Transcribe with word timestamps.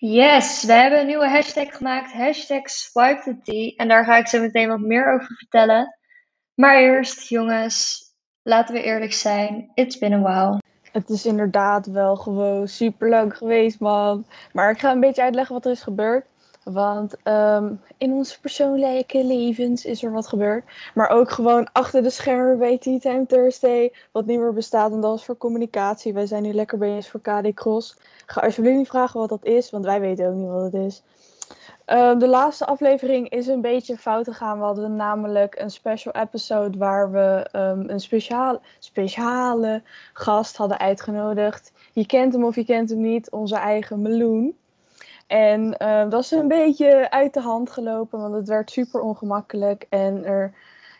Yes, 0.00 0.64
we 0.64 0.72
hebben 0.72 1.00
een 1.00 1.06
nieuwe 1.06 1.28
hashtag 1.28 1.76
gemaakt, 1.76 2.12
hashtag 2.12 2.70
SwipeTheT. 2.70 3.76
En 3.76 3.88
daar 3.88 4.04
ga 4.04 4.16
ik 4.16 4.26
zo 4.26 4.40
meteen 4.40 4.68
wat 4.68 4.80
meer 4.80 5.12
over 5.12 5.36
vertellen. 5.36 5.98
Maar 6.54 6.76
eerst, 6.76 7.28
jongens, 7.28 8.02
laten 8.42 8.74
we 8.74 8.82
eerlijk 8.82 9.12
zijn. 9.12 9.70
It's 9.74 9.98
been 9.98 10.12
a 10.12 10.20
while. 10.20 10.60
Het 10.92 11.10
is 11.10 11.26
inderdaad 11.26 11.86
wel 11.86 12.16
gewoon 12.16 12.68
super 12.68 13.10
leuk 13.10 13.36
geweest, 13.36 13.80
man. 13.80 14.26
Maar 14.52 14.70
ik 14.70 14.78
ga 14.78 14.92
een 14.92 15.00
beetje 15.00 15.22
uitleggen 15.22 15.54
wat 15.54 15.64
er 15.64 15.70
is 15.70 15.82
gebeurd. 15.82 16.26
Want 16.72 17.16
ehm, 17.22 17.74
in 17.98 18.12
onze 18.12 18.40
persoonlijke 18.40 19.24
levens 19.24 19.84
is 19.84 20.02
er 20.02 20.12
wat 20.12 20.26
gebeurd. 20.26 20.64
Maar 20.94 21.10
ook 21.10 21.30
gewoon 21.30 21.68
achter 21.72 22.02
de 22.02 22.10
schermen 22.10 22.58
bij 22.58 22.78
Tea 22.78 22.98
Time 22.98 23.26
Thursday. 23.26 23.92
Wat 24.12 24.26
niet 24.26 24.38
meer 24.38 24.52
bestaat 24.52 24.92
en 24.92 25.00
dat 25.00 25.18
is 25.18 25.24
voor 25.24 25.36
communicatie. 25.36 26.12
Wij 26.12 26.26
zijn 26.26 26.42
nu 26.42 26.52
lekker 26.52 26.78
bezig 26.78 27.10
voor 27.10 27.20
KD 27.20 27.54
Cross. 27.54 27.96
Ga 28.26 28.40
alsjeblieft 28.40 28.76
niet 28.76 28.88
vragen 28.88 29.20
wat 29.20 29.28
dat 29.28 29.44
is, 29.44 29.70
want 29.70 29.84
wij 29.84 30.00
weten 30.00 30.28
ook 30.28 30.34
niet 30.34 30.48
wat 30.48 30.72
het 30.72 30.74
is. 30.74 31.02
Ehm, 31.84 32.18
de 32.18 32.28
laatste 32.28 32.66
aflevering 32.66 33.28
is 33.28 33.46
een 33.46 33.60
beetje 33.60 33.96
fout 33.96 34.24
gegaan. 34.24 34.58
We 34.58 34.64
hadden 34.64 34.96
namelijk 34.96 35.58
een 35.58 35.70
special 35.70 36.14
episode 36.14 36.78
waar 36.78 37.10
we 37.10 37.48
ehm, 37.52 37.88
een 37.88 38.00
speciaal, 38.00 38.60
speciale 38.78 39.82
gast 40.12 40.56
hadden 40.56 40.78
uitgenodigd. 40.78 41.72
Je 41.92 42.06
kent 42.06 42.32
hem 42.32 42.44
of 42.44 42.54
je 42.54 42.64
kent 42.64 42.90
hem 42.90 43.00
niet, 43.00 43.30
onze 43.30 43.56
eigen 43.56 44.02
Meloen. 44.02 44.56
En 45.28 45.70
dat 46.08 46.22
is 46.22 46.30
een 46.30 46.48
beetje 46.48 47.10
uit 47.10 47.34
de 47.34 47.40
hand 47.40 47.70
gelopen, 47.70 48.20
want 48.20 48.34
het 48.34 48.48
werd 48.48 48.70
super 48.70 49.00
ongemakkelijk. 49.00 49.86
En 49.88 50.24
er, 50.24 50.52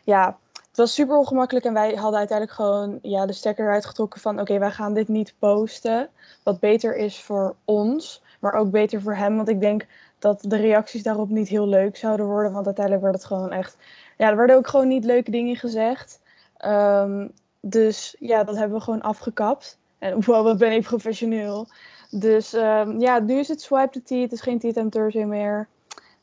ja, 0.04 0.38
het 0.52 0.76
was 0.76 0.94
super 0.94 1.16
ongemakkelijk 1.16 1.64
en 1.66 1.72
wij 1.72 1.94
hadden 1.94 2.18
uiteindelijk 2.18 2.56
gewoon 2.56 2.98
ja, 3.02 3.26
de 3.26 3.32
stekker 3.32 3.64
eruit 3.64 3.86
getrokken 3.86 4.20
van 4.20 4.40
oké, 4.40 4.58
wij 4.58 4.70
gaan 4.70 4.94
dit 4.94 5.08
niet 5.08 5.34
posten. 5.38 6.08
Wat 6.42 6.60
beter 6.60 6.96
is 6.96 7.20
voor 7.20 7.54
ons, 7.64 8.22
maar 8.40 8.52
ook 8.52 8.70
beter 8.70 9.02
voor 9.02 9.14
hem. 9.14 9.36
Want 9.36 9.48
ik 9.48 9.60
denk 9.60 9.86
dat 10.18 10.40
de 10.42 10.56
reacties 10.56 11.02
daarop 11.02 11.28
niet 11.28 11.48
heel 11.48 11.68
leuk 11.68 11.96
zouden 11.96 12.26
worden. 12.26 12.52
Want 12.52 12.66
uiteindelijk 12.66 13.04
werd 13.04 13.16
het 13.16 13.26
gewoon 13.26 13.52
echt. 13.52 13.76
Ja, 14.16 14.30
er 14.30 14.36
werden 14.36 14.56
ook 14.56 14.66
gewoon 14.66 14.88
niet 14.88 15.04
leuke 15.04 15.30
dingen 15.30 15.56
gezegd. 15.56 16.20
Ehm, 16.56 17.28
dus 17.60 18.16
ja, 18.18 18.44
dat 18.44 18.56
hebben 18.56 18.78
we 18.78 18.84
gewoon 18.84 19.02
afgekapt. 19.02 19.78
En 19.98 20.14
wow, 20.24 20.44
wat 20.44 20.58
ben 20.58 20.72
ik 20.72 20.82
professioneel. 20.82 21.66
Dus 22.10 22.52
ehm, 22.52 23.00
ja, 23.00 23.18
nu 23.18 23.38
is 23.38 23.48
het 23.48 23.62
Swipe 23.62 23.90
the 23.90 24.02
Tea. 24.02 24.20
Het 24.20 24.32
is 24.32 24.40
geen 24.40 24.58
Tea 24.58 24.72
Time 24.72 24.88
Thursday 24.88 25.24
meer. 25.24 25.68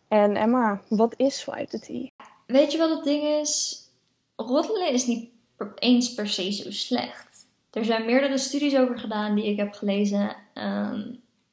En 0.07 0.35
Emma, 0.35 0.81
wat 0.87 1.13
is 1.17 1.39
Swipe 1.39 1.67
the 1.67 1.79
Tea? 1.79 2.09
Weet 2.47 2.71
je 2.71 2.77
wat 2.77 2.89
het 2.89 3.03
ding 3.03 3.23
is? 3.23 3.83
Roddelen 4.35 4.91
is 4.91 5.05
niet 5.05 5.29
eens 5.75 6.13
per 6.13 6.27
se 6.27 6.51
zo 6.51 6.71
slecht. 6.71 7.47
Er 7.71 7.85
zijn 7.85 8.05
meerdere 8.05 8.37
studies 8.37 8.75
over 8.75 8.99
gedaan 8.99 9.35
die 9.35 9.45
ik 9.45 9.57
heb 9.57 9.73
gelezen. 9.73 10.35
ehm, 10.53 11.01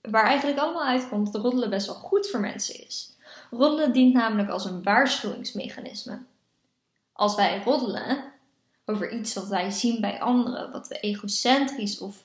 waar 0.01 0.25
eigenlijk 0.25 0.59
allemaal 0.59 0.85
uitkomt 0.87 1.33
dat 1.33 1.43
roddelen 1.43 1.71
best 1.71 1.87
wel 1.87 1.95
goed 1.97 2.31
voor 2.31 2.41
mensen 2.41 2.87
is. 2.87 3.17
Roddelen 3.51 3.93
dient 3.93 4.15
namelijk 4.15 4.49
als 4.49 4.65
een 4.65 4.83
waarschuwingsmechanisme. 4.83 6.19
Als 7.13 7.35
wij 7.35 7.63
roddelen 7.65 8.25
over 8.85 9.13
iets 9.13 9.35
wat 9.35 9.49
wij 9.49 9.71
zien 9.71 10.01
bij 10.01 10.21
anderen, 10.21 10.73
wat 10.73 10.89
we 10.89 11.01
egocentrisch 11.01 11.99
of 11.99 12.25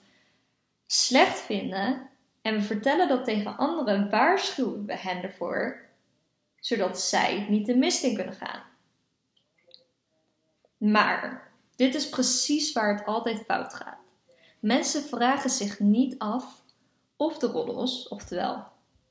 slecht 0.88 1.40
vinden, 1.40 2.10
en 2.42 2.54
we 2.56 2.62
vertellen 2.62 3.08
dat 3.08 3.26
tegen 3.26 3.58
anderen, 3.58 4.10
waarschuwen 4.10 4.86
we 4.86 4.98
hen 4.98 5.24
ervoor, 5.24 5.86
zodat 6.60 7.00
zij 7.00 7.46
niet 7.50 7.66
de 7.66 7.76
mist 7.76 8.04
in 8.04 8.16
kunnen 8.16 8.34
gaan. 8.34 8.64
Maar 10.78 11.52
dit 11.76 11.96
is 11.96 12.10
precies 12.10 12.74
waar 12.74 12.96
het 12.96 13.06
altijd 13.06 13.44
fout 13.46 13.74
gaat. 13.74 13.98
Mensen 14.60 15.02
vragen 15.04 15.50
zich 15.50 15.80
niet 15.80 16.18
af 16.18 16.62
of 17.16 17.38
de 17.38 17.48
roddels, 17.48 18.08
oftewel 18.08 18.66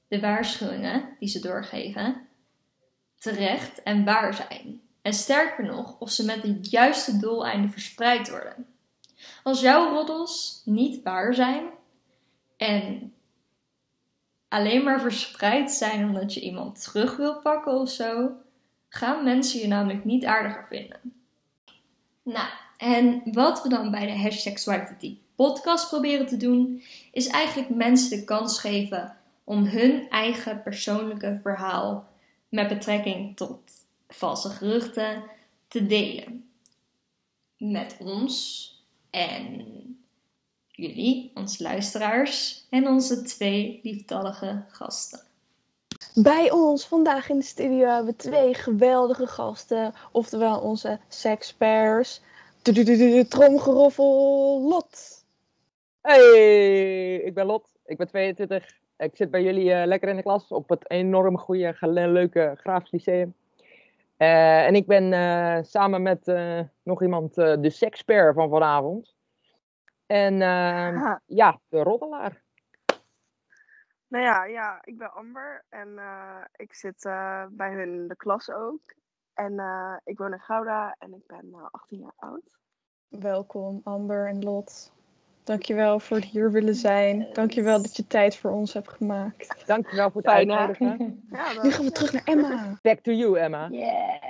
de 0.09 0.21
waarschuwingen 0.21 1.17
die 1.19 1.29
ze 1.29 1.41
doorgeven, 1.41 2.29
terecht 3.19 3.83
en 3.83 4.05
waar 4.05 4.35
zijn. 4.35 4.81
En 5.03 5.13
sterker 5.13 5.65
nog, 5.65 5.99
of 5.99 6.11
ze 6.11 6.25
met 6.25 6.43
het 6.43 6.71
juiste 6.71 7.19
doeleinde 7.19 7.69
verspreid 7.69 8.31
worden. 8.31 8.76
Als 9.43 9.61
jouw 9.61 9.93
roddels 9.93 10.63
niet 10.65 11.03
waar 11.03 11.35
zijn 11.35 11.65
en 12.57 13.15
alleen 14.49 14.85
maar 14.85 15.01
verspreid 15.01 15.71
zijn 15.71 16.05
omdat 16.05 16.35
je 16.35 16.41
iemand 16.41 16.83
terug 16.83 17.17
wil 17.17 17.41
pakken 17.41 17.73
of 17.73 17.91
zo, 17.91 18.31
gaan 18.89 19.25
mensen 19.25 19.61
je 19.61 19.67
namelijk 19.67 20.05
niet 20.05 20.25
aardiger 20.25 20.67
vinden. 20.67 21.01
Nou, 22.23 22.49
en 22.77 23.23
wat 23.33 23.63
we 23.63 23.69
dan 23.69 23.91
bij 23.91 24.07
de 24.07 24.19
hashtag 24.19 24.59
podcast 25.35 25.89
proberen 25.89 26.27
te 26.27 26.37
doen, 26.37 26.83
is 27.13 27.27
eigenlijk 27.27 27.69
mensen 27.69 28.19
de 28.19 28.25
kans 28.25 28.61
geven 28.61 29.17
om 29.45 29.65
hun 29.65 30.11
eigen 30.11 30.63
persoonlijke 30.63 31.41
verhaal 31.43 32.09
met 32.49 32.69
betrekking 32.69 33.37
tot 33.37 33.59
valse 34.09 34.49
geruchten 34.49 35.23
te 35.69 35.87
delen. 35.87 36.51
Met 37.57 37.97
ons 38.01 38.71
en 39.17 39.65
jullie, 40.67 41.31
onze 41.35 41.63
luisteraars 41.63 42.67
en 42.71 42.89
onze 42.89 43.23
twee 43.23 43.81
lieftallige 43.83 44.65
gasten. 44.69 45.21
Bij 46.15 46.51
ons 46.51 46.87
vandaag 46.87 47.29
in 47.29 47.39
de 47.39 47.45
studio 47.45 47.87
hebben 47.87 48.07
we 48.07 48.17
twee 48.17 48.55
geweldige 48.55 49.27
gasten. 49.27 49.93
Oftewel 50.13 50.61
onze 50.61 51.01
sexpairs. 51.09 52.21
Tromgeroffel 53.29 54.61
Lot. 54.69 55.25
Hey, 56.01 57.15
ik 57.15 57.35
ben 57.35 57.47
Lot. 57.47 57.69
Ik 57.87 57.97
ben 57.97 58.09
22. 58.09 58.75
Ik 58.99 59.17
zit 59.17 59.31
bij 59.31 59.43
jullie 59.43 59.73
eh, 59.73 59.87
lekker 59.87 60.09
in 60.09 60.17
de 60.17 60.23
klas 60.23 60.49
op 60.49 60.69
het 60.69 60.91
enorm 60.91 61.39
goede, 61.39 61.77
leuke 61.81 62.55
Graafs 62.57 62.91
Lyceum. 62.91 63.35
Eh, 64.17 64.67
en 64.67 64.75
ik 64.75 64.87
ben 64.87 65.13
eh, 65.13 65.63
samen 65.63 66.03
met 66.03 66.29
eh, 66.29 66.61
nog 66.83 67.03
iemand 67.03 67.39
eh, 67.39 67.57
de 67.61 67.71
sexpert 67.71 68.35
van 68.35 68.49
vanavond. 68.49 69.15
En 70.07 70.43
eh, 70.43 71.03
Ha. 71.03 71.21
ja, 71.41 71.61
de 71.69 71.83
roddelaar. 71.83 72.45
Nou 74.09 74.25
ja, 74.25 74.45
ja, 74.45 74.79
ik 74.85 74.99
ben 74.99 75.13
Amber 75.13 75.65
en 75.69 75.99
eh, 75.99 76.45
ik 76.57 76.75
zit 76.75 77.05
eh, 77.05 77.45
bij 77.51 77.73
hun 77.73 77.95
in 77.95 78.09
de 78.09 78.17
klas 78.17 78.51
ook. 78.51 78.95
En 79.35 79.59
eh, 79.59 79.97
ik 80.05 80.19
woon 80.19 80.33
in 80.33 80.41
Gouda 80.41 80.97
en 80.99 81.15
ik 81.15 81.27
ben 81.27 81.49
eh, 81.53 81.67
18 81.71 81.99
jaar 81.99 82.15
oud. 82.17 82.59
Welkom 83.09 83.81
Amber 83.85 84.29
en 84.29 84.43
Lot. 84.45 84.93
Dankjewel 85.47 86.01
voor 86.01 86.17
het 86.17 86.27
hier 86.27 86.53
willen 86.53 86.75
zijn. 86.75 87.27
Dankjewel 87.33 87.83
dat 87.83 87.97
je 87.97 88.07
tijd 88.07 88.37
voor 88.37 88.51
ons 88.51 88.73
hebt 88.73 88.89
gemaakt. 88.89 89.67
Dankjewel 89.67 90.11
voor 90.11 90.23
het 90.23 90.31
uitnodigen. 90.31 91.23
Ja, 91.33 91.63
Nu 91.63 91.71
gaan 91.71 91.85
we 91.85 91.93
terug 91.93 92.13
naar 92.13 92.25
Emma. 92.25 92.79
Back 92.83 92.99
to 92.99 93.13
you, 93.13 93.39
Emma. 93.39 93.69
Yeah. 93.71 94.23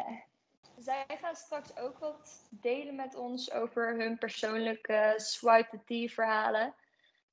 Zij 0.79 1.05
gaan 1.21 1.35
straks 1.35 1.79
ook 1.79 1.99
wat 1.99 2.43
delen 2.51 2.95
met 2.95 3.15
ons 3.15 3.53
over 3.53 3.97
hun 3.97 4.19
persoonlijke 4.19 5.15
swipe 5.17 5.69
the 5.71 5.79
tea 5.85 6.09
verhalen. 6.09 6.75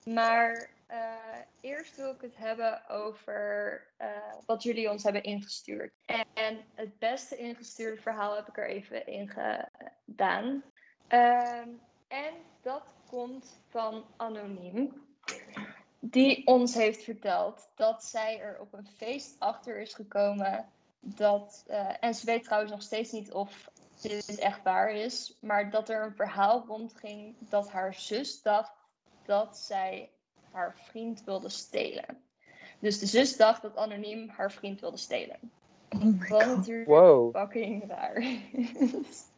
Maar 0.03 0.69
eh, 0.87 0.99
eerst 1.61 1.95
wil 1.95 2.11
ik 2.11 2.21
het 2.21 2.37
hebben 2.37 2.89
over 2.89 3.81
eh, 3.97 4.07
wat 4.45 4.63
jullie 4.63 4.89
ons 4.89 5.03
hebben 5.03 5.23
ingestuurd. 5.23 5.91
En 6.33 6.57
het 6.73 6.99
beste 6.99 7.37
ingestuurde 7.37 8.01
verhaal 8.01 8.35
heb 8.35 8.47
ik 8.47 8.57
er 8.57 8.67
even 8.67 9.07
in 9.07 9.29
gedaan. 9.29 10.63
Ehm, 11.07 11.69
en 12.07 12.33
dat 12.61 12.83
komt 13.13 13.59
van 13.67 14.03
Anoniem. 14.15 14.93
Die 15.99 16.47
ons 16.47 16.73
heeft 16.73 17.03
verteld 17.03 17.69
dat 17.75 18.03
zij 18.03 18.39
er 18.39 18.59
op 18.59 18.73
een 18.73 18.87
feest 18.97 19.35
achter 19.39 19.81
is 19.81 19.93
gekomen 19.93 20.65
dat, 20.99 21.63
eh, 21.67 21.89
en 21.99 22.15
ze 22.15 22.25
weet 22.25 22.43
trouwens 22.43 22.71
nog 22.71 22.81
steeds 22.81 23.11
niet 23.11 23.31
of 23.31 23.69
dit 24.01 24.37
echt 24.39 24.63
waar 24.63 24.91
is, 24.91 25.37
maar 25.41 25.69
dat 25.69 25.89
er 25.89 26.03
een 26.03 26.15
verhaal 26.15 26.63
rondging 26.67 27.35
dat 27.39 27.69
haar 27.69 27.93
zus 27.93 28.41
dacht 28.41 28.71
dat 29.25 29.57
zij 29.57 30.09
haar 30.51 30.75
vriend 30.77 31.23
wilde 31.23 31.49
stelen. 31.49 32.23
Dus 32.79 32.99
de 32.99 33.05
zus 33.05 33.37
dacht 33.37 33.61
dat 33.61 33.77
anoniem 33.77 34.29
haar 34.29 34.51
vriend 34.51 34.79
wilde 34.79 34.97
stelen. 34.97 35.39
Oh 35.89 36.29
Wat 36.29 36.45
natuurlijk 36.45 36.87
Wow. 36.89 37.35
fucking 37.35 37.87
raar 37.87 38.17
is. 38.51 39.31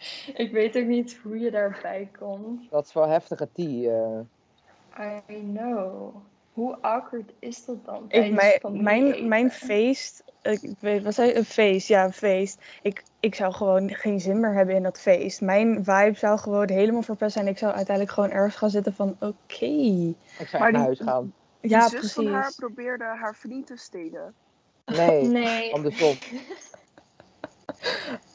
Ik 0.34 0.52
weet 0.52 0.76
ook 0.76 0.84
niet 0.86 1.18
hoe 1.22 1.38
je 1.38 1.50
daarbij 1.50 2.08
komt. 2.18 2.70
Dat 2.70 2.86
is 2.86 2.92
wel 2.92 3.08
heftige 3.08 3.48
tea. 3.52 3.90
eh. 4.98 5.16
I 5.36 5.40
know. 5.52 6.14
Hoe 6.52 6.76
awkward 6.80 7.32
is 7.38 7.64
dat 7.64 7.84
dan? 7.84 8.04
Ik, 8.08 8.32
mijn, 8.32 8.82
mijn, 8.82 9.28
mijn 9.28 9.50
feest, 9.50 10.24
ik 10.42 10.60
weet, 10.80 11.02
wat 11.02 11.14
zei 11.14 11.28
je? 11.28 11.36
Een 11.36 11.44
feest, 11.44 11.88
ja, 11.88 12.04
een 12.04 12.12
feest. 12.12 12.60
Ik, 12.82 13.02
ik 13.20 13.34
zou 13.34 13.52
gewoon 13.52 13.90
geen 13.94 14.20
zin 14.20 14.40
meer 14.40 14.52
hebben 14.54 14.74
in 14.74 14.82
dat 14.82 15.00
feest. 15.00 15.40
Mijn 15.40 15.74
vibe 15.84 16.14
zou 16.16 16.38
gewoon 16.38 16.70
helemaal 16.70 17.02
verpest 17.02 17.32
zijn. 17.32 17.46
Ik 17.48 17.58
zou 17.58 17.72
uiteindelijk 17.74 18.14
gewoon 18.14 18.30
ergens 18.30 18.56
gaan 18.56 18.70
zitten 18.70 18.94
van, 18.94 19.16
oké. 19.20 19.64
Ik 19.64 20.14
zou 20.48 20.62
Maar 20.62 20.72
naar 20.72 20.72
die- 20.72 20.80
huis 20.80 21.00
gaan. 21.00 21.32
Ja, 21.60 21.88
de 21.88 21.98
zus 22.00 22.12
van 22.12 22.26
haar 22.26 22.52
probeerde 22.56 23.04
haar 23.04 23.36
vriend 23.36 23.66
te 23.66 23.76
stelen. 23.76 24.34
Nee, 24.86 25.26
Nee. 25.42 25.74
andersom. 25.74 26.14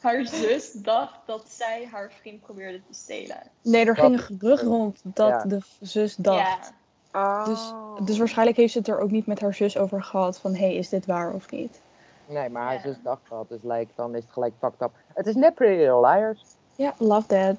haar 0.06 0.26
zus 0.26 0.72
dacht 0.72 1.18
dat 1.26 1.48
zij 1.48 1.88
haar 1.92 2.12
vriend 2.20 2.40
probeerde 2.40 2.80
te 2.88 2.94
stelen. 2.94 3.36
Nee, 3.62 3.84
er 3.86 3.96
ging 3.96 4.12
een 4.12 4.18
gerucht 4.18 4.62
rond 4.62 5.00
dat 5.02 5.28
Ja. 5.28 5.44
de 5.44 5.60
zus 5.80 6.16
dacht. 6.16 6.72
Ja. 7.12 7.38
Oh. 7.38 7.44
Dus, 7.44 7.72
dus 8.06 8.18
waarschijnlijk 8.18 8.56
heeft 8.56 8.72
ze 8.72 8.78
het 8.78 8.88
er 8.88 8.98
ook 9.00 9.10
niet 9.10 9.26
met 9.26 9.40
haar 9.40 9.54
zus 9.54 9.78
over 9.78 10.02
gehad 10.02 10.38
van, 10.38 10.54
hé, 10.54 10.66
hey, 10.66 10.74
is 10.74 10.88
dit 10.88 11.06
waar 11.06 11.32
of 11.32 11.50
niet? 11.50 11.80
Nee, 12.26 12.48
maar 12.48 12.62
haar 12.62 12.74
Ja. 12.74 12.80
zus 12.80 12.96
dacht 13.02 13.20
dat, 13.28 13.48
dus 13.48 13.62
like, 13.62 13.92
dan 13.94 14.14
is 14.14 14.22
het 14.22 14.32
gelijk 14.32 14.52
fucked 14.58 14.80
up. 14.82 14.90
Het 15.14 15.26
is 15.26 15.34
net 15.34 15.54
Pretty 15.54 15.76
Little 15.76 16.00
Liars. 16.00 16.44
Ja, 16.74 16.94
love 16.98 17.26
that. 17.26 17.56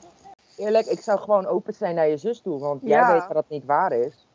Eerlijk, 0.57 0.85
ik 0.85 1.01
zou 1.01 1.19
gewoon 1.19 1.45
open 1.45 1.73
zijn 1.73 1.95
naar 1.95 2.07
je 2.07 2.17
zus 2.17 2.41
toe, 2.41 2.59
want 2.59 2.81
Ja. 2.83 2.87
jij 2.87 3.13
weet 3.13 3.27
dat 3.27 3.37
het 3.37 3.49
niet 3.49 3.65
waar 3.65 3.91
is. 3.91 4.25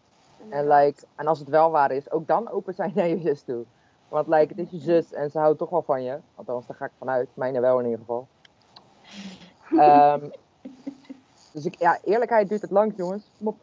En, 0.48 0.68
like, 0.68 1.02
en 1.16 1.26
als 1.26 1.38
het 1.38 1.48
wel 1.48 1.70
waar 1.70 1.90
is, 1.90 2.10
ook 2.10 2.26
dan 2.26 2.50
open 2.50 2.74
zijn 2.74 2.92
naar 2.94 3.08
je 3.08 3.20
zus 3.20 3.42
toe. 3.42 3.64
Want 4.12 4.26
like, 4.26 4.48
het 4.54 4.58
is 4.58 4.70
je 4.70 4.78
zus 4.78 5.12
en 5.12 5.30
ze 5.30 5.38
houdt 5.38 5.58
toch 5.58 5.70
wel 5.70 5.82
van 5.82 6.02
je. 6.02 6.18
Althans, 6.34 6.66
daar 6.66 6.76
ga 6.76 6.84
ik 6.84 6.90
vanuit. 6.98 7.28
Mijne 7.34 7.60
wel 7.60 7.78
in 7.78 7.84
ieder 7.84 7.98
geval. 8.00 8.28
Ehm, 9.78 10.28
dus 11.52 11.64
ik, 11.64 11.74
ja, 11.78 11.98
eerlijkheid 12.04 12.48
duurt 12.48 12.62
het 12.62 12.70
lang, 12.70 12.92
jongens. 12.96 13.30
Kom 13.38 13.46
op. 13.46 13.56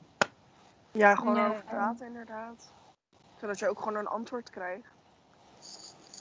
Ja, 0.91 1.15
gewoon 1.15 1.35
Ja. 1.35 1.49
over 1.49 1.63
praten 1.63 2.07
inderdaad. 2.07 2.71
Zodat 3.39 3.59
je 3.59 3.69
ook 3.69 3.79
gewoon 3.79 3.95
een 3.95 4.07
antwoord 4.07 4.49
krijgt. 4.49 4.87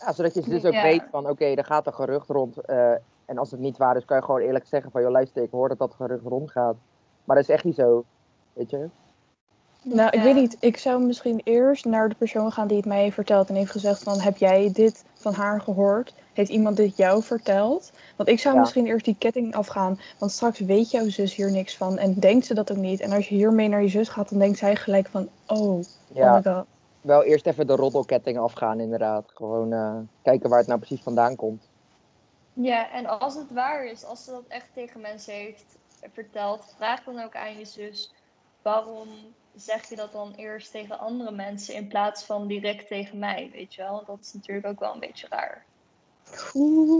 Ja, 0.00 0.12
zodat 0.12 0.34
je 0.34 0.42
zus 0.42 0.64
ook 0.64 0.72
Ja. 0.72 0.82
weet 0.82 1.02
van, 1.10 1.28
oké, 1.28 1.44
er 1.44 1.64
gaat 1.64 1.86
een 1.86 1.94
gerucht 1.94 2.28
rond. 2.28 2.60
eh, 2.60 2.92
en 3.24 3.38
als 3.38 3.50
het 3.50 3.60
niet 3.60 3.76
waar 3.76 3.96
is, 3.96 4.04
kan 4.04 4.16
je 4.16 4.22
gewoon 4.24 4.40
eerlijk 4.40 4.66
zeggen 4.66 4.90
van, 4.90 5.02
joh, 5.02 5.10
luister, 5.10 5.42
ik 5.42 5.50
hoor 5.50 5.68
dat 5.68 5.78
dat 5.78 5.94
gerucht 5.94 6.24
rondgaat. 6.24 6.76
Maar 7.24 7.36
dat 7.36 7.44
is 7.48 7.54
echt 7.54 7.64
niet 7.64 7.74
zo. 7.74 8.04
Weet 8.52 8.70
je? 8.70 8.88
Nou, 9.82 10.10
ik 10.10 10.22
weet 10.22 10.34
niet. 10.34 10.56
Ik 10.60 10.76
zou 10.76 11.02
misschien 11.02 11.40
eerst 11.44 11.84
naar 11.84 12.08
de 12.08 12.14
persoon 12.14 12.52
gaan 12.52 12.66
die 12.68 12.76
het 12.76 12.86
mij 12.86 13.02
heeft 13.02 13.14
verteld 13.14 13.48
en 13.48 13.54
heeft 13.54 13.70
gezegd 13.70 14.02
van, 14.02 14.20
heb 14.20 14.36
jij 14.36 14.70
dit 14.72 15.04
van 15.14 15.32
haar 15.34 15.60
gehoord? 15.60 16.14
Heeft 16.32 16.50
iemand 16.50 16.76
dit 16.76 16.96
jou 16.96 17.22
verteld? 17.22 17.92
Want 18.16 18.28
ik 18.28 18.40
zou 18.40 18.54
Ja. 18.54 18.60
misschien 18.60 18.86
eerst 18.86 19.04
die 19.04 19.16
ketting 19.18 19.54
afgaan, 19.54 20.00
want 20.18 20.32
straks 20.32 20.58
weet 20.58 20.90
jouw 20.90 21.08
zus 21.08 21.34
hier 21.34 21.50
niks 21.50 21.76
van 21.76 21.98
en 21.98 22.14
denkt 22.14 22.46
ze 22.46 22.54
dat 22.54 22.70
ook 22.70 22.76
niet. 22.76 23.00
En 23.00 23.12
als 23.12 23.28
je 23.28 23.34
hiermee 23.34 23.68
naar 23.68 23.82
je 23.82 23.88
zus 23.88 24.08
gaat, 24.08 24.28
dan 24.30 24.38
denkt 24.38 24.58
zij 24.58 24.76
gelijk 24.76 25.08
van, 25.08 25.28
oh, 25.46 25.82
Ja, 26.12 26.28
oh 26.38 26.44
my 26.44 26.52
god. 26.52 26.66
wel 27.00 27.24
eerst 27.24 27.46
even 27.46 27.66
de 27.66 27.76
roddelketting 27.76 28.38
afgaan, 28.38 28.80
inderdaad. 28.80 29.24
Gewoon 29.34 29.72
eh, 29.72 29.96
kijken 30.22 30.48
waar 30.48 30.58
het 30.58 30.68
nou 30.68 30.78
precies 30.80 31.02
vandaan 31.02 31.36
komt. 31.36 31.68
Ja, 32.52 32.90
en 32.92 33.06
als 33.06 33.34
het 33.34 33.52
waar 33.52 33.86
is, 33.86 34.04
als 34.04 34.24
ze 34.24 34.30
dat 34.30 34.44
echt 34.48 34.68
tegen 34.74 35.00
mensen 35.00 35.34
heeft 35.34 35.64
verteld, 36.12 36.74
vraag 36.76 37.04
dan 37.04 37.22
ook 37.24 37.36
aan 37.36 37.58
je 37.58 37.64
zus 37.64 38.12
waarom 38.62 39.08
zeg 39.60 39.88
je 39.88 39.96
dat 39.96 40.12
dan 40.12 40.32
eerst 40.36 40.70
tegen 40.70 40.98
andere 40.98 41.30
mensen 41.30 41.74
in 41.74 41.88
plaats 41.88 42.24
van 42.24 42.46
direct 42.46 42.86
tegen 42.86 43.18
mij, 43.18 43.50
weet 43.52 43.74
je 43.74 43.82
wel? 43.82 43.92
Want 43.92 44.06
dat 44.06 44.18
is 44.20 44.32
natuurlijk 44.32 44.66
ook 44.66 44.80
wel 44.80 44.94
een 44.94 45.00
beetje 45.00 45.26
raar. 45.30 45.64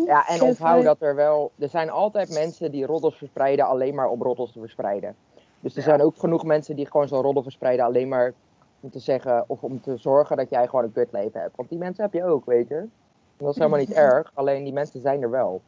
Ja, 0.06 0.26
en 0.28 0.42
onthoud 0.42 0.84
dat 0.84 1.00
er 1.00 1.14
wel... 1.14 1.50
Er 1.58 1.68
zijn 1.68 1.90
altijd 1.90 2.30
mensen 2.30 2.70
die 2.70 2.86
roddels 2.86 3.16
verspreiden 3.16 3.66
alleen 3.66 3.94
maar 3.94 4.08
om 4.08 4.22
roddels 4.22 4.52
te 4.52 4.58
verspreiden. 4.60 5.16
Dus 5.60 5.72
er 5.72 5.78
Ja. 5.78 5.84
zijn 5.84 6.02
ook 6.02 6.18
genoeg 6.18 6.44
mensen 6.44 6.76
die 6.76 6.86
gewoon 6.90 7.08
zo'n 7.08 7.22
roddel 7.22 7.42
verspreiden 7.42 7.84
alleen 7.84 8.08
maar 8.08 8.32
om 8.80 8.90
te 8.90 8.98
zeggen... 8.98 9.44
Of 9.46 9.62
om 9.62 9.80
te 9.80 9.96
zorgen 9.96 10.36
dat 10.36 10.50
jij 10.50 10.66
gewoon 10.68 10.84
een 10.84 10.92
kutleven 10.92 11.40
hebt. 11.40 11.56
Want 11.56 11.68
die 11.68 11.78
mensen 11.78 12.04
heb 12.04 12.12
je 12.12 12.24
ook, 12.24 12.44
weet 12.44 12.68
je. 12.68 12.74
En 12.76 12.90
dat 13.36 13.48
is 13.48 13.56
helemaal 13.56 13.78
niet 13.78 13.92
erg, 13.92 14.30
alleen 14.34 14.64
die 14.64 14.72
mensen 14.72 15.00
zijn 15.00 15.22
er 15.22 15.30
wel. 15.30 15.62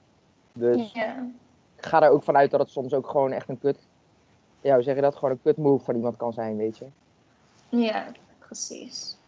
Dus 0.53 0.93
Ja. 0.93 1.27
ik 1.77 1.87
ga 1.87 2.03
er 2.03 2.11
ook 2.11 2.23
vanuit 2.23 2.51
dat 2.51 2.61
het 2.61 2.71
soms 2.71 2.95
ook 2.95 3.09
gewoon 3.09 3.33
echt 3.33 3.49
een 3.49 3.59
kut... 3.59 3.79
Ja, 4.61 4.75
hoe 4.75 4.83
zeg 4.83 4.95
je 4.95 5.01
dat? 5.01 5.15
Gewoon 5.15 5.31
een 5.31 5.43
kut 5.43 5.57
move 5.57 5.85
van 5.85 5.95
iemand 5.95 6.17
kan 6.17 6.33
zijn, 6.33 6.57
weet 6.57 6.79
je. 6.79 6.87
Ja, 7.69 8.13
precies. 8.39 9.19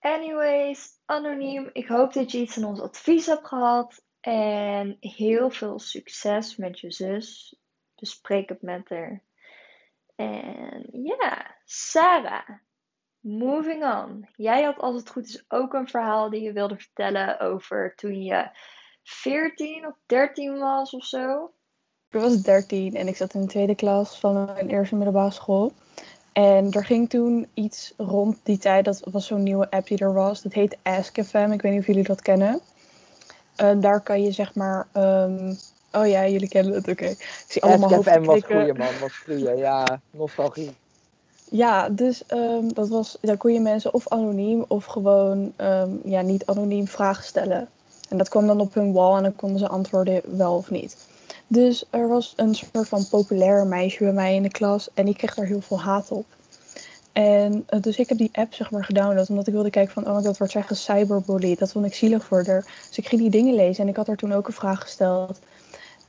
Anyways, 0.00 1.00
anoniem, 1.04 1.70
ik 1.72 1.86
hoop 1.86 2.12
dat 2.12 2.30
je 2.30 2.38
iets 2.38 2.56
aan 2.56 2.64
ons 2.64 2.80
advies 2.80 3.26
hebt 3.26 3.46
gehad. 3.46 4.04
En 4.20 4.96
heel 5.00 5.50
veel 5.50 5.78
succes 5.78 6.56
met 6.56 6.80
je 6.80 6.90
zus. 6.90 7.56
Bespreek 7.94 8.48
het 8.48 8.62
met 8.62 8.88
haar. 8.88 9.22
En 10.14 10.88
ja, 10.92 11.56
Sarah, 11.64 12.48
moving 13.20 13.84
on. 13.84 14.28
Jij 14.36 14.62
had 14.62 14.78
als 14.78 14.96
het 14.96 15.10
goed 15.10 15.26
is 15.26 15.44
ook 15.48 15.74
een 15.74 15.88
verhaal 15.88 16.30
die 16.30 16.42
je 16.42 16.52
wilde 16.52 16.76
vertellen 16.76 17.40
over 17.40 17.94
toen 17.94 18.22
je 18.22 18.50
14 19.02 19.86
of 19.86 19.94
13 20.06 20.58
was 20.58 20.94
of 20.94 21.04
zo. 21.04 21.52
Ik 22.10 22.20
was 22.20 22.42
13 22.42 22.96
en 22.96 23.08
ik 23.08 23.16
zat 23.16 23.34
in 23.34 23.40
de 23.40 23.46
tweede 23.46 23.74
klas 23.74 24.18
van 24.18 24.44
mijn 24.44 24.68
eerste 24.68 24.94
middelbare 24.94 25.30
school. 25.30 25.72
En 26.32 26.70
er 26.70 26.84
ging 26.84 27.10
toen 27.10 27.46
iets 27.54 27.94
rond 27.96 28.36
die 28.42 28.58
tijd, 28.58 28.84
dat 28.84 29.02
was 29.10 29.26
zo'n 29.26 29.42
nieuwe 29.42 29.70
app 29.70 29.86
die 29.86 29.98
er 29.98 30.12
was. 30.12 30.42
Dat 30.42 30.52
heet 30.52 30.76
AskFM, 30.82 31.50
ik 31.52 31.62
weet 31.62 31.72
niet 31.72 31.80
of 31.80 31.86
jullie 31.86 32.04
dat 32.04 32.22
kennen. 32.22 32.60
Daar 33.80 34.00
kan 34.00 34.22
je 34.22 34.32
zeg 34.32 34.54
maar... 34.54 34.86
ehm, 34.92 35.52
Oh 35.92 36.06
ja, 36.06 36.28
jullie 36.28 36.48
kennen 36.48 36.74
het, 36.74 36.88
oké. 36.88 37.04
Ik 37.04 37.44
zie 37.48 37.62
allemaal 37.62 37.88
SKFM 37.88 37.94
hoofden 37.94 38.24
was 38.24 38.40
goeie, 38.44 38.74
man. 38.74 38.98
Was 39.00 39.16
goeie, 39.16 39.56
ja. 39.56 40.00
Nostalgie. 40.10 40.70
Ja, 41.50 41.88
dus 41.88 42.26
ehm, 42.26 42.68
dat 42.68 42.88
was, 42.88 43.18
daar 43.20 43.36
kon 43.36 43.52
je 43.52 43.60
mensen 43.60 43.94
of 43.94 44.08
anoniem 44.08 44.64
of 44.68 44.84
gewoon 44.84 45.52
ehm, 45.56 45.90
ja, 46.04 46.20
niet 46.20 46.46
anoniem 46.46 46.86
vragen 46.86 47.24
stellen. 47.24 47.68
En 48.08 48.18
dat 48.18 48.28
kwam 48.28 48.46
dan 48.46 48.60
op 48.60 48.74
hun 48.74 48.92
wall 48.92 49.16
en 49.16 49.22
dan 49.22 49.36
konden 49.36 49.58
ze 49.58 49.68
antwoorden 49.68 50.22
wel 50.36 50.56
of 50.56 50.70
niet. 50.70 50.96
Dus 51.52 51.84
er 51.90 52.08
was 52.08 52.32
een 52.36 52.54
soort 52.54 52.88
van 52.88 53.08
populair 53.08 53.66
meisje 53.66 54.04
bij 54.04 54.12
mij 54.12 54.34
in 54.34 54.42
de 54.42 54.50
klas 54.50 54.88
en 54.94 55.04
die 55.04 55.16
kreeg 55.16 55.34
daar 55.34 55.46
heel 55.46 55.60
veel 55.60 55.80
haat 55.80 56.10
op. 56.10 56.26
En 57.12 57.64
eh, 57.66 57.82
dus 57.82 57.96
ik 57.96 58.08
heb 58.08 58.18
die 58.18 58.30
app 58.32 58.54
zeg 58.54 58.70
maar 58.70 58.84
gedownload 58.84 59.28
omdat 59.28 59.46
ik 59.46 59.52
wilde 59.52 59.70
kijken 59.70 59.92
van, 59.92 60.08
oh 60.08 60.16
god, 60.16 60.38
wordt 60.38 60.52
zij 60.52 60.62
gecyberbullied? 60.62 61.58
Dat 61.58 61.72
vond 61.72 61.86
ik 61.86 61.94
zielig 61.94 62.24
voor 62.24 62.44
haar. 62.46 62.64
Dus 62.88 62.98
ik 62.98 63.08
ging 63.08 63.20
die 63.20 63.30
dingen 63.30 63.54
lezen 63.54 63.82
en 63.84 63.90
ik 63.90 63.96
had 63.96 64.06
haar 64.06 64.16
toen 64.16 64.32
ook 64.32 64.46
een 64.46 64.52
vraag 64.52 64.80
gesteld. 64.80 65.40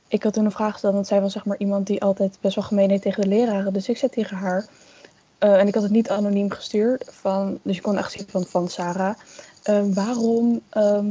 Ik 0.08 0.22
had 0.22 0.32
toen 0.32 0.44
een 0.44 0.50
vraag 0.50 0.72
gesteld, 0.72 0.94
want 0.94 1.06
zij 1.06 1.20
was 1.20 1.32
zeg 1.32 1.44
maar 1.44 1.58
iemand 1.58 1.86
die 1.86 2.02
altijd 2.02 2.38
best 2.40 2.54
wel 2.54 2.64
gemeen 2.64 2.88
deed 2.88 3.02
tegen 3.02 3.22
de 3.22 3.28
leraren. 3.28 3.72
Dus 3.72 3.88
ik 3.88 3.96
zei 3.96 4.10
tegen 4.10 4.36
haar, 4.36 4.66
eh, 5.38 5.58
en 5.60 5.66
ik 5.66 5.74
had 5.74 5.82
het 5.82 5.92
niet 5.92 6.10
anoniem 6.10 6.50
gestuurd, 6.50 7.04
van, 7.10 7.58
dus 7.62 7.76
je 7.76 7.82
kon 7.82 7.98
echt 7.98 8.12
zien 8.12 8.26
van, 8.28 8.44
van 8.44 8.68
Sarah. 8.68 9.14
eh, 9.62 9.82
waarom 9.94 10.60
ehm, 10.68 11.06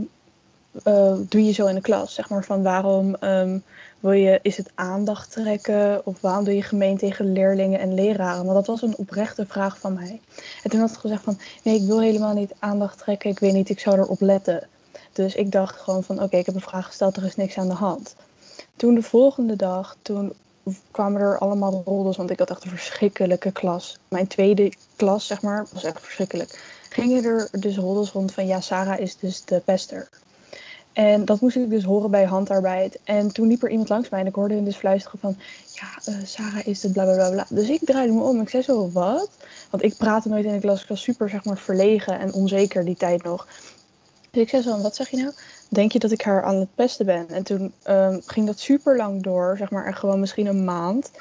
eh, 0.83 1.13
doe 1.29 1.45
je 1.45 1.51
zo 1.51 1.67
in 1.67 1.75
de 1.75 1.81
klas? 1.81 2.13
Zeg 2.13 2.29
maar 2.29 2.43
van 2.43 2.63
waarom 2.63 3.15
ehm, 3.15 3.57
wil 3.99 4.11
je, 4.11 4.39
is 4.41 4.57
het 4.57 4.71
aandacht 4.75 5.31
trekken? 5.31 6.05
Of 6.05 6.21
waarom 6.21 6.43
doe 6.43 6.55
je 6.55 6.63
gemeen 6.63 6.97
tegen 6.97 7.31
leerlingen 7.31 7.79
en 7.79 7.93
leraren? 7.93 8.43
Want 8.45 8.55
dat 8.55 8.67
was 8.67 8.81
een 8.81 8.97
oprechte 8.97 9.45
vraag 9.45 9.79
van 9.79 9.93
mij. 9.93 10.21
En 10.63 10.69
toen 10.69 10.79
had 10.79 10.91
ik 10.91 10.97
gezegd 10.97 11.23
van, 11.23 11.39
nee, 11.63 11.81
ik 11.81 11.87
wil 11.87 12.01
helemaal 12.01 12.33
niet 12.33 12.53
aandacht 12.59 12.97
trekken. 12.97 13.29
Ik 13.29 13.39
weet 13.39 13.53
niet, 13.53 13.69
ik 13.69 13.79
zou 13.79 13.97
erop 13.97 14.21
letten. 14.21 14.67
Dus 15.13 15.35
ik 15.35 15.51
dacht 15.51 15.79
gewoon 15.79 16.03
van, 16.03 16.23
oké, 16.23 16.37
ik 16.37 16.45
heb 16.45 16.55
een 16.55 16.61
vraag 16.61 16.85
gesteld, 16.85 17.17
er 17.17 17.25
is 17.25 17.35
niks 17.35 17.57
aan 17.57 17.67
de 17.67 17.73
hand. 17.73 18.15
Toen 18.75 18.95
de 18.95 19.01
volgende 19.01 19.55
dag, 19.55 19.95
toen 20.01 20.33
kwamen 20.91 21.21
er 21.21 21.37
allemaal 21.37 21.81
roddels, 21.85 22.17
want 22.17 22.29
ik 22.29 22.39
had 22.39 22.49
echt 22.49 22.63
een 22.63 22.69
verschrikkelijke 22.69 23.51
klas. 23.51 23.97
Mijn 24.07 24.27
tweede 24.27 24.73
klas, 24.95 25.27
zeg 25.27 25.41
maar, 25.41 25.65
was 25.73 25.83
echt 25.83 26.01
verschrikkelijk. 26.01 26.79
Gingen 26.89 27.23
er 27.23 27.49
dus 27.51 27.77
roddels 27.77 28.11
rond 28.11 28.33
van, 28.33 28.47
ja, 28.47 28.61
Sarah 28.61 28.99
is 28.99 29.17
dus 29.17 29.45
de 29.45 29.61
pester. 29.65 30.09
En 30.93 31.25
dat 31.25 31.41
moest 31.41 31.55
ik 31.55 31.69
dus 31.69 31.83
horen 31.83 32.11
bij 32.11 32.25
handarbeid. 32.25 32.99
En 33.03 33.31
toen 33.33 33.47
liep 33.47 33.63
er 33.63 33.69
iemand 33.69 33.89
langs 33.89 34.09
mij 34.09 34.19
en 34.19 34.27
ik 34.27 34.35
hoorde 34.35 34.53
hem 34.53 34.65
dus 34.65 34.75
fluisteren 34.75 35.19
van... 35.19 35.37
Ja, 35.73 36.13
eh, 36.13 36.25
Sarah 36.25 36.67
is 36.67 36.83
het 36.83 36.93
bla 36.93 37.03
bla 37.03 37.13
bla 37.13 37.29
bla. 37.29 37.45
Dus 37.49 37.69
ik 37.69 37.79
draaide 37.83 38.13
me 38.13 38.23
om. 38.23 38.41
Ik 38.41 38.49
zei 38.49 38.63
zo, 38.63 38.91
wat? 38.91 39.29
Want 39.69 39.83
ik 39.83 39.97
praatte 39.97 40.29
nooit 40.29 40.45
in 40.45 40.51
de 40.51 40.59
klas. 40.59 40.81
Ik 40.81 40.87
was 40.87 41.01
super, 41.01 41.29
zeg 41.29 41.43
maar, 41.43 41.57
verlegen 41.57 42.19
en 42.19 42.33
onzeker 42.33 42.85
die 42.85 42.97
tijd 42.97 43.23
nog. 43.23 43.47
Dus 44.31 44.41
ik 44.41 44.49
zei 44.49 44.61
zo, 44.61 44.81
wat 44.81 44.95
zeg 44.95 45.09
je 45.09 45.17
nou? 45.17 45.31
Denk 45.69 45.91
je 45.91 45.99
dat 45.99 46.11
ik 46.11 46.21
haar 46.21 46.43
aan 46.43 46.55
het 46.55 46.75
pesten 46.75 47.05
ben? 47.05 47.29
En 47.29 47.43
toen 47.43 47.73
ehm, 47.83 48.19
ging 48.25 48.45
dat 48.45 48.59
super 48.59 48.97
lang 48.97 49.23
door, 49.23 49.55
zeg 49.57 49.69
maar, 49.69 49.85
en 49.85 49.95
gewoon 49.95 50.19
misschien 50.19 50.47
een 50.47 50.63
maand. 50.63 51.11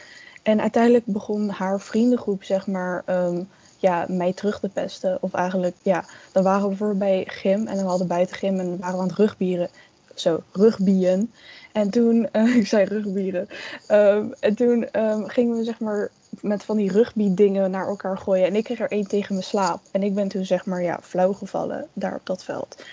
En 0.42 0.60
uiteindelijk 0.60 1.06
begon 1.06 1.48
haar 1.48 1.80
vriendengroep, 1.80 2.44
zeg 2.44 2.66
maar, 2.66 3.02
ehm, 3.06 3.42
ja, 3.80 4.06
mij 4.08 4.32
terug 4.32 4.60
te 4.60 4.68
pesten. 4.68 5.18
Of 5.20 5.34
eigenlijk, 5.34 5.76
ja, 5.82 6.04
dan 6.32 6.42
waren 6.42 6.62
we 6.62 6.68
bijvoorbeeld 6.68 6.98
bij 6.98 7.24
gym 7.26 7.66
en 7.66 7.76
dan 7.76 7.86
hadden 7.86 8.06
we 8.06 8.14
buiten 8.14 8.36
gym 8.36 8.60
en 8.60 8.78
waren 8.78 8.94
we 8.94 9.02
aan 9.02 9.08
het 9.08 9.16
rugbieren. 9.16 9.68
Zo, 10.14 10.42
rugbien. 10.52 11.32
En 11.72 11.90
toen, 11.90 12.28
eh, 12.32 12.56
ik 12.56 12.66
zei 12.66 12.84
rugbieren. 12.84 13.48
Ehm, 13.86 14.26
en 14.40 14.54
toen 14.54 14.90
ehm, 14.90 15.24
gingen 15.24 15.56
we 15.56 15.64
zeg 15.64 15.80
maar 15.80 16.10
met 16.40 16.64
van 16.64 16.76
die 16.76 16.92
rugby 16.92 17.34
dingen 17.34 17.70
naar 17.70 17.86
elkaar 17.86 18.18
gooien. 18.18 18.46
En 18.46 18.56
ik 18.56 18.64
kreeg 18.64 18.80
er 18.80 18.90
één 18.90 19.08
tegen 19.08 19.34
mijn 19.34 19.46
slaap. 19.46 19.80
En 19.90 20.02
ik 20.02 20.14
ben 20.14 20.28
toen 20.28 20.44
zeg 20.44 20.66
maar 20.66 20.82
ja, 20.82 20.98
flauw 21.02 21.32
gevallen 21.32 21.86
daar 21.92 22.14
op 22.14 22.26
dat 22.26 22.44
veld. 22.44 22.84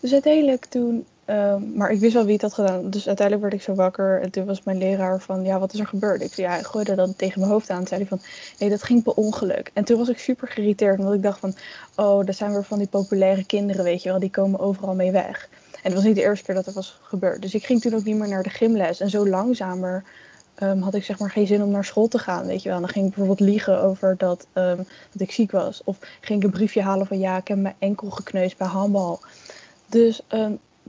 Dus 0.00 0.12
uiteindelijk 0.12 0.64
toen, 0.64 1.06
ehm, 1.26 1.76
maar 1.76 1.90
ik 1.90 2.00
wist 2.00 2.14
wel 2.14 2.24
wie 2.24 2.32
het 2.32 2.42
had 2.42 2.54
gedaan. 2.54 2.90
Dus 2.90 3.06
uiteindelijk 3.06 3.48
werd 3.48 3.60
ik 3.62 3.68
zo 3.68 3.74
wakker. 3.74 4.20
En 4.20 4.30
toen 4.30 4.44
was 4.44 4.62
mijn 4.62 4.78
leraar 4.78 5.20
van, 5.20 5.44
ja, 5.44 5.58
wat 5.58 5.72
is 5.72 5.80
er 5.80 5.86
gebeurd? 5.86 6.22
Ik 6.22 6.32
zei, 6.32 6.46
ja, 6.46 6.52
hij 6.52 6.62
gooide 6.62 6.94
dat 6.94 7.18
tegen 7.18 7.40
mijn 7.40 7.52
hoofd 7.52 7.70
aan. 7.70 7.78
Toen 7.78 7.86
zei 7.86 8.00
hij 8.00 8.08
van, 8.08 8.20
nee, 8.58 8.70
dat 8.70 8.82
ging 8.82 9.02
per 9.02 9.14
ongeluk. 9.14 9.70
En 9.74 9.84
toen 9.84 9.98
was 9.98 10.08
ik 10.08 10.18
super 10.18 10.48
geïrriteerd. 10.48 10.98
Omdat 10.98 11.14
ik 11.14 11.22
dacht 11.22 11.38
van, 11.38 11.54
oh, 11.96 12.26
dat 12.26 12.36
zijn 12.36 12.52
weer 12.52 12.64
van 12.64 12.78
die 12.78 12.86
populaire 12.86 13.44
kinderen, 13.44 13.84
weet 13.84 14.02
je 14.02 14.08
wel. 14.08 14.18
Die 14.18 14.30
komen 14.30 14.60
overal 14.60 14.94
mee 14.94 15.10
weg. 15.10 15.48
En 15.72 15.92
het 15.92 15.94
was 15.94 16.04
niet 16.04 16.14
de 16.14 16.22
eerste 16.22 16.44
keer 16.44 16.54
dat 16.54 16.66
er 16.66 16.72
was 16.72 16.98
gebeurd. 17.02 17.42
Dus 17.42 17.54
ik 17.54 17.66
ging 17.66 17.80
toen 17.80 17.94
ook 17.94 18.04
niet 18.04 18.16
meer 18.16 18.28
naar 18.28 18.42
de 18.42 18.50
gymles. 18.50 19.00
En 19.00 19.10
zo 19.10 19.28
langzamer 19.28 20.04
ehm, 20.54 20.80
had 20.80 20.94
ik 20.94 21.04
zeg 21.04 21.18
maar 21.18 21.30
geen 21.30 21.46
zin 21.46 21.62
om 21.62 21.70
naar 21.70 21.84
school 21.84 22.08
te 22.08 22.18
gaan, 22.18 22.46
weet 22.46 22.62
je 22.62 22.68
wel. 22.68 22.76
En 22.76 22.82
dan 22.82 22.92
ging 22.92 23.06
ik 23.06 23.14
bijvoorbeeld 23.14 23.48
liegen 23.48 23.82
over 23.82 24.16
dat, 24.16 24.46
ehm, 24.52 24.76
dat 25.12 25.20
ik 25.20 25.32
ziek 25.32 25.50
was. 25.50 25.82
Of 25.84 25.98
ging 26.20 26.38
ik 26.38 26.44
een 26.44 26.54
briefje 26.54 26.82
halen 26.82 27.06
van 27.06 27.18
ja, 27.18 27.36
ik 27.36 27.48
heb 27.48 27.58
mijn 27.58 27.74
enkel 27.78 28.10
gekneusd 28.10 28.56
bij 28.56 28.66
handbal. 28.66 29.20
Dus 29.86 30.22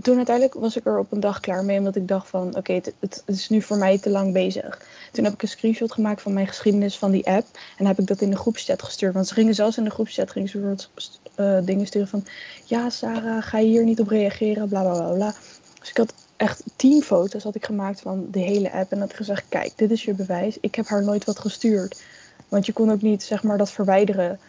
toen 0.01 0.15
uiteindelijk 0.15 0.55
was 0.55 0.75
ik 0.75 0.85
er 0.85 0.99
op 0.99 1.11
een 1.11 1.19
dag 1.19 1.39
klaar 1.39 1.65
mee, 1.65 1.77
omdat 1.77 1.95
ik 1.95 2.07
dacht 2.07 2.29
van, 2.29 2.55
oké, 2.55 2.73
het, 2.73 3.23
is 3.25 3.49
nu 3.49 3.61
voor 3.61 3.77
mij 3.77 3.99
te 3.99 4.09
lang 4.09 4.33
bezig. 4.33 4.81
Toen 5.11 5.23
heb 5.23 5.33
ik 5.33 5.41
een 5.41 5.47
screenshot 5.47 5.91
gemaakt 5.91 6.21
van 6.21 6.33
mijn 6.33 6.47
geschiedenis 6.47 6.97
van 6.97 7.11
die 7.11 7.27
app 7.27 7.45
en 7.77 7.85
heb 7.85 7.99
ik 7.99 8.07
dat 8.07 8.21
in 8.21 8.29
de 8.29 8.35
groepschat 8.35 8.83
gestuurd. 8.83 9.13
Want 9.13 9.27
ze 9.27 9.33
gingen 9.33 9.55
zelfs 9.55 9.77
in 9.77 9.83
de 9.83 9.89
groepschat 9.89 10.31
gingen 10.31 10.49
ze 10.49 10.57
bijvoorbeeld 10.57 11.19
uh, 11.39 11.57
dingen 11.65 11.87
sturen 11.87 12.07
van, 12.07 12.25
ja 12.63 12.89
Sarah, 12.89 13.43
ga 13.43 13.57
je 13.57 13.67
hier 13.67 13.83
niet 13.83 13.99
op 13.99 14.07
reageren, 14.07 14.67
bla 14.67 14.81
bla 14.81 14.93
bla 14.93 15.13
bla. 15.13 15.33
Dus 15.79 15.89
ik 15.89 15.97
had 15.97 16.13
echt 16.37 16.63
tien 16.75 17.03
foto's 17.03 17.43
had 17.43 17.55
ik 17.55 17.65
gemaakt 17.65 18.01
van 18.01 18.27
de 18.31 18.39
hele 18.39 18.71
app 18.71 18.91
en 18.91 18.99
had 18.99 19.13
gezegd, 19.13 19.43
kijk, 19.49 19.71
dit 19.75 19.91
is 19.91 20.03
je 20.03 20.13
bewijs. 20.13 20.57
Ik 20.61 20.75
heb 20.75 20.87
haar 20.87 21.03
nooit 21.03 21.25
wat 21.25 21.39
gestuurd. 21.39 22.03
Want 22.47 22.65
je 22.65 22.73
kon 22.73 22.91
ook 22.91 23.01
niet, 23.01 23.23
zeg 23.23 23.43
maar, 23.43 23.57
dat 23.57 23.71
verwijderen. 23.71 24.39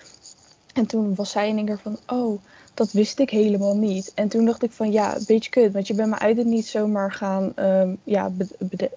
En 0.72 0.86
toen 0.86 1.14
was 1.14 1.30
zij 1.30 1.48
in 1.48 1.56
één 1.56 1.66
keer 1.66 1.78
van, 1.78 1.98
oh, 2.06 2.40
dat 2.78 2.92
wist 2.92 3.18
ik 3.18 3.30
helemaal 3.30 3.76
niet. 3.76 4.12
En 4.14 4.28
toen 4.28 4.44
dacht 4.44 4.62
ik 4.62 4.70
van 4.70 4.92
ja, 4.92 5.18
beetje 5.26 5.50
kut. 5.50 5.72
Want 5.72 5.86
je 5.86 5.94
bent 5.94 6.10
me 6.10 6.18
uit 6.18 6.36
het 6.36 6.46
niet 6.46 6.66
zomaar 6.66 7.12
gaan, 7.12 7.52
um, 7.56 7.98
ja, 8.04 8.32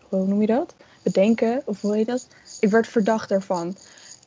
hoe 0.09 0.27
noem 0.27 0.41
je 0.41 0.47
dat? 0.47 0.73
Bedenken, 1.03 1.61
of 1.65 1.81
hoe 1.81 1.95
heet 1.95 2.07
dat? 2.07 2.27
Ik 2.59 2.69
werd 2.69 2.87
verdacht 2.87 3.31
ervan. 3.31 3.75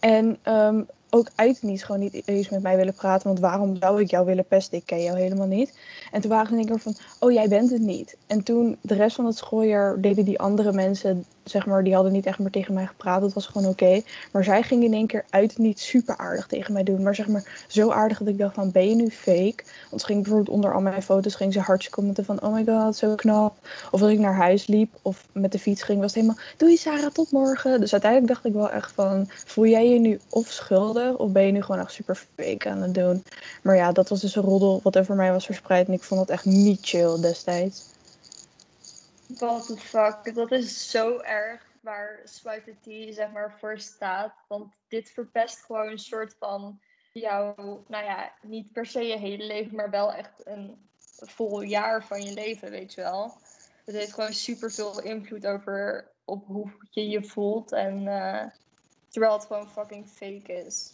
En 0.01 0.39
um, 0.45 0.87
ook 1.11 1.29
uit 1.35 1.63
niet 1.63 1.85
gewoon 1.85 2.01
niet 2.01 2.23
eens 2.25 2.49
met 2.49 2.63
mij 2.63 2.77
willen 2.77 2.95
praten. 2.95 3.27
Want 3.27 3.41
waarom 3.41 3.77
zou 3.77 4.01
ik 4.01 4.11
jou 4.11 4.27
willen 4.27 4.47
pesten? 4.47 4.79
Ik 4.79 4.87
ken 4.87 5.03
jou 5.03 5.19
helemaal 5.19 5.47
niet. 5.47 5.79
En 6.13 6.21
toen 6.21 6.31
waren 6.31 6.49
ze 6.49 6.57
één 6.57 6.67
keer 6.67 6.79
van, 6.79 6.97
oh 7.19 7.33
jij 7.33 7.49
bent 7.49 7.71
het 7.71 7.83
niet. 7.83 8.17
En 8.27 8.43
toen 8.43 8.77
de 8.81 8.95
rest 8.95 9.17
van 9.17 9.27
het 9.27 9.37
schooljaar 9.37 10.01
deden 10.01 10.25
die 10.25 10.39
andere 10.39 10.73
mensen 10.73 11.25
zeg 11.45 11.67
maar, 11.67 11.85
die 11.85 11.95
hadden 11.95 12.13
niet 12.13 12.27
echt 12.27 12.39
meer 12.39 12.51
tegen 12.51 12.75
mij 12.75 12.87
gepraat. 12.87 13.21
Dat 13.21 13.33
was 13.33 13.47
gewoon 13.47 13.69
oké. 13.69 14.03
Maar 14.33 14.45
zij 14.45 14.63
ging 14.63 14.85
in 14.85 14.93
één 14.93 15.07
keer 15.07 15.25
uit 15.31 15.59
niet 15.59 15.81
super 15.81 16.17
aardig 16.17 16.47
tegen 16.47 16.73
mij 16.73 16.83
doen. 16.83 17.03
Maar 17.03 17.15
zeg 17.15 17.29
maar 17.29 17.65
zo 17.69 17.91
aardig 17.91 18.19
dat 18.19 18.29
ik 18.29 18.39
dacht 18.39 18.55
van, 18.55 18.71
ben 18.71 18.89
je 18.89 18.95
nu 18.95 19.11
fake? 19.11 19.65
Want 19.91 20.01
ze 20.01 20.07
ging 20.07 20.23
bijvoorbeeld 20.23 20.57
onder 20.57 20.75
al 20.75 20.81
mijn 20.81 21.03
foto's, 21.03 21.35
ging 21.35 21.53
ze 21.53 21.61
hardjes 21.61 21.93
commenten 21.93 22.25
van, 22.25 22.43
oh 22.43 22.53
my 22.53 22.65
god, 22.65 22.97
zo 22.97 23.15
knap. 23.15 23.57
Of 23.91 24.03
als 24.03 24.11
ik 24.11 24.19
naar 24.19 24.35
huis 24.35 24.67
liep 24.67 24.95
of 25.03 25.27
met 25.33 25.53
de 25.53 25.59
fiets 25.59 25.83
ging, 25.83 26.01
was 26.01 26.15
het 26.15 26.23
helemaal, 26.23 26.45
doei 26.57 26.77
Sarah, 26.77 27.13
tot 27.13 27.31
morgen. 27.31 27.81
Dus 27.81 27.93
uiteindelijk 27.93 28.33
dacht 28.33 28.45
ik 28.45 28.53
wel 28.53 28.71
echt 28.71 28.93
van, 28.93 29.27
voel 29.29 29.67
jij 29.67 29.89
je 29.89 29.99
nu 29.99 30.21
of 30.29 30.47
schuldig 30.51 31.17
of 31.17 31.33
ben 31.33 31.47
je 31.47 31.53
nu 31.53 31.63
gewoon 31.63 31.81
echt 31.81 31.93
super 31.93 32.25
fake 32.37 32.69
aan 32.69 32.83
het 32.83 32.95
doen? 32.95 33.25
Maar 33.63 33.77
ja, 33.77 33.93
dat 33.93 34.09
was 34.09 34.21
dus 34.21 34.37
een 34.37 34.43
roddel 34.43 34.81
wat 34.83 34.99
over 34.99 35.15
mij 35.15 35.33
was 35.33 35.47
verspreid 35.47 35.87
en 35.87 35.93
ik 35.93 36.03
vond 36.03 36.21
dat 36.21 36.31
echt 36.31 36.45
niet 36.45 36.79
chill 36.83 37.21
destijds. 37.21 37.94
What 39.39 39.67
the 39.67 39.77
fuck, 39.77 40.35
dat 40.35 40.53
is 40.53 40.91
zo 40.91 41.19
erg 41.19 41.63
waar 41.81 42.21
Swipe 42.25 42.75
T 42.81 43.15
zeg 43.15 43.31
maar 43.33 43.57
voor 43.59 43.79
staat. 43.79 44.33
Want 44.49 44.75
dit 44.89 45.11
verpest 45.11 45.65
gewoon 45.65 45.89
een 45.89 45.99
soort 45.99 46.35
van 46.39 46.81
jouw, 47.13 47.85
nou 47.89 48.05
ja, 48.05 48.33
niet 48.43 48.73
per 48.73 48.87
se 48.87 49.03
je 49.03 49.19
hele 49.19 49.45
leven, 49.45 49.77
maar 49.77 49.91
wel 49.91 50.13
echt 50.13 50.41
een 50.45 50.89
vol 51.17 51.61
jaar 51.61 52.05
van 52.05 52.23
je 52.23 52.33
leven, 52.33 52.71
weet 52.71 52.95
je 52.95 53.01
wel. 53.01 53.33
Het 53.85 53.95
heeft 53.95 54.13
gewoon 54.13 54.33
super 54.33 54.71
veel 54.71 55.03
invloed 55.03 55.47
over 55.47 56.09
op 56.25 56.47
hoe 56.47 56.71
je 56.91 57.09
je 57.09 57.25
voelt. 57.25 57.73
En 57.73 58.03
uh, 58.03 58.43
terwijl 59.09 59.33
het 59.33 59.45
gewoon 59.45 59.71
fucking 59.71 60.07
fake 60.09 60.53
is. 60.53 60.93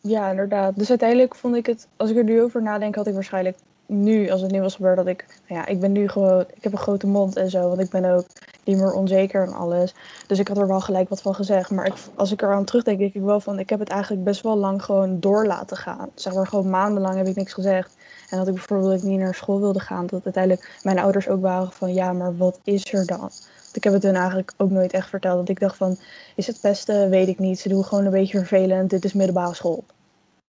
Ja, 0.00 0.30
inderdaad. 0.30 0.78
Dus 0.78 0.88
uiteindelijk 0.88 1.34
vond 1.34 1.56
ik 1.56 1.66
het, 1.66 1.88
als 1.96 2.10
ik 2.10 2.16
er 2.16 2.24
nu 2.24 2.42
over 2.42 2.62
nadenk, 2.62 2.94
had 2.94 3.06
ik 3.06 3.14
waarschijnlijk 3.14 3.58
nu, 3.90 4.30
als 4.30 4.40
het 4.40 4.50
nu 4.50 4.60
was 4.60 4.74
gebeurd, 4.74 4.96
dat 4.96 5.06
ik, 5.06 5.24
nou 5.48 5.60
ja, 5.60 5.66
ik 5.66 5.80
ben 5.80 5.92
nu 5.92 6.08
gewoon, 6.08 6.40
ik 6.40 6.62
heb 6.62 6.72
een 6.72 6.78
grote 6.78 7.06
mond 7.06 7.36
en 7.36 7.50
zo, 7.50 7.68
want 7.68 7.80
ik 7.80 7.90
ben 7.90 8.04
ook 8.04 8.26
niet 8.64 8.76
meer 8.76 8.92
onzeker 8.92 9.42
en 9.42 9.52
alles. 9.52 9.94
Dus 10.26 10.38
ik 10.38 10.48
had 10.48 10.58
er 10.58 10.66
wel 10.66 10.80
gelijk 10.80 11.08
wat 11.08 11.22
van 11.22 11.34
gezegd. 11.34 11.70
Maar 11.70 11.86
ik, 11.86 11.94
als 12.14 12.32
ik 12.32 12.42
eraan 12.42 12.64
terugdenk, 12.64 12.98
denk 12.98 13.14
ik 13.14 13.22
wel 13.22 13.40
van, 13.40 13.58
ik 13.58 13.70
heb 13.70 13.78
het 13.78 13.88
eigenlijk 13.88 14.24
best 14.24 14.42
wel 14.42 14.56
lang 14.56 14.82
gewoon 14.82 15.20
door 15.20 15.46
laten 15.46 15.76
gaan. 15.76 16.10
Zeg 16.14 16.34
maar 16.34 16.46
gewoon 16.46 16.70
maandenlang 16.70 17.16
heb 17.16 17.26
ik 17.26 17.36
niks 17.36 17.52
gezegd. 17.52 17.96
En 18.30 18.38
dat 18.38 18.48
ik 18.48 18.54
bijvoorbeeld 18.54 19.02
niet 19.02 19.18
naar 19.18 19.34
school 19.34 19.60
wilde 19.60 19.80
gaan, 19.80 20.06
dat 20.06 20.24
uiteindelijk 20.24 20.78
mijn 20.82 20.98
ouders 20.98 21.28
ook 21.28 21.40
waren 21.40 21.72
van, 21.72 21.94
ja, 21.94 22.12
maar 22.12 22.36
wat 22.36 22.60
is 22.64 22.92
er 22.92 23.06
dan? 23.06 23.30
Ik 23.72 23.84
heb 23.84 23.92
het 23.92 24.02
hun 24.02 24.16
eigenlijk 24.16 24.52
ook 24.56 24.70
nooit 24.70 24.92
echt 24.92 25.08
verteld. 25.08 25.38
Dat 25.38 25.48
ik 25.48 25.60
dacht 25.60 25.76
van, 25.76 25.98
is 26.36 26.46
het 26.46 26.58
beste? 26.62 27.08
Weet 27.08 27.28
ik 27.28 27.38
niet. 27.38 27.60
Ze 27.60 27.68
doen 27.68 27.84
gewoon 27.84 28.04
een 28.04 28.10
beetje 28.10 28.38
vervelend. 28.38 28.90
Dit 28.90 29.04
is 29.04 29.12
middelbare 29.12 29.54
school. 29.54 29.84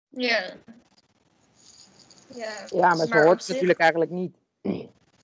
Ja. 0.09 0.43
Ja, 2.37 2.51
ja 2.67 2.95
maar, 2.95 3.09
maar 3.09 3.25
hoort 3.25 3.39
het 3.39 3.49
natuurlijk 3.49 3.79
eigenlijk 3.79 4.11
niet. 4.11 4.37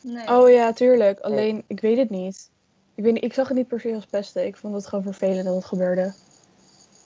Nee. 0.03 0.29
Oh 0.29 0.51
ja, 0.51 0.73
tuurlijk. 0.73 1.21
Alleen, 1.21 1.65
ik 1.67 1.81
weet 1.81 1.97
het 1.97 2.11
niet. 2.11 2.51
Ik, 2.95 3.05
weet, 3.05 3.25
ik 3.25 3.35
zag 3.35 3.49
het 3.49 3.57
niet 3.57 3.69
per 3.69 3.81
se 3.81 3.95
als 3.95 4.07
pesten. 4.07 4.47
Ik 4.47 4.57
vond 4.57 4.75
het 4.75 4.87
gewoon 4.87 5.05
vervelend 5.05 5.45
dat 5.45 5.55
het 5.55 5.65
gebeurde. 5.65 6.15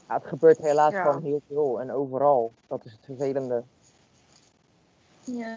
Ja, 0.09 0.15
het 0.15 0.27
gebeurt 0.27 0.59
helaas 0.59 0.95
gewoon 0.95 1.23
heel 1.23 1.43
veel 1.49 1.81
en 1.81 1.93
overal. 1.93 2.53
Dat 2.67 2.85
is 2.85 2.93
het 2.93 3.01
vervelende. 3.05 3.63
Ja. 5.25 5.57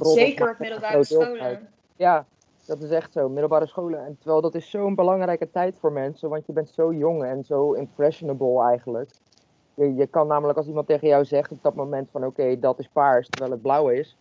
Zeker 0.00 0.50
op 0.50 0.58
middelbare 0.58 1.04
scholen. 1.04 1.68
Ja, 1.96 2.26
dat 2.66 2.80
is 2.80 2.90
echt 2.90 3.12
zo. 3.12 3.28
Middelbare 3.28 3.66
scholen. 3.66 4.04
En 4.04 4.16
terwijl 4.18 4.40
dat 4.40 4.54
is 4.54 4.70
zo'n 4.70 4.94
belangrijke 4.94 5.50
tijd 5.50 5.76
voor 5.78 5.92
mensen. 5.92 6.28
Want 6.28 6.46
je 6.46 6.52
bent 6.52 6.70
zo 6.70 6.92
jong 6.92 7.24
en 7.24 7.44
zo 7.44 7.72
impressionable 7.72 8.62
eigenlijk. 8.62 9.10
Je, 9.74 9.94
je 9.94 10.06
kan 10.06 10.26
namelijk 10.26 10.58
als 10.58 10.66
iemand 10.66 10.86
tegen 10.86 11.08
jou 11.08 11.24
zegt 11.24 11.50
op 11.50 11.62
dat 11.62 11.74
moment 11.74 12.10
van 12.10 12.24
oké, 12.24 12.58
dat 12.58 12.78
is 12.78 12.88
paars, 12.88 13.28
terwijl 13.28 13.50
het 13.50 13.62
blauw 13.62 13.88
is. 13.88 14.16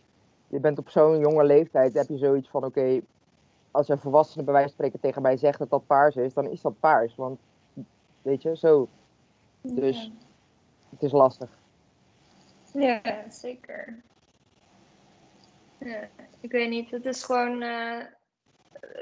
Je 0.48 0.60
bent 0.60 0.78
op 0.78 0.90
zo'n 0.90 1.20
jonge 1.20 1.44
leeftijd, 1.44 1.94
heb 1.94 2.08
je 2.08 2.18
zoiets 2.18 2.50
van 2.50 2.66
oké, 2.66 3.02
als 3.72 3.90
een 3.90 4.00
volwassene 4.00 4.44
bij 4.44 4.54
wijze 4.54 4.68
van 4.68 4.78
spreken 4.78 5.00
tegen 5.00 5.22
mij 5.22 5.38
zegt 5.38 5.60
dat 5.60 5.70
dat 5.70 5.86
paars 5.86 6.16
is, 6.16 6.34
dan 6.34 6.50
is 6.50 6.62
dat 6.62 6.80
paars. 6.80 7.16
Want, 7.16 7.40
weet 8.22 8.42
je, 8.42 8.58
zo. 8.58 8.90
Dus 9.62 10.12
het 10.90 11.04
is 11.04 11.12
lastig. 11.12 11.50
Ja, 12.74 13.30
zeker. 13.30 14.04
Ja, 15.80 16.10
ik 16.40 16.52
weet 16.52 16.70
niet, 16.70 16.92
het 16.92 17.06
is 17.06 17.24
gewoon... 17.24 17.62
Uh, 17.62 18.04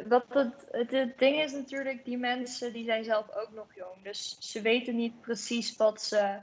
wat 0.07 0.25
het, 0.29 0.67
het, 0.71 1.19
ding 1.19 1.41
is 1.41 1.51
natuurlijk, 1.51 2.05
die 2.05 2.17
mensen 2.17 2.73
die 2.73 2.85
zijn 2.85 3.03
zelf 3.03 3.35
ook 3.35 3.49
nog 3.53 3.67
jong. 3.75 4.03
Dus 4.03 4.37
ze 4.39 4.61
weten 4.61 4.95
niet 4.95 5.21
precies 5.21 5.75
wat 5.75 6.01
ze 6.01 6.37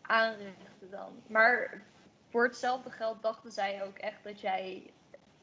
aanrichten 0.00 0.90
dan. 0.90 1.12
Maar 1.26 1.82
voor 2.30 2.44
hetzelfde 2.44 2.90
geld 2.90 3.22
dachten 3.22 3.52
zij 3.52 3.84
ook 3.84 3.98
echt 3.98 4.24
dat 4.24 4.40
jij 4.40 4.90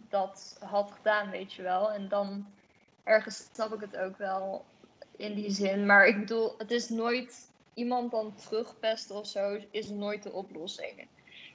dat 0.09 0.57
had 0.59 0.91
gedaan, 0.91 1.29
weet 1.29 1.53
je 1.53 1.61
wel. 1.61 1.91
En 1.91 2.07
dan 2.07 2.45
ergens 3.03 3.49
snap 3.53 3.73
ik 3.73 3.81
het 3.81 3.97
ook 3.97 4.17
wel 4.17 4.65
in 5.17 5.35
die 5.35 5.51
zin. 5.51 5.85
Maar 5.85 6.07
ik 6.07 6.19
bedoel, 6.19 6.53
het 6.57 6.71
is 6.71 6.89
nooit 6.89 7.49
iemand 7.73 8.11
dan 8.11 8.35
terugpesten 8.35 9.15
of 9.15 9.27
zo, 9.27 9.59
is 9.71 9.89
nooit 9.89 10.23
de 10.23 10.31
oplossing. 10.31 11.07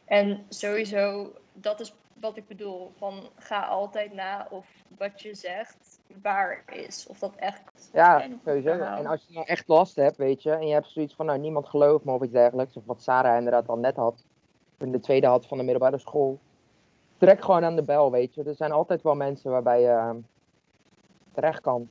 En 0.05 0.47
sowieso, 0.49 1.33
dat 1.53 1.81
is 1.81 1.93
wat 2.21 2.37
ik 2.37 2.47
bedoel. 2.47 2.93
Van 2.97 3.29
ga 3.35 3.67
altijd 3.67 4.13
na 4.13 4.47
of 4.51 4.67
wat 4.99 5.21
je 5.21 5.35
zegt 5.35 6.01
waar 6.23 6.63
is. 6.67 7.07
Of 7.07 7.19
dat 7.19 7.35
echt. 7.35 7.91
Ja, 7.93 8.29
sowieso. 8.45 8.71
En 8.71 9.07
als 9.07 9.25
je 9.29 9.35
nou 9.35 9.47
echt 9.47 9.69
last 9.69 9.97
hebt, 9.97 10.17
weet 10.17 10.43
je, 10.43 10.51
en 10.51 10.67
je 10.67 10.73
hebt 10.73 10.89
zoiets 10.89 11.15
van 11.15 11.27
nou 11.27 11.39
niemand 11.39 11.69
gelooft 11.69 12.05
me 12.05 12.13
of 12.13 12.23
iets 12.23 12.33
dergelijks. 12.33 12.77
Of 12.77 12.85
wat 12.85 13.03
Sarah 13.03 13.37
inderdaad 13.37 13.69
al 13.69 13.79
net 13.79 13.97
had. 13.97 14.25
In 14.79 14.93
de 14.93 15.01
tweede 15.01 15.27
had 15.27 15.47
van 15.47 15.59
de 15.59 15.65
middelbare 15.65 15.99
school. 15.99 16.39
Trek 17.17 17.45
gewoon 17.45 17.65
aan 17.65 17.77
de 17.77 17.85
bel, 17.85 18.11
weet 18.11 18.35
je. 18.35 18.43
Er 18.43 18.55
zijn 18.55 18.73
altijd 18.73 19.03
wel 19.03 19.15
mensen 19.15 19.51
waarbij 19.51 19.81
je 19.81 19.87
uh, 19.87 20.11
terecht 21.33 21.61
kan. 21.61 21.89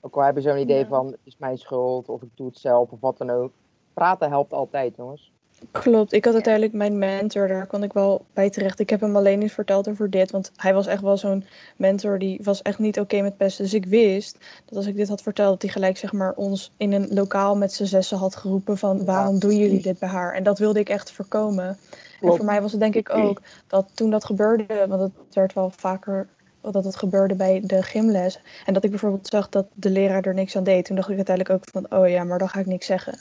Ook 0.00 0.16
al 0.16 0.22
hebben 0.22 0.42
ze 0.42 0.48
zo'n 0.48 0.58
idee 0.58 0.86
van 0.86 1.06
het 1.06 1.20
is 1.24 1.36
mijn 1.38 1.58
schuld 1.58 2.08
of 2.08 2.22
ik 2.22 2.28
doe 2.34 2.46
het 2.46 2.58
zelf 2.58 2.90
of 2.90 3.00
wat 3.00 3.18
dan 3.18 3.30
ook. 3.30 3.52
Praten 3.94 4.28
helpt 4.28 4.52
altijd, 4.52 4.96
jongens. 4.96 5.32
Klopt, 5.70 6.12
ik 6.12 6.24
had 6.24 6.34
uiteindelijk 6.34 6.72
mijn 6.72 6.98
mentor, 6.98 7.48
daar 7.48 7.66
kon 7.66 7.82
ik 7.82 7.92
wel 7.92 8.24
bij 8.32 8.50
terecht. 8.50 8.78
Ik 8.78 8.90
heb 8.90 9.00
hem 9.00 9.16
alleen 9.16 9.38
niet 9.38 9.52
verteld 9.52 9.88
over 9.88 10.10
dit, 10.10 10.30
want 10.30 10.52
hij 10.56 10.74
was 10.74 10.86
echt 10.86 11.02
wel 11.02 11.16
zo'n 11.16 11.44
mentor 11.76 12.18
die 12.18 12.40
was 12.42 12.62
echt 12.62 12.78
niet 12.78 13.00
oké 13.00 13.20
met 13.20 13.36
pesten. 13.36 13.64
Dus 13.64 13.74
ik 13.74 13.84
wist 13.84 14.38
dat 14.64 14.76
als 14.76 14.86
ik 14.86 14.96
dit 14.96 15.08
had 15.08 15.22
verteld, 15.22 15.50
dat 15.50 15.62
hij 15.62 15.70
gelijk 15.70 15.96
zeg 15.96 16.12
maar 16.12 16.32
ons 16.34 16.72
in 16.76 16.92
een 16.92 17.08
lokaal 17.10 17.56
met 17.56 17.72
z'n 17.72 17.84
zessen 17.84 18.18
had 18.18 18.36
geroepen 18.36 18.78
van 18.78 19.04
waarom 19.04 19.38
doen 19.38 19.56
jullie 19.56 19.82
dit 19.82 19.98
bij 19.98 20.08
haar? 20.08 20.34
En 20.34 20.42
dat 20.42 20.58
wilde 20.58 20.80
ik 20.80 20.88
echt 20.88 21.12
voorkomen. 21.12 21.78
En 22.20 22.36
voor 22.36 22.44
mij 22.44 22.62
was 22.62 22.70
het 22.70 22.80
denk 22.80 22.94
ik 22.94 23.14
ook 23.14 23.40
dat 23.66 23.88
toen 23.94 24.10
dat 24.10 24.24
gebeurde, 24.24 24.86
want 24.88 25.00
het 25.00 25.34
werd 25.34 25.52
wel 25.52 25.72
vaker 25.76 26.26
dat 26.60 26.84
het 26.84 26.96
gebeurde 26.96 27.34
bij 27.34 27.60
de 27.64 27.82
gymles. 27.82 28.40
En 28.66 28.74
dat 28.74 28.84
ik 28.84 28.90
bijvoorbeeld 28.90 29.28
zag 29.28 29.48
dat 29.48 29.66
de 29.74 29.90
leraar 29.90 30.22
er 30.22 30.34
niks 30.34 30.56
aan 30.56 30.64
deed. 30.64 30.84
Toen 30.84 30.96
dacht 30.96 31.08
ik 31.08 31.16
uiteindelijk 31.16 31.56
ook 31.56 31.68
van, 31.72 31.98
oh 31.98 32.08
ja, 32.08 32.24
maar 32.24 32.38
dan 32.38 32.48
ga 32.48 32.60
ik 32.60 32.66
niks 32.66 32.86
zeggen. 32.86 33.18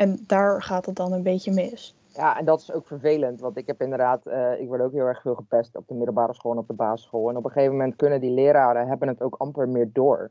En 0.00 0.18
daar 0.26 0.62
gaat 0.62 0.86
het 0.86 0.96
dan 0.96 1.12
een 1.12 1.22
beetje 1.22 1.52
mis. 1.52 1.96
Ja, 2.06 2.38
en 2.38 2.44
dat 2.44 2.60
is 2.60 2.72
ook 2.72 2.86
vervelend, 2.86 3.40
want 3.40 3.56
ik 3.56 3.66
heb 3.66 3.80
inderdaad, 3.80 4.26
uh, 4.26 4.60
ik 4.60 4.68
word 4.68 4.80
ook 4.80 4.92
heel 4.92 5.06
erg 5.06 5.22
veel 5.22 5.34
gepest 5.34 5.76
op 5.76 5.88
de 5.88 5.94
middelbare 5.94 6.34
school 6.34 6.52
en 6.52 6.58
op 6.58 6.66
de 6.66 6.74
basisschool. 6.74 7.28
En 7.28 7.36
op 7.36 7.44
een 7.44 7.50
gegeven 7.50 7.76
moment 7.76 7.96
kunnen 7.96 8.20
die 8.20 8.30
leraren, 8.30 8.88
hebben 8.88 9.08
het 9.08 9.22
ook 9.22 9.34
amper 9.38 9.68
meer 9.68 9.90
door. 9.92 10.30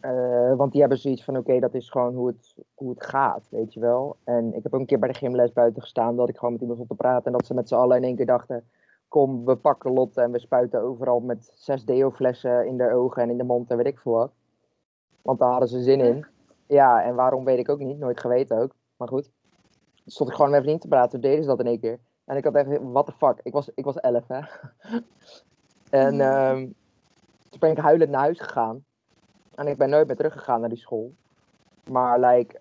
Uh, 0.00 0.54
want 0.54 0.72
die 0.72 0.80
hebben 0.80 0.98
zoiets 0.98 1.24
van, 1.24 1.36
oké, 1.36 1.60
dat 1.60 1.74
is 1.74 1.90
gewoon 1.90 2.14
hoe 2.14 2.26
het, 2.26 2.54
hoe 2.74 2.90
het 2.90 3.06
gaat, 3.06 3.46
weet 3.50 3.72
je 3.72 3.80
wel. 3.80 4.16
En 4.24 4.54
ik 4.54 4.62
heb 4.62 4.74
ook 4.74 4.80
een 4.80 4.86
keer 4.86 4.98
bij 4.98 5.08
de 5.08 5.18
gymles 5.18 5.52
buiten 5.52 5.82
gestaan, 5.82 6.16
dat 6.16 6.28
ik 6.28 6.36
gewoon 6.36 6.52
met 6.52 6.60
iemand 6.60 6.78
stond 6.78 6.98
te 6.98 7.04
praten. 7.06 7.26
En 7.26 7.32
dat 7.32 7.46
ze 7.46 7.54
met 7.54 7.68
z'n 7.68 7.74
allen 7.74 7.96
in 7.96 8.04
één 8.04 8.16
keer 8.16 8.26
dachten, 8.26 8.64
kom, 9.08 9.44
we 9.44 9.56
pakken 9.56 9.92
Lotte 9.92 10.20
en 10.20 10.30
we 10.30 10.38
spuiten 10.38 10.80
overal 10.80 11.20
met 11.20 11.52
zes 11.54 11.84
deo-flessen 11.84 12.66
in 12.66 12.76
de 12.76 12.92
ogen 12.92 13.22
en 13.22 13.30
in 13.30 13.38
de 13.38 13.44
mond 13.44 13.70
en 13.70 13.76
weet 13.76 13.86
ik 13.86 13.98
veel 13.98 14.12
wat. 14.12 14.32
Want 15.22 15.38
daar 15.38 15.50
hadden 15.50 15.68
ze 15.68 15.82
zin 15.82 16.00
in. 16.00 16.26
Ja, 16.66 17.02
en 17.02 17.14
waarom 17.14 17.44
weet 17.44 17.58
ik 17.58 17.68
ook 17.68 17.78
niet. 17.78 17.98
Nooit 17.98 18.20
geweten 18.20 18.58
ook. 18.58 18.74
Maar 18.96 19.08
goed. 19.08 19.30
Dus 20.04 20.14
stond 20.14 20.28
ik 20.30 20.34
gewoon 20.36 20.50
met 20.50 20.60
mijn 20.60 20.70
vriend 20.70 20.80
te 20.80 20.88
praten. 20.88 21.10
Toen 21.10 21.20
deden 21.30 21.42
ze 21.42 21.48
dat 21.48 21.60
in 21.60 21.66
één 21.66 21.80
keer. 21.80 21.98
En 22.24 22.36
ik 22.36 22.44
had 22.44 22.54
echt, 22.54 22.68
what 22.82 23.06
the 23.06 23.12
fuck. 23.12 23.40
Ik 23.42 23.52
was, 23.52 23.70
ik 23.74 23.84
was 23.84 24.00
elf, 24.00 24.28
hè. 24.28 24.40
En 25.90 26.20
ehm, 26.20 26.58
toen 27.50 27.60
ben 27.60 27.70
ik 27.70 27.78
huilend 27.78 28.10
naar 28.10 28.20
huis 28.20 28.40
gegaan. 28.40 28.84
En 29.54 29.66
ik 29.66 29.76
ben 29.76 29.90
nooit 29.90 30.06
meer 30.06 30.16
teruggegaan 30.16 30.60
naar 30.60 30.68
die 30.68 30.78
school. 30.78 31.14
Maar 31.90 32.20
like, 32.20 32.60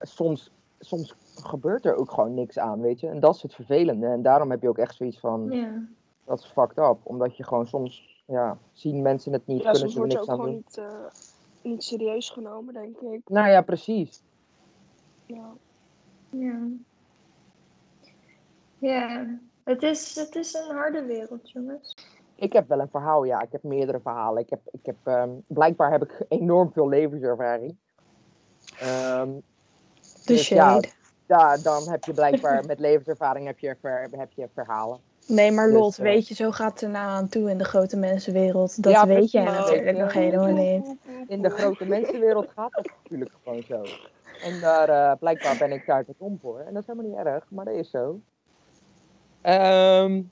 soms, 0.00 0.52
soms 0.78 1.14
gebeurt 1.34 1.84
er 1.86 1.94
ook 1.96 2.10
gewoon 2.10 2.34
niks 2.34 2.58
aan, 2.58 2.80
weet 2.80 3.00
je. 3.00 3.08
En 3.08 3.20
dat 3.20 3.34
is 3.34 3.42
het 3.42 3.54
vervelende. 3.54 4.06
En 4.06 4.22
daarom 4.22 4.50
heb 4.50 4.62
je 4.62 4.68
ook 4.68 4.78
echt 4.78 4.94
zoiets 4.94 5.20
van, 5.20 5.50
Ja. 5.50 5.82
dat 6.24 6.38
is 6.38 6.44
fucked 6.46 6.78
up. 6.78 6.96
Omdat 7.02 7.36
je 7.36 7.44
gewoon 7.44 7.66
soms, 7.66 8.22
ja, 8.26 8.58
zien 8.72 9.02
mensen 9.02 9.32
het 9.32 9.46
niet, 9.46 9.62
Ja, 9.62 9.70
kunnen 9.70 9.90
ze 9.90 10.00
er 10.00 10.06
niks 10.06 10.20
aan 10.20 10.24
gewoon 10.24 10.44
doen. 10.46 10.54
niet, 10.54 10.78
eh, 10.78 11.04
niet 11.64 11.84
serieus 11.84 12.30
genomen, 12.30 12.74
denk 12.74 12.98
ik. 12.98 13.20
Nou 13.28 13.48
ja, 13.48 13.62
precies. 13.62 14.22
Ja. 15.26 15.52
Ja. 16.30 16.58
Ja, 18.78 19.26
het 19.64 19.82
is, 19.82 20.14
het 20.14 20.34
is 20.34 20.54
een 20.54 20.76
harde 20.76 21.04
wereld, 21.04 21.50
jongens. 21.50 21.96
Ik 22.34 22.52
heb 22.52 22.68
wel 22.68 22.80
een 22.80 22.88
verhaal, 22.88 23.24
ja. 23.24 23.42
Ik 23.42 23.52
heb 23.52 23.62
meerdere 23.62 24.00
verhalen. 24.00 24.42
Ik 24.42 24.50
heb, 24.50 24.60
ik 24.70 24.86
heb, 24.86 24.96
ehm, 25.02 25.30
blijkbaar 25.46 25.90
heb 25.90 26.02
ik 26.02 26.24
enorm 26.28 26.72
veel 26.72 26.88
levenservaring. 26.88 27.76
Ehm, 28.78 29.30
De 30.02 30.32
Dus 30.34 30.48
ja, 30.48 30.70
shade. 30.70 30.88
ja, 31.26 31.56
dan 31.56 31.88
heb 31.88 32.04
je 32.04 32.12
blijkbaar 32.12 32.64
met 32.66 32.80
levenservaring 32.80 33.46
heb 33.46 33.58
je, 33.58 33.76
ver, 33.80 34.08
heb 34.10 34.32
je 34.32 34.48
verhalen. 34.54 35.00
Nee, 35.26 35.52
maar 35.52 35.66
Dus, 35.66 35.78
Lot, 35.78 35.98
eh, 35.98 36.04
weet 36.04 36.28
je, 36.28 36.34
zo 36.34 36.50
gaat 36.50 36.72
het 36.72 36.82
er 36.82 36.90
nou 36.90 37.08
aan 37.08 37.28
toe 37.28 37.50
in 37.50 37.58
de 37.58 37.64
grote 37.64 37.96
mensenwereld. 37.96 38.82
Dat 38.82 38.92
Ja, 38.92 39.06
weet 39.06 39.30
jij 39.30 39.44
natuurlijk 39.44 39.98
nog 39.98 40.12
helemaal 40.12 40.52
niet. 40.52 40.96
In 41.26 41.42
de 41.42 41.50
grote 41.50 41.84
mensenwereld 41.84 42.48
gaat 42.54 42.72
dat 42.72 42.90
natuurlijk 43.02 43.30
gewoon 43.42 43.62
zo. 43.62 43.82
En 44.42 44.60
daar, 44.60 44.88
eh, 44.88 45.18
blijkbaar 45.18 45.56
ben 45.58 45.72
ik 45.72 45.86
daar 45.86 46.04
te 46.04 46.14
dom 46.18 46.38
voor. 46.40 46.58
En 46.58 46.74
dat 46.74 46.82
is 46.82 46.88
helemaal 46.88 47.10
niet 47.10 47.26
erg, 47.26 47.44
maar 47.50 47.64
dat 47.64 47.74
is 47.74 47.90
zo. 47.90 48.20
Ehm, 49.40 50.22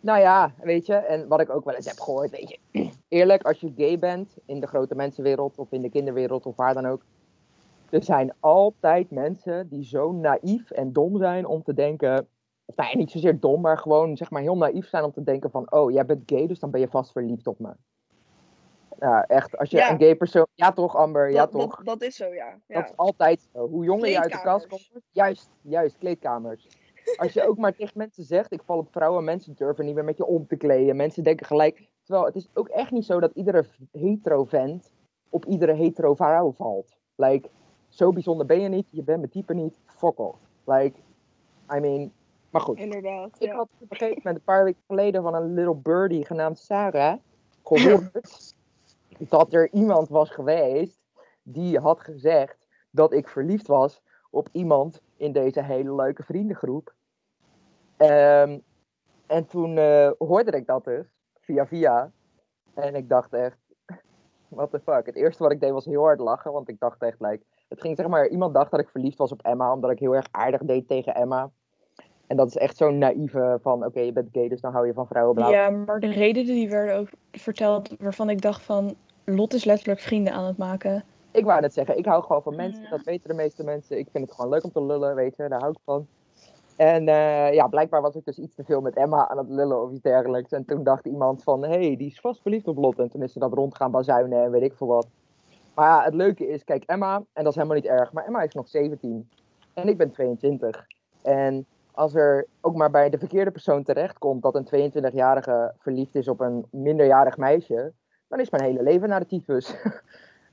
nou 0.00 0.20
ja, 0.20 0.52
weet 0.62 0.86
je, 0.86 0.94
en 0.94 1.28
wat 1.28 1.40
ik 1.40 1.50
ook 1.50 1.64
wel 1.64 1.74
eens 1.74 1.86
heb 1.86 2.00
gehoord, 2.00 2.30
weet 2.30 2.48
je. 2.48 2.58
Eerlijk, 3.08 3.42
als 3.42 3.60
je 3.60 3.72
gay 3.76 3.98
bent 3.98 4.36
in 4.46 4.60
de 4.60 4.66
grote 4.66 4.94
mensenwereld 4.94 5.58
of 5.58 5.72
in 5.72 5.82
de 5.82 5.90
kinderwereld 5.90 6.46
of 6.46 6.56
waar 6.56 6.74
dan 6.74 6.86
ook. 6.86 7.02
Er 7.90 8.02
zijn 8.02 8.32
altijd 8.40 9.10
mensen 9.10 9.68
die 9.68 9.84
zo 9.84 10.12
naïef 10.12 10.70
en 10.70 10.92
dom 10.92 11.18
zijn 11.18 11.46
om 11.46 11.62
te 11.62 11.74
denken. 11.74 12.28
Of 12.70 12.76
nou 12.76 12.96
niet 12.96 13.10
zozeer 13.10 13.40
dom, 13.40 13.60
maar 13.60 13.78
gewoon 13.78 14.16
zeg 14.16 14.30
maar 14.30 14.42
heel 14.42 14.56
naïef 14.56 14.88
zijn 14.88 15.04
om 15.04 15.12
te 15.12 15.22
denken 15.22 15.50
van... 15.50 15.72
Oh, 15.72 15.90
jij 15.90 16.06
bent 16.06 16.22
gay, 16.26 16.46
dus 16.46 16.58
dan 16.58 16.70
ben 16.70 16.80
je 16.80 16.88
vast 16.88 17.12
verliefd 17.12 17.46
op 17.46 17.58
me. 17.58 17.72
Ja, 18.98 19.24
echt. 19.26 19.58
Als 19.58 19.70
je 19.70 19.76
Ja. 19.76 19.90
een 19.90 19.98
gay 19.98 20.16
persoon... 20.16 20.46
Ja 20.54 20.72
toch, 20.72 20.96
Amber? 20.96 21.30
Ja 21.30 21.40
dat, 21.40 21.50
toch? 21.50 21.76
Dat, 21.76 21.84
dat 21.84 22.02
is 22.02 22.16
zo, 22.16 22.34
ja. 22.34 22.50
Dat 22.50 22.60
ja. 22.66 22.84
is 22.84 22.96
altijd 22.96 23.48
zo. 23.52 23.68
Hoe 23.68 23.84
jonger 23.84 24.08
je 24.08 24.20
uit 24.20 24.32
de 24.32 24.40
kast 24.40 24.66
komt. 24.66 24.90
Juist, 25.10 25.50
juist, 25.60 25.98
kleedkamers. 25.98 26.68
Als 27.16 27.32
je 27.32 27.48
ook 27.48 27.58
maar 27.58 27.74
tegen 27.74 27.98
mensen 27.98 28.24
zegt, 28.24 28.52
ik 28.52 28.62
val 28.62 28.78
op 28.78 28.92
vrouwen, 28.92 29.24
mensen 29.24 29.54
durven 29.54 29.84
niet 29.84 29.94
meer 29.94 30.04
met 30.04 30.16
je 30.16 30.26
om 30.26 30.46
te 30.46 30.56
kleden. 30.56 30.96
Mensen 30.96 31.24
denken 31.24 31.46
gelijk. 31.46 31.88
Terwijl 32.02 32.26
het 32.26 32.36
is 32.36 32.48
ook 32.54 32.68
echt 32.68 32.90
niet 32.90 33.04
zo 33.04 33.20
dat 33.20 33.32
iedere 33.34 33.64
hetero 33.92 34.44
vent 34.44 34.92
op 35.28 35.44
iedere 35.44 35.72
hetero 35.74 36.14
vrouw 36.14 36.52
valt. 36.52 36.96
Like, 37.14 37.48
zo 37.88 38.12
bijzonder 38.12 38.46
ben 38.46 38.60
je 38.60 38.68
niet, 38.68 38.88
je 38.90 39.02
bent 39.02 39.18
mijn 39.18 39.30
type 39.30 39.54
niet, 39.54 39.78
fuck 39.86 40.18
off. 40.18 40.38
Like, 40.64 40.98
I 41.74 41.80
mean, 41.80 42.12
maar 42.50 42.62
goed. 42.62 42.78
Inderdaad. 42.78 43.36
Ik 43.38 43.48
ja. 43.48 43.54
had 43.54 43.68
op 43.78 43.90
een 43.90 43.96
gegeven 43.96 44.16
moment 44.16 44.36
een 44.36 44.54
paar 44.54 44.64
weken 44.64 44.82
geleden 44.86 45.22
van 45.22 45.34
een 45.34 45.54
little 45.54 45.76
birdie 45.76 46.24
genaamd 46.24 46.58
Sarah 46.58 47.18
gehoord 47.64 48.54
dat 49.18 49.52
er 49.52 49.72
iemand 49.72 50.08
was 50.08 50.30
geweest 50.30 51.00
die 51.42 51.78
had 51.78 52.00
gezegd 52.00 52.66
dat 52.90 53.12
ik 53.12 53.28
verliefd 53.28 53.66
was 53.66 54.02
op 54.30 54.48
iemand 54.52 55.00
in 55.16 55.32
deze 55.32 55.62
hele 55.62 55.94
leuke 55.94 56.22
vriendengroep. 56.22 56.94
Ehm, 57.96 58.58
en 59.26 59.46
toen 59.46 59.78
eh, 59.78 60.10
hoorde 60.18 60.50
ik 60.50 60.66
dat 60.66 60.84
dus, 60.84 61.06
via 61.40 61.66
via. 61.66 62.12
En 62.74 62.94
ik 62.94 63.08
dacht 63.08 63.32
echt, 63.32 63.58
what 64.48 64.70
the 64.70 64.80
fuck. 64.80 65.06
Het 65.06 65.14
eerste 65.16 65.42
wat 65.42 65.52
ik 65.52 65.60
deed 65.60 65.70
was 65.70 65.84
heel 65.84 66.02
hard 66.02 66.20
lachen, 66.20 66.52
want 66.52 66.68
ik 66.68 66.80
dacht 66.80 67.02
echt, 67.02 67.20
like, 67.20 67.44
het 67.68 67.80
ging 67.80 67.96
zeg 67.96 68.06
maar, 68.06 68.28
iemand 68.28 68.54
dacht 68.54 68.70
dat 68.70 68.80
ik 68.80 68.88
verliefd 68.88 69.18
was 69.18 69.32
op 69.32 69.42
Emma, 69.42 69.72
omdat 69.72 69.90
ik 69.90 69.98
heel 69.98 70.14
erg 70.14 70.26
aardig 70.30 70.60
deed 70.60 70.88
tegen 70.88 71.14
Emma. 71.14 71.50
En 72.30 72.36
dat 72.36 72.46
is 72.46 72.56
echt 72.56 72.76
zo'n 72.76 72.98
naïeve 72.98 73.58
van, 73.62 73.84
oké, 73.84 74.00
je 74.00 74.12
bent 74.12 74.28
gay, 74.32 74.48
dus 74.48 74.60
dan 74.60 74.72
hou 74.72 74.86
je 74.86 74.92
van 74.92 75.06
vrouwen 75.06 75.34
blauw. 75.34 75.50
Ja, 75.50 75.70
maar 75.70 76.00
de 76.00 76.12
redenen 76.12 76.54
die 76.54 76.68
werden 76.68 76.96
ook 76.96 77.08
verteld 77.32 77.94
waarvan 77.98 78.30
ik 78.30 78.42
dacht 78.42 78.62
van... 78.62 78.94
Lot 79.24 79.54
is 79.54 79.64
letterlijk 79.64 80.00
vrienden 80.00 80.32
aan 80.32 80.44
het 80.44 80.56
maken. 80.56 81.04
Ik 81.30 81.44
wou 81.44 81.60
net 81.60 81.72
zeggen, 81.72 81.98
ik 81.98 82.04
hou 82.04 82.22
gewoon 82.22 82.42
van 82.42 82.56
mensen. 82.56 82.82
Ja. 82.82 82.90
Dat 82.90 83.04
weten 83.04 83.28
de 83.28 83.34
meeste 83.34 83.64
mensen. 83.64 83.98
Ik 83.98 84.08
vind 84.12 84.24
het 84.24 84.34
gewoon 84.34 84.50
leuk 84.50 84.64
om 84.64 84.72
te 84.72 84.82
lullen, 84.82 85.14
weet 85.14 85.36
je. 85.36 85.48
Daar 85.48 85.60
hou 85.60 85.72
ik 85.72 85.78
van. 85.84 86.06
En 86.76 87.08
eh, 87.08 87.54
ja, 87.54 87.66
blijkbaar 87.66 88.02
was 88.02 88.14
ik 88.14 88.24
dus 88.24 88.38
iets 88.38 88.54
te 88.54 88.64
veel 88.64 88.80
met 88.80 88.94
Emma 88.94 89.28
aan 89.28 89.38
het 89.38 89.48
lullen 89.48 89.82
of 89.82 89.90
iets 89.90 90.02
dergelijks. 90.02 90.52
En 90.52 90.64
toen 90.64 90.84
dacht 90.84 91.06
iemand 91.06 91.42
van, 91.42 91.62
hé, 91.62 91.68
hey, 91.68 91.96
die 91.96 92.10
is 92.10 92.20
vast 92.20 92.42
verliefd 92.42 92.68
op 92.68 92.76
Lot. 92.76 92.98
En 92.98 93.10
toen 93.10 93.22
is 93.22 93.32
ze 93.32 93.38
dat 93.38 93.52
rond 93.52 93.76
gaan 93.76 93.90
bazuinen 93.90 94.44
en 94.44 94.50
weet 94.50 94.62
ik 94.62 94.74
veel 94.76 94.86
wat. 94.86 95.06
Maar 95.74 95.88
ja, 95.88 96.04
het 96.04 96.14
leuke 96.14 96.48
is, 96.48 96.64
kijk, 96.64 96.84
Emma, 96.84 97.16
en 97.16 97.44
dat 97.44 97.46
is 97.46 97.54
helemaal 97.54 97.76
niet 97.76 97.86
erg, 97.86 98.12
maar 98.12 98.26
Emma 98.26 98.42
is 98.42 98.54
nog 98.54 98.68
17. 98.68 99.28
En 99.74 99.88
ik 99.88 99.96
ben 99.96 100.10
22. 100.10 100.86
En 101.22 101.66
als 102.00 102.14
er 102.14 102.46
ook 102.60 102.74
maar 102.74 102.90
bij 102.90 103.10
de 103.10 103.18
verkeerde 103.18 103.50
persoon 103.50 103.82
terechtkomt 103.82 104.42
dat 104.42 104.54
een 104.54 104.92
22-jarige 104.92 105.74
verliefd 105.78 106.14
is 106.14 106.28
op 106.28 106.40
een 106.40 106.66
minderjarig 106.70 107.36
meisje, 107.36 107.92
dan 108.28 108.40
is 108.40 108.50
mijn 108.50 108.62
hele 108.62 108.82
leven 108.82 109.08
naar 109.08 109.20
de 109.20 109.26
tyfus. 109.26 109.74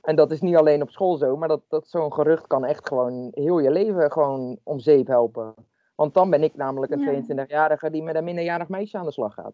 En 0.02 0.16
dat 0.16 0.30
is 0.30 0.40
niet 0.40 0.56
alleen 0.56 0.82
op 0.82 0.90
school 0.90 1.16
zo, 1.16 1.36
maar 1.36 1.48
dat, 1.48 1.60
dat 1.68 1.88
zo'n 1.88 2.12
gerucht 2.12 2.46
kan 2.46 2.64
echt 2.64 2.88
gewoon 2.88 3.28
heel 3.34 3.58
je 3.58 3.70
leven 3.70 4.12
gewoon 4.12 4.58
om 4.62 4.78
zeep 4.78 5.06
helpen. 5.06 5.54
Want 5.94 6.14
dan 6.14 6.30
ben 6.30 6.42
ik 6.42 6.56
namelijk 6.56 6.92
een 6.92 7.24
Ja. 7.26 7.44
22-jarige 7.44 7.90
die 7.90 8.02
met 8.02 8.14
een 8.14 8.24
minderjarig 8.24 8.68
meisje 8.68 8.98
aan 8.98 9.04
de 9.04 9.12
slag 9.12 9.34
gaat. 9.34 9.52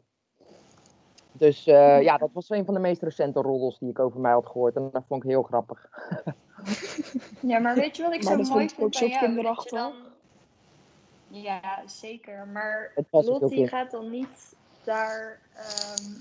Dus 1.33 1.67
eh, 1.67 2.03
ja, 2.03 2.19
dat 2.19 2.31
was 2.33 2.51
een 2.51 2.65
van 2.65 2.75
de 2.75 2.81
meest 2.81 3.03
recente 3.03 3.41
roddels 3.41 3.79
die 3.79 3.91
ik 3.91 3.99
over 3.99 4.21
mij 4.21 4.33
had 4.33 4.47
gehoord. 4.47 4.77
En 4.77 4.89
dat 4.93 5.05
vond 5.09 5.25
ik 5.25 5.31
heel 5.31 5.43
grappig. 5.43 5.89
Ja, 7.41 7.59
maar 7.59 7.75
weet 7.75 7.97
je 7.97 8.03
wat 8.03 8.15
ik 8.15 8.23
Maar 8.23 8.45
zo 8.45 8.53
mooi 8.53 8.65
ik 8.65 8.71
vind 8.71 8.91
bij 8.91 8.99
zo 8.99 9.07
jou? 9.07 9.11
Dat 9.11 9.21
je 9.21 9.27
kinderachtig. 9.27 9.71
dan... 9.79 9.93
Ja, 11.43 11.83
zeker. 11.87 12.47
Maar 12.47 12.93
Het 12.95 13.07
was 13.11 13.25
ook 13.25 13.31
Lot 13.31 13.41
heel 13.41 13.49
die 13.49 13.59
kind. 13.59 13.69
gaat 13.69 13.91
dan 13.91 14.11
niet 14.11 14.57
daar... 14.85 15.41
ehm, 15.55 16.13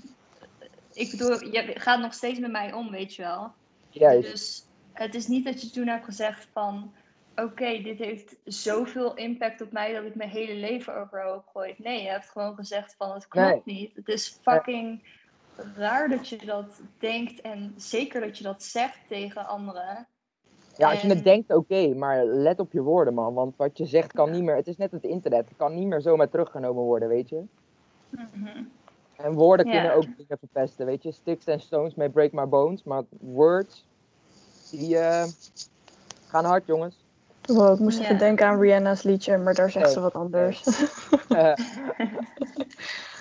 ik 0.92 1.10
bedoel, 1.10 1.44
je 1.44 1.72
gaat 1.80 2.00
nog 2.00 2.14
steeds 2.14 2.38
met 2.38 2.50
mij 2.50 2.72
om, 2.72 2.90
weet 2.90 3.14
je 3.14 3.22
wel. 3.22 3.52
Juist. 3.88 4.30
Dus 4.30 4.66
het 4.92 5.14
is 5.14 5.26
niet 5.26 5.44
dat 5.44 5.60
je 5.60 5.70
toen 5.70 5.86
hebt 5.86 6.04
gezegd 6.04 6.48
van... 6.52 6.94
Oké, 7.36 7.82
dit 7.82 7.98
heeft 7.98 8.36
zoveel 8.44 9.14
impact 9.14 9.60
op 9.60 9.72
mij 9.72 9.92
dat 9.92 10.04
ik 10.04 10.14
mijn 10.14 10.30
hele 10.30 10.54
leven 10.54 10.96
overhoop 10.96 11.46
gooi. 11.46 11.74
Nee, 11.78 12.02
je 12.02 12.08
hebt 12.08 12.30
gewoon 12.30 12.54
gezegd 12.54 12.94
van 12.98 13.12
het 13.12 13.28
klopt 13.28 13.64
niet. 13.64 13.96
Het 13.96 14.08
is 14.08 14.38
fucking 14.42 15.04
raar 15.76 16.08
dat 16.08 16.28
je 16.28 16.36
dat 16.46 16.80
denkt 16.98 17.40
en 17.40 17.74
zeker 17.76 18.20
dat 18.20 18.38
je 18.38 18.44
dat 18.44 18.62
zegt 18.62 18.98
tegen 19.08 19.46
anderen. 19.46 20.08
Ja, 20.76 20.90
als 20.90 21.00
je 21.00 21.08
en- 21.08 21.14
het 21.14 21.24
denkt, 21.24 21.54
oké, 21.54 21.94
maar 21.94 22.24
let 22.24 22.58
op 22.60 22.72
je 22.72 22.80
woorden, 22.82 23.14
man. 23.14 23.34
Want 23.34 23.56
wat 23.56 23.78
je 23.78 23.86
zegt 23.86 24.12
kan 24.12 24.30
niet 24.30 24.42
meer. 24.42 24.56
Het 24.56 24.66
is 24.66 24.76
net 24.76 24.90
het 24.92 25.02
internet. 25.04 25.48
Het 25.48 25.56
kan 25.56 25.74
niet 25.74 25.86
meer 25.86 26.00
zomaar 26.00 26.28
teruggenomen 26.28 26.82
worden, 26.82 27.08
weet 27.08 27.28
je. 27.28 27.42
Mhm. 28.10 28.62
En 29.16 29.32
woorden 29.32 29.66
Ja. 29.66 29.72
kunnen 29.72 29.94
ook 29.94 30.02
dingen 30.16 30.38
verpesten, 30.38 30.86
weet 30.86 31.02
je. 31.02 31.12
Sticks 31.12 31.48
and 31.48 31.60
stones 31.62 31.94
may 31.94 32.08
break 32.08 32.32
my 32.32 32.48
bones. 32.48 32.82
Maar 32.84 33.02
words, 33.20 33.84
die 34.70 34.98
eh, 34.98 35.24
gaan 36.26 36.44
hard, 36.44 36.66
jongens. 36.66 36.96
Wow, 37.46 37.72
ik 37.74 37.78
moest 37.78 37.98
Ja. 37.98 38.04
even 38.04 38.18
denken 38.18 38.46
aan 38.46 38.60
Rihanna's 38.60 39.02
liedje, 39.02 39.38
maar 39.38 39.54
daar 39.54 39.70
zegt 39.70 39.86
Oh, 39.86 39.92
ze 39.92 40.00
wat 40.00 40.14
anders. 40.14 40.62
Eh, 41.28 41.52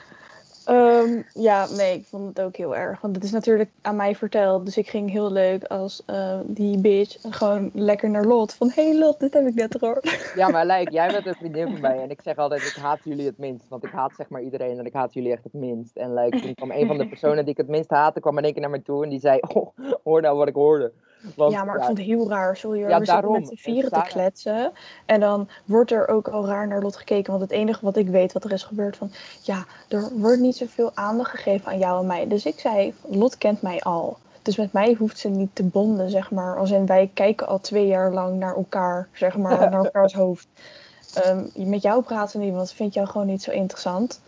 Ehm, 0.66 1.22
ja, 1.34 1.68
nee, 1.68 1.98
ik 1.98 2.06
vond 2.06 2.28
het 2.28 2.46
ook 2.46 2.56
heel 2.56 2.76
erg. 2.76 3.02
Want 3.02 3.16
het 3.16 3.24
is 3.24 3.32
natuurlijk 3.32 3.70
aan 3.82 3.96
mij 3.96 4.16
verteld. 4.16 4.66
Dus 4.66 4.78
ik 4.78 4.90
ging 4.90 5.12
heel 5.12 5.32
leuk 5.32 5.64
als 5.64 6.04
eh, 6.06 6.40
die 6.46 6.78
bitch 6.78 7.18
gewoon 7.30 7.72
lekker 7.74 8.10
naar 8.10 8.26
Lot. 8.26 8.54
Van, 8.54 8.72
hey 8.74 8.98
Lot, 8.98 9.20
dit 9.20 9.34
heb 9.34 9.48
ik 9.48 9.54
net 9.54 9.76
gehoord. 9.80 10.32
ja, 10.36 10.50
maar 10.50 10.66
Lijk, 10.66 10.90
jij 10.90 11.12
bent 11.12 11.26
een 11.26 11.36
vriendin 11.36 11.72
van 11.72 11.82
mij. 11.82 12.02
En 12.02 12.10
ik 12.10 12.22
zeg 12.22 12.36
altijd, 12.36 12.62
ik 12.62 12.76
haat 12.82 13.00
jullie 13.04 13.26
het 13.26 13.38
minst. 13.38 13.66
Want 13.70 13.84
ik 13.84 13.92
haat 13.92 14.12
zeg 14.18 14.30
maar 14.30 14.42
iedereen 14.42 14.80
en 14.80 14.86
ik 14.86 14.94
haat 14.94 15.14
jullie 15.14 15.32
echt 15.32 15.44
het 15.44 15.54
minst. 15.54 15.98
En 15.98 16.14
like, 16.14 16.40
toen 16.40 16.54
kwam 16.54 16.72
een 16.72 16.88
van 16.88 16.98
de 16.98 17.08
personen 17.08 17.44
die 17.44 17.54
ik 17.54 17.58
het 17.58 17.68
minst 17.68 17.90
haatte, 17.90 18.20
kwam 18.20 18.38
in 18.38 18.44
één 18.44 18.54
keer 18.54 18.62
naar 18.62 18.72
me 18.72 18.82
toe. 18.82 19.04
En 19.04 19.10
die 19.10 19.20
zei, 19.20 19.40
oh, 19.54 19.78
hoor 20.04 20.22
nou 20.22 20.38
wat 20.38 20.48
ik 20.48 20.56
hoorde. 20.56 20.92
Want, 21.36 21.54
ja, 21.54 21.64
maar 21.64 21.76
ik 21.76 21.84
vond 21.84 21.98
het 21.98 22.08
heel 22.08 22.30
raar. 22.30 22.58
Sorry 22.58 22.80
hoor, 22.80 22.90
Ja, 22.90 23.00
we 23.00 23.06
zitten 23.06 23.22
daarom. 23.24 23.40
met 23.40 23.48
z'n 23.48 23.72
vieren 23.72 23.92
te 23.92 24.04
kletsen. 24.08 24.72
En 25.06 25.20
dan 25.20 25.50
wordt 25.66 25.92
er 25.92 26.08
ook 26.08 26.28
al 26.28 26.48
raar 26.48 26.68
naar 26.68 26.82
Lot 26.82 26.96
gekeken. 26.96 27.32
Want 27.32 27.44
het 27.44 27.52
enige 27.52 27.86
wat 27.86 27.98
ik 27.98 28.08
weet 28.08 28.34
wat 28.34 28.44
er 28.44 28.52
is 28.52 28.64
gebeurd 28.64 28.98
van... 28.98 29.12
Ja, 29.42 29.66
er 29.88 30.10
wordt 30.14 30.40
niet 30.40 30.56
zoveel 30.56 30.92
aandacht 30.94 31.30
gegeven 31.30 31.72
aan 31.72 31.78
jou 31.78 32.00
en 32.00 32.08
mij. 32.08 32.28
Dus 32.28 32.46
ik 32.46 32.60
zei, 32.60 32.94
Lot 33.02 33.38
kent 33.38 33.62
mij 33.62 33.82
al. 33.82 34.18
Dus 34.42 34.58
met 34.58 34.74
mij 34.74 34.96
hoeft 35.00 35.20
ze 35.20 35.30
niet 35.30 35.50
te 35.54 35.64
bonden, 35.64 36.10
zeg 36.10 36.32
maar. 36.32 36.58
Als 36.58 36.72
in 36.72 36.86
wij 36.86 37.12
kijken 37.14 37.48
al 37.48 37.60
twee 37.60 37.88
jaar 37.88 38.14
lang 38.14 38.40
naar 38.40 38.56
elkaar, 38.56 39.08
zeg 39.14 39.38
maar, 39.38 39.60
naar 39.70 39.84
elkaars 39.84 40.14
hoofd. 40.14 40.48
Ehm, 41.14 41.70
met 41.70 41.82
jou 41.82 42.04
praten 42.04 42.40
niet, 42.40 42.54
want 42.54 42.70
ik 42.70 42.76
vind 42.76 42.94
jou 42.94 43.08
gewoon 43.08 43.28
niet 43.28 43.44
zo 43.44 43.52
interessant. 43.52 44.22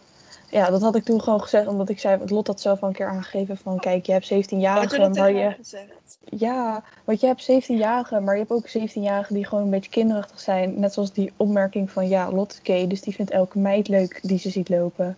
Ja, 0.50 0.70
dat 0.70 0.82
had 0.82 0.96
ik 0.96 1.04
toen 1.04 1.22
gewoon 1.22 1.42
gezegd, 1.42 1.68
omdat 1.68 1.90
ik 1.90 2.00
zei, 2.00 2.18
want 2.18 2.30
Lot 2.30 2.48
had 2.48 2.62
zelf 2.62 2.82
al 2.82 2.88
een 2.88 2.94
keer 2.94 3.08
aangegeven 3.08 3.58
van, 3.58 3.80
kijk, 3.80 4.06
je 4.06 4.12
hebt 4.12 4.26
17 4.26 4.58
Had 4.58 4.68
je 4.68 4.74
jarigen, 4.74 5.00
dat 5.00 5.16
maar 5.16 5.26
tegen 5.26 5.42
haar 5.42 5.50
je... 5.50 5.56
gezegd? 5.56 6.18
Ja, 6.24 6.84
want 7.04 7.20
je 7.20 7.28
hebt 7.28 7.52
17-jarigen, 7.52 8.24
maar 8.24 8.34
je 8.38 8.46
hebt 8.48 8.52
ook 8.52 8.70
17-jarigen 8.70 9.34
die 9.34 9.46
gewoon 9.46 9.64
een 9.64 9.70
beetje 9.70 9.92
kinderachtig 9.92 10.40
zijn. 10.40 10.80
Net 10.80 10.94
zoals 10.94 11.12
die 11.12 11.34
opmerking 11.38 11.92
van, 11.92 12.08
ja, 12.08 12.32
Lot 12.32 12.52
is 12.52 12.60
gay, 12.64 12.88
dus 12.88 13.02
die 13.02 13.16
vindt 13.16 13.32
elke 13.32 13.60
meid 13.60 13.88
leuk 13.88 14.20
die 14.22 14.40
ze 14.40 14.50
ziet 14.50 14.70
lopen. 14.70 15.18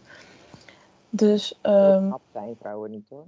Dus, 1.10 1.58
ehm, 1.62 2.08
knap 2.08 2.22
zijn 2.34 2.56
vrouwen 2.60 2.92
niet 2.92 3.10
hoor. 3.10 3.26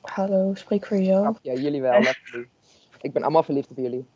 hallo, 0.00 0.54
spreek 0.54 0.86
voor 0.86 0.96
jou. 0.96 1.36
Ja, 1.42 1.52
jullie 1.52 1.82
wel. 1.82 2.00
lekker. 2.00 2.48
Ik 3.00 3.12
ben 3.12 3.22
allemaal 3.22 3.42
verliefd 3.42 3.70
op 3.70 3.76
jullie. 3.76 4.06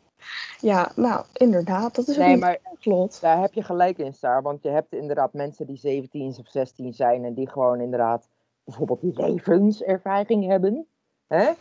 Ja, 0.59 0.91
nou, 0.95 1.25
inderdaad, 1.33 1.95
dat 1.95 2.07
is 2.07 2.17
Nee, 2.17 2.29
niet 2.29 2.39
maar 2.39 2.59
klopt. 2.79 3.21
daar 3.21 3.41
heb 3.41 3.53
je 3.53 3.63
gelijk 3.63 3.97
in, 3.97 4.13
Saar. 4.13 4.41
Want 4.41 4.63
je 4.63 4.69
hebt 4.69 4.93
inderdaad 4.93 5.33
mensen 5.33 5.65
die 5.67 5.77
17 5.77 6.35
of 6.39 6.47
16 6.47 6.93
zijn 6.93 7.25
en 7.25 7.33
die 7.33 7.49
gewoon 7.49 7.81
inderdaad 7.81 8.29
bijvoorbeeld 8.63 9.17
levenservaring 9.17 10.45
hebben. 10.45 10.87
Hè? 11.27 11.51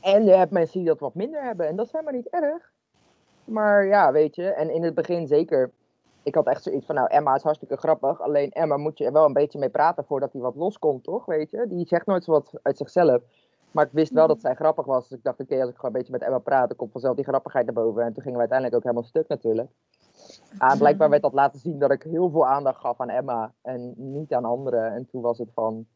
En 0.00 0.24
je 0.24 0.32
hebt 0.32 0.50
mensen 0.50 0.78
die 0.78 0.88
dat 0.88 1.00
wat 1.00 1.14
minder 1.14 1.42
hebben. 1.42 1.66
En 1.68 1.76
dat 1.76 1.86
is 1.86 1.92
helemaal 1.92 2.14
niet 2.14 2.28
erg. 2.28 2.72
Maar 3.44 3.86
ja, 3.86 4.12
weet 4.12 4.34
je. 4.34 4.48
En 4.48 4.70
in 4.70 4.82
het 4.82 4.94
begin 4.94 5.26
zeker. 5.26 5.70
Ik 6.22 6.34
had 6.34 6.46
echt 6.46 6.62
zoiets 6.62 6.86
van, 6.86 6.94
nou, 6.94 7.08
Emma 7.10 7.34
is 7.34 7.42
hartstikke 7.42 7.76
grappig. 7.76 8.20
Alleen 8.20 8.50
Emma 8.50 8.76
moet 8.76 8.98
je 8.98 9.04
er 9.04 9.12
wel 9.12 9.24
een 9.24 9.32
beetje 9.32 9.58
mee 9.58 9.68
praten 9.68 10.04
voordat 10.04 10.32
hij 10.32 10.40
wat 10.40 10.56
loskomt, 10.56 11.04
toch? 11.04 11.24
Weet 11.24 11.50
je? 11.50 11.66
Die 11.68 11.86
zegt 11.86 12.06
nooit 12.06 12.24
zo 12.24 12.32
wat 12.32 12.52
uit 12.62 12.76
zichzelf. 12.76 13.22
Maar 13.70 13.86
ik 13.86 13.92
wist 13.92 14.12
wel 14.12 14.26
dat 14.26 14.40
zij 14.40 14.54
grappig 14.54 14.84
was. 14.84 15.08
Dus 15.08 15.18
ik 15.18 15.24
dacht, 15.24 15.40
oké, 15.40 15.60
als 15.60 15.70
ik 15.70 15.76
gewoon 15.76 15.90
een 15.90 15.98
beetje 15.98 16.12
met 16.12 16.22
Emma 16.22 16.38
praat, 16.38 16.68
dan 16.68 16.76
komt 16.76 16.92
vanzelf 16.92 17.16
die 17.16 17.24
grappigheid 17.24 17.64
naar 17.64 17.74
boven. 17.74 18.02
En 18.02 18.12
toen 18.12 18.22
gingen 18.22 18.38
we 18.38 18.48
uiteindelijk 18.48 18.76
ook 18.76 18.82
helemaal 18.82 19.08
stuk 19.08 19.28
natuurlijk. 19.28 19.70
Ah, 20.58 20.78
blijkbaar 20.78 21.10
werd 21.10 21.22
dat 21.22 21.32
laten 21.32 21.60
zien 21.60 21.78
dat 21.78 21.90
ik 21.90 22.02
heel 22.02 22.30
veel 22.30 22.46
aandacht 22.46 22.80
gaf 22.80 23.00
aan 23.00 23.08
Emma 23.08 23.52
en 23.62 23.94
niet 23.96 24.32
aan 24.32 24.44
anderen. 24.44 24.92
En 24.92 25.06
toen 25.10 25.22
was 25.22 25.38
het 25.38 25.50
van, 25.54 25.86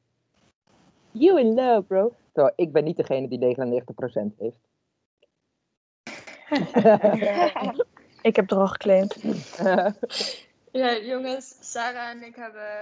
you 1.10 1.40
in 1.40 1.54
love, 1.54 1.82
bro. 1.82 2.12
Terwijl 2.32 2.54
ik 2.56 2.72
ben 2.72 2.84
niet 2.84 2.96
degene 2.96 3.28
die 3.28 3.56
99% 3.56 4.36
heeft. 4.38 4.60
Ik 8.22 8.36
heb 8.36 8.50
er 8.50 8.56
al 8.56 8.66
geclaimd. 8.66 9.16
Ja, 10.74 10.96
jongens, 10.98 11.56
Sarah 11.60 12.08
en 12.08 12.22
ik 12.22 12.36
hebben 12.36 12.80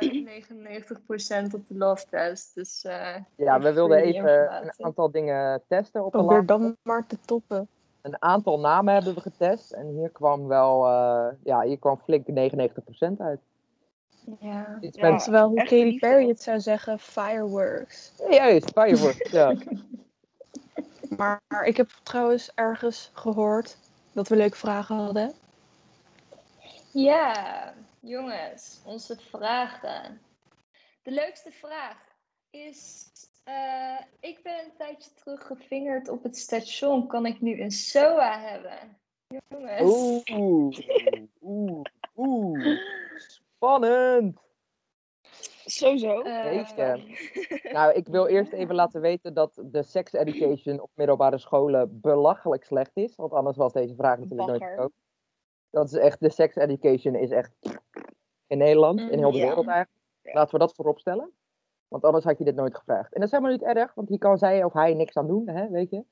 99% 1.50 1.54
op 1.54 1.68
de 1.68 1.74
love 1.74 2.04
test. 2.10 2.54
Dus 2.54 2.84
eh, 2.84 3.14
ja, 3.36 3.60
we 3.60 3.72
wilden 3.72 3.98
even 3.98 4.62
een 4.62 4.72
aantal 4.84 5.10
dingen 5.10 5.62
testen 5.68 6.04
op 6.04 6.12
de 6.12 6.18
Probeer 6.18 6.46
dan 6.46 6.76
maar 6.82 7.06
te 7.06 7.16
toppen. 7.24 7.68
Een 8.02 8.22
aantal 8.22 8.60
namen 8.60 8.94
hebben 8.94 9.14
we 9.14 9.20
getest. 9.20 9.72
En 9.72 9.86
hier 9.86 10.10
kwam 10.10 10.46
wel, 10.46 10.86
eh, 10.86 11.26
ja, 11.44 11.60
hier 11.62 11.78
kwam 11.78 12.00
flink 12.04 12.26
99% 12.26 13.20
uit. 13.20 13.40
ja. 14.40 14.78
Iets 14.80 14.96
Ja. 14.98 15.10
met, 15.10 15.22
Terwijl 15.22 15.48
hoe 15.48 15.58
echt 15.58 15.68
Katy. 15.68 15.98
Perry 15.98 16.28
het 16.28 16.42
zou 16.42 16.60
zeggen, 16.60 16.98
fireworks. 16.98 18.12
ja, 18.30 18.48
juist, 18.48 18.70
fireworks, 18.72 19.30
ja. 19.30 19.54
Maar 21.16 21.40
ik 21.64 21.76
heb 21.76 21.88
trouwens 22.02 22.52
ergens 22.54 23.10
gehoord 23.14 23.76
dat 24.12 24.28
we 24.28 24.36
leuke 24.36 24.56
vragen 24.56 24.96
hadden. 24.96 25.32
Ja, 26.92 27.74
jongens, 28.00 28.82
onze 28.86 29.16
vragen. 29.16 30.20
De 31.02 31.10
leukste 31.10 31.50
vraag 31.52 31.96
is: 32.50 33.10
eh, 33.44 33.98
Ik 34.20 34.42
ben 34.42 34.58
een 34.64 34.72
tijdje 34.78 35.10
terug 35.14 35.46
gevingerd 35.46 36.08
op 36.08 36.22
het 36.22 36.36
station. 36.36 37.06
Kan 37.06 37.26
ik 37.26 37.40
nu 37.40 37.60
een 37.60 37.70
SOA 37.70 38.40
hebben? 38.40 38.98
Jongens. 39.48 39.80
Oeh, 39.82 40.78
oeh, 41.40 41.82
oeh. 42.16 42.78
Spannend. 43.16 44.38
Sowieso. 45.64 46.20
eh, 46.22 46.54
Jeetje. 46.54 47.16
Nou, 47.72 47.92
ik 47.92 48.06
wil 48.08 48.26
eerst 48.26 48.52
even 48.52 48.74
laten 48.74 49.00
weten 49.00 49.34
dat 49.34 49.62
de 49.64 49.82
sex 49.82 50.12
education 50.12 50.80
op 50.80 50.90
middelbare 50.94 51.38
scholen 51.38 52.00
belachelijk 52.00 52.64
slecht 52.64 52.96
is. 52.96 53.14
Want 53.14 53.32
anders 53.32 53.56
was 53.56 53.72
deze 53.72 53.94
vraag 53.94 54.18
natuurlijk 54.18 54.48
nooit 54.48 54.62
gekomen. 54.70 54.92
Dat 55.72 55.86
is 55.86 55.92
echt, 55.92 56.20
de 56.20 56.30
sex 56.30 56.56
education 56.56 57.14
is 57.14 57.30
echt 57.30 57.52
in 58.46 58.58
Nederland, 58.58 59.00
in 59.00 59.18
heel 59.18 59.30
de 59.30 59.38
Ja. 59.38 59.46
wereld 59.46 59.66
eigenlijk. 59.68 60.00
Laten 60.22 60.52
we 60.52 60.58
dat 60.58 60.74
voorop 60.74 60.98
stellen. 60.98 61.30
Want 61.88 62.04
anders 62.04 62.24
had 62.24 62.38
je 62.38 62.44
dit 62.44 62.54
nooit 62.54 62.76
gevraagd. 62.76 63.12
En 63.12 63.20
dat 63.20 63.22
is 63.22 63.30
helemaal 63.30 63.52
niet 63.52 63.76
erg, 63.76 63.94
want 63.94 64.08
hier 64.08 64.18
kan 64.18 64.38
zij 64.38 64.64
of 64.64 64.72
hij 64.72 64.94
niks 64.94 65.16
aan 65.16 65.26
doen, 65.26 65.48
hè, 65.48 65.68
weet 65.68 65.90
je. 65.90 66.04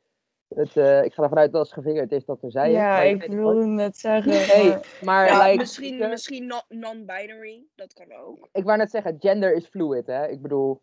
Het, 0.55 0.77
eh, 0.77 1.05
ik 1.05 1.12
ga 1.14 1.23
ervan 1.23 1.38
uit 1.38 1.53
dat 1.53 1.61
als 1.61 1.73
gevingerd 1.73 2.12
is 2.12 2.25
dat 2.25 2.42
er 2.42 2.51
zij 2.51 2.70
ja, 2.70 3.01
ik 3.01 3.23
wilde 3.33 3.66
net 3.66 3.96
zeggen. 3.96 4.33
Nee, 4.33 4.68
maar- 4.70 4.85
maar 5.05 5.27
Ja, 5.27 5.44
like, 5.44 5.57
misschien, 5.59 5.99
misschien 6.09 6.46
no- 6.46 6.62
non-binary. 6.68 7.66
Dat 7.75 7.92
kan 7.92 8.12
ook. 8.12 8.49
ik 8.53 8.64
wou 8.64 8.79
net 8.79 8.90
zeggen, 8.90 9.16
gender 9.18 9.55
is 9.55 9.66
fluid, 9.66 10.07
hè. 10.07 10.29
Ik 10.29 10.42
bedoel, 10.42 10.81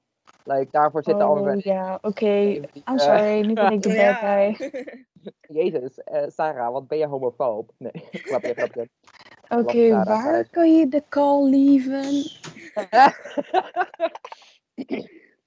like, 0.48 0.72
daarvoor 0.72 1.04
zitten 1.04 1.24
Oh, 1.24 1.30
allemaal 1.32 1.54
mensen 1.54 1.74
ja, 1.74 2.00
oké. 2.02 2.26
I'm 2.26 2.72
eh, 2.84 2.98
sorry, 2.98 3.42
nu 3.42 3.54
ben 3.54 3.72
ik 3.78 3.82
de 3.82 3.96
bad 3.96 4.16
guy. 4.16 4.72
Jezus, 5.60 6.04
eh, 6.04 6.24
Sarah, 6.28 6.72
wat 6.72 6.88
ben 6.88 6.98
je 6.98 7.08
homofoob? 7.08 7.72
Nee, 7.78 7.92
grapje, 8.12 8.54
grapje. 8.54 8.90
Oké, 9.50 10.04
waar 10.04 10.50
kan 10.50 10.76
je 10.76 10.88
de 10.88 11.04
call 11.10 11.50
lieven? 11.50 12.32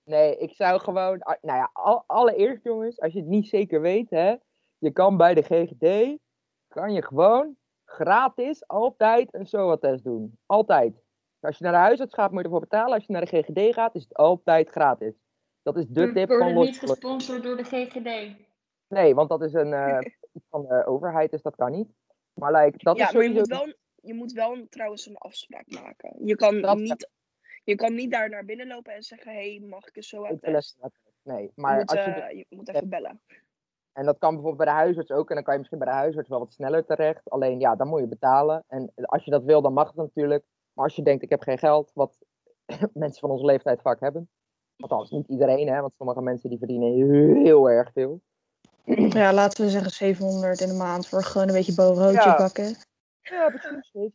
nee, 0.05 0.37
ik 0.37 0.55
zou 0.55 0.81
gewoon, 0.81 1.21
ah, 1.21 1.37
nou 1.43 1.59
ja, 1.59 1.71
al- 1.73 2.05
allereerst 2.07 2.65
jongens, 2.65 3.01
als 3.01 3.13
je 3.13 3.19
het 3.19 3.29
niet 3.29 3.49
zeker 3.49 3.81
weet, 3.81 4.11
hè, 4.11 4.35
je 4.79 4.91
kan 4.91 5.17
bij 5.17 5.35
de 5.35 5.43
GGD, 5.43 6.19
kan 6.69 6.93
je 6.93 7.03
gewoon 7.03 7.57
gratis 7.85 8.67
altijd 8.69 9.35
een 9.35 9.47
SOA-test 9.47 10.05
doen. 10.05 10.39
Altijd. 10.47 11.03
Als 11.41 11.59
je 11.59 11.65
naar 11.65 11.73
de 11.73 11.79
huisarts 11.79 12.15
gaat, 12.15 12.31
moet 12.31 12.39
je 12.39 12.45
ervoor 12.45 12.61
betalen. 12.61 12.95
Als 12.95 13.07
je 13.07 13.13
naar 13.13 13.25
de 13.25 13.43
GGD 13.43 13.75
gaat, 13.75 13.95
is 13.95 14.03
het 14.03 14.15
altijd 14.15 14.69
gratis. 14.71 15.15
Dat 15.63 15.77
is 15.77 15.87
de 15.89 16.13
tip 16.13 16.29
van 16.29 16.37
worden 16.39 16.55
los. 16.55 16.67
niet 16.67 16.79
gesponsord 16.79 17.43
door 17.43 17.57
de 17.57 17.65
GGD. 17.65 18.37
Nee, 18.89 19.15
want 19.15 19.29
dat 19.29 19.43
is 19.43 19.53
een 19.53 19.73
eh, 19.73 19.99
iets 20.33 20.47
van 20.49 20.67
de 20.67 20.87
overheid, 20.87 21.31
dus 21.31 21.43
dat 21.43 21.57
kan 21.57 21.71
niet. 21.71 21.89
Maar 22.35 22.53
like, 22.53 22.79
dat 22.85 22.97
ja, 22.97 23.07
is 23.07 23.13
maar 23.13 23.23
je 23.23 23.31
moet, 23.31 23.47
wel, 23.49 23.73
je 24.03 24.15
moet 24.15 24.33
wel 24.33 24.67
trouwens 24.69 25.07
een 25.07 25.17
afspraak 25.17 25.67
maken. 25.67 26.27
Je 26.27 26.35
kan, 26.37 26.61
Dat- 26.61 26.77
niet, 26.79 27.09
je 27.65 27.75
kan 27.75 27.95
niet 27.95 28.11
daar 28.11 28.29
naar 28.29 28.45
binnen 28.45 28.67
lopen 28.67 28.93
en 28.95 29.03
zeggen: 29.03 29.33
hey, 29.33 29.61
mag 29.69 29.87
ik 29.89 29.97
een 29.97 30.03
Ik 30.03 30.11
wil 30.11 30.21
SOA-test? 30.21 30.77
les- 30.81 30.91
Nee, 31.23 31.43
Je, 31.43 31.51
maar 31.55 31.77
moet, 31.77 31.91
als 31.91 32.05
je... 32.05 32.11
eh, 32.11 32.37
je 32.37 32.47
moet 32.57 32.69
even 32.69 32.89
bellen. 32.89 33.21
En 33.93 34.05
dat 34.05 34.19
kan 34.19 34.35
bijvoorbeeld 34.35 34.65
bij 34.65 34.75
de 34.75 34.81
huisarts 34.81 35.11
ook. 35.11 35.29
En 35.29 35.35
dan 35.35 35.45
kan 35.45 35.53
je 35.53 35.59
misschien 35.59 35.79
bij 35.79 35.89
de 35.89 35.95
huisarts 35.95 36.29
wel 36.29 36.39
wat 36.39 36.53
sneller 36.53 36.85
terecht. 36.85 37.31
Alleen 37.31 37.61
ja, 37.61 37.77
dan 37.77 37.89
moet 37.89 38.01
je 38.01 38.07
betalen. 38.07 38.65
En 38.69 38.93
als 38.95 39.25
je 39.25 39.31
dat 39.31 39.45
wil, 39.45 39.63
dan 39.63 39.73
mag 39.73 39.87
het 39.87 39.97
natuurlijk. 39.97 40.45
Maar 40.73 40.85
als 40.85 40.97
je 40.97 41.03
denkt, 41.03 41.23
ik 41.23 41.31
heb 41.31 41.43
geen 41.43 41.59
geld, 41.59 41.91
wat 41.95 42.19
mensen 42.93 43.21
van 43.21 43.31
onze 43.31 43.45
leeftijd 43.45 43.81
vaak 43.81 44.01
hebben. 44.01 44.31
Althans, 44.77 45.11
niet 45.11 45.29
iedereen, 45.29 45.69
hè, 45.69 45.81
want 45.81 45.95
sommige 45.97 46.23
mensen 46.23 46.49
die 46.49 46.59
verdienen 46.59 46.93
heel 47.43 47.71
erg 47.71 47.93
veel. 47.93 48.21
Ja, 49.09 49.33
laten 49.33 49.65
we 49.65 49.71
zeggen 49.71 49.91
700 49.91 50.61
in 50.61 50.69
de 50.69 50.75
maand 50.75 51.09
voor 51.09 51.23
gewoon 51.23 51.49
een 51.49 51.55
beetje 51.55 51.75
bovenhootje 51.75 52.21
Ja. 52.29 52.37
bakken. 52.37 52.77
Ja, 53.23 53.49
precies. 53.51 54.13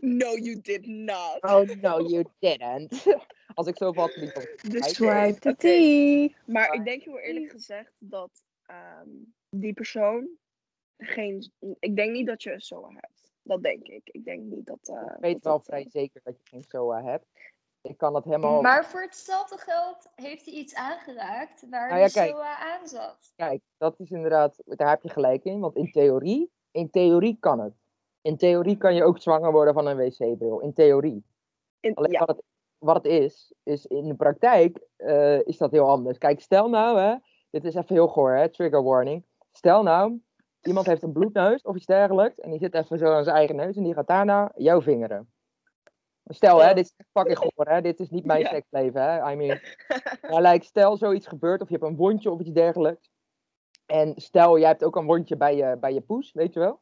No, 0.00 0.26
you 0.36 0.60
did 0.60 0.86
not. 0.86 1.38
Oh 1.40 1.68
no, 1.80 2.00
you 2.00 2.24
didn't. 2.38 3.06
Als 3.54 3.66
ik 3.66 3.76
zoveel 3.76 4.02
had 4.02 4.12
verdiend, 4.12 4.34
dan- 4.34 4.70
Dus, 4.70 4.94
Swipe 4.94 5.38
the 5.40 5.54
tea. 5.56 6.28
Maar 6.46 6.74
ik 6.74 6.84
denk 6.84 7.02
heel 7.02 7.18
eerlijk 7.18 7.50
gezegd 7.50 7.92
dat 7.98 8.30
ehm, 8.66 9.08
die 9.50 9.72
persoon 9.72 10.28
geen. 10.96 11.52
Ik 11.78 11.96
denk 11.96 12.12
niet 12.12 12.26
dat 12.26 12.42
je 12.42 12.52
een 12.52 12.60
SOA 12.60 12.88
hebt. 12.92 13.17
Dat 13.48 13.62
denk 13.62 13.86
ik. 13.86 14.08
Ik 14.12 14.24
denk 14.24 14.42
niet 14.42 14.66
dat. 14.66 14.78
eh, 14.82 14.94
ik 15.14 15.20
weet 15.20 15.32
dat 15.32 15.42
wel 15.42 15.52
dat, 15.56 15.64
vrij 15.64 15.82
eh, 15.84 15.90
zeker 15.90 16.20
dat 16.24 16.34
je 16.38 16.46
geen 16.48 16.64
SOA 16.68 17.02
hebt. 17.02 17.26
Ik 17.80 17.96
kan 17.98 18.12
dat 18.12 18.24
helemaal... 18.24 18.62
Maar 18.62 18.84
voor 18.86 19.00
hetzelfde 19.02 19.56
geld 19.58 20.10
heeft 20.14 20.44
hij 20.44 20.54
iets 20.54 20.74
aangeraakt 20.74 21.68
waar 21.70 21.88
Nou 21.88 22.00
ja, 22.00 22.06
de 22.06 22.12
kijk. 22.12 22.30
SOA 22.30 22.56
aan 22.58 22.86
zat. 22.86 23.32
Kijk, 23.36 23.62
dat 23.78 23.94
is 24.00 24.10
inderdaad, 24.10 24.56
daar 24.64 24.88
heb 24.88 25.02
je 25.02 25.08
gelijk 25.08 25.44
in. 25.44 25.60
Want 25.60 25.76
in 25.76 25.90
theorie, 25.92 26.50
in 26.70 26.90
theorie 26.90 27.36
kan 27.40 27.60
het. 27.60 27.72
In 28.22 28.36
theorie 28.36 28.76
kan 28.76 28.94
je 28.94 29.04
ook 29.04 29.18
zwanger 29.18 29.52
worden 29.52 29.74
van 29.74 29.86
een 29.86 29.96
wc-bril. 29.96 30.60
In 30.60 30.72
theorie. 30.72 31.24
in- 31.80 31.94
Alleen 31.94 32.10
ja, 32.12 32.18
wat, 32.18 32.28
het, 32.28 32.42
wat 32.78 32.94
het 32.96 33.04
is, 33.04 33.52
is 33.62 33.86
in 33.86 34.08
de 34.08 34.14
praktijk 34.14 34.80
eh, 34.96 35.46
is 35.46 35.56
dat 35.58 35.70
heel 35.70 35.88
anders. 35.88 36.18
Kijk, 36.18 36.40
stel 36.40 36.68
nou, 36.68 36.98
hè, 37.00 37.14
dit 37.50 37.64
is 37.64 37.74
even 37.74 37.94
heel 37.94 38.08
goor, 38.08 38.32
hè, 38.36 38.48
trigger 38.48 38.82
warning. 38.82 39.24
Stel 39.52 39.82
nou, 39.82 40.20
iemand 40.68 40.86
heeft 40.86 41.02
een 41.02 41.12
bloedneus 41.12 41.62
of 41.62 41.76
iets 41.76 41.86
dergelijks. 41.86 42.38
En 42.38 42.50
die 42.50 42.58
zit 42.58 42.74
even 42.74 42.98
zo 42.98 43.12
aan 43.12 43.24
zijn 43.24 43.36
eigen 43.36 43.56
neus 43.56 43.76
en 43.76 43.82
die 43.82 43.94
gaat 43.94 44.06
daarna 44.06 44.52
jou 44.54 44.82
vingeren. 44.82 45.32
Stel, 46.24 46.62
hè, 46.62 46.74
dit 46.74 46.84
is 46.84 47.06
fucking 47.12 47.38
goor, 47.38 47.66
hè. 47.68 47.80
Dit 47.80 48.00
is 48.00 48.10
niet 48.10 48.24
mijn 48.24 48.40
Ja. 48.40 48.48
seksleven, 48.48 49.02
hè. 49.02 49.32
I 49.32 49.36
mean, 49.36 49.58
maar 50.30 50.42
like, 50.52 50.64
stel 50.64 50.96
zoiets 50.96 51.26
gebeurt 51.26 51.62
of 51.62 51.68
je 51.68 51.74
hebt 51.76 51.86
een 51.86 51.96
wondje 51.96 52.30
of 52.30 52.40
iets 52.40 52.52
dergelijks. 52.52 53.10
En 53.86 54.12
stel, 54.16 54.58
jij 54.58 54.68
hebt 54.68 54.84
ook 54.84 54.96
een 54.96 55.06
wondje 55.06 55.36
bij 55.36 55.56
je, 55.56 55.76
bij 55.80 55.94
je 55.94 56.00
poes, 56.00 56.32
weet 56.32 56.52
je 56.54 56.60
wel. 56.60 56.80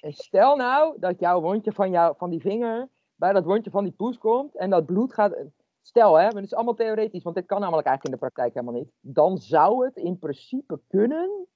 En 0.00 0.12
stel 0.12 0.56
nou 0.56 0.96
dat 0.98 1.20
jouw 1.20 1.40
wondje 1.40 1.72
van, 1.72 1.90
jou, 1.90 2.14
van 2.16 2.30
die 2.30 2.40
vinger 2.40 2.88
bij 3.14 3.32
dat 3.32 3.44
wondje 3.44 3.70
van 3.70 3.84
die 3.84 3.92
poes 3.92 4.18
komt 4.18 4.56
en 4.56 4.70
dat 4.70 4.86
bloed 4.86 5.12
gaat. 5.14 5.36
Stel, 5.82 6.14
hè, 6.14 6.24
maar 6.24 6.34
het 6.34 6.44
is 6.44 6.54
allemaal 6.54 6.74
theoretisch, 6.74 7.22
want 7.22 7.36
dit 7.36 7.46
kan 7.46 7.60
namelijk 7.60 7.86
eigenlijk 7.86 8.14
in 8.14 8.20
de 8.20 8.32
praktijk 8.32 8.54
helemaal 8.54 8.80
niet. 8.80 8.92
Dan 9.00 9.38
zou 9.38 9.84
het 9.84 9.96
in 9.96 10.18
principe 10.18 10.80
kunnen 10.88 11.46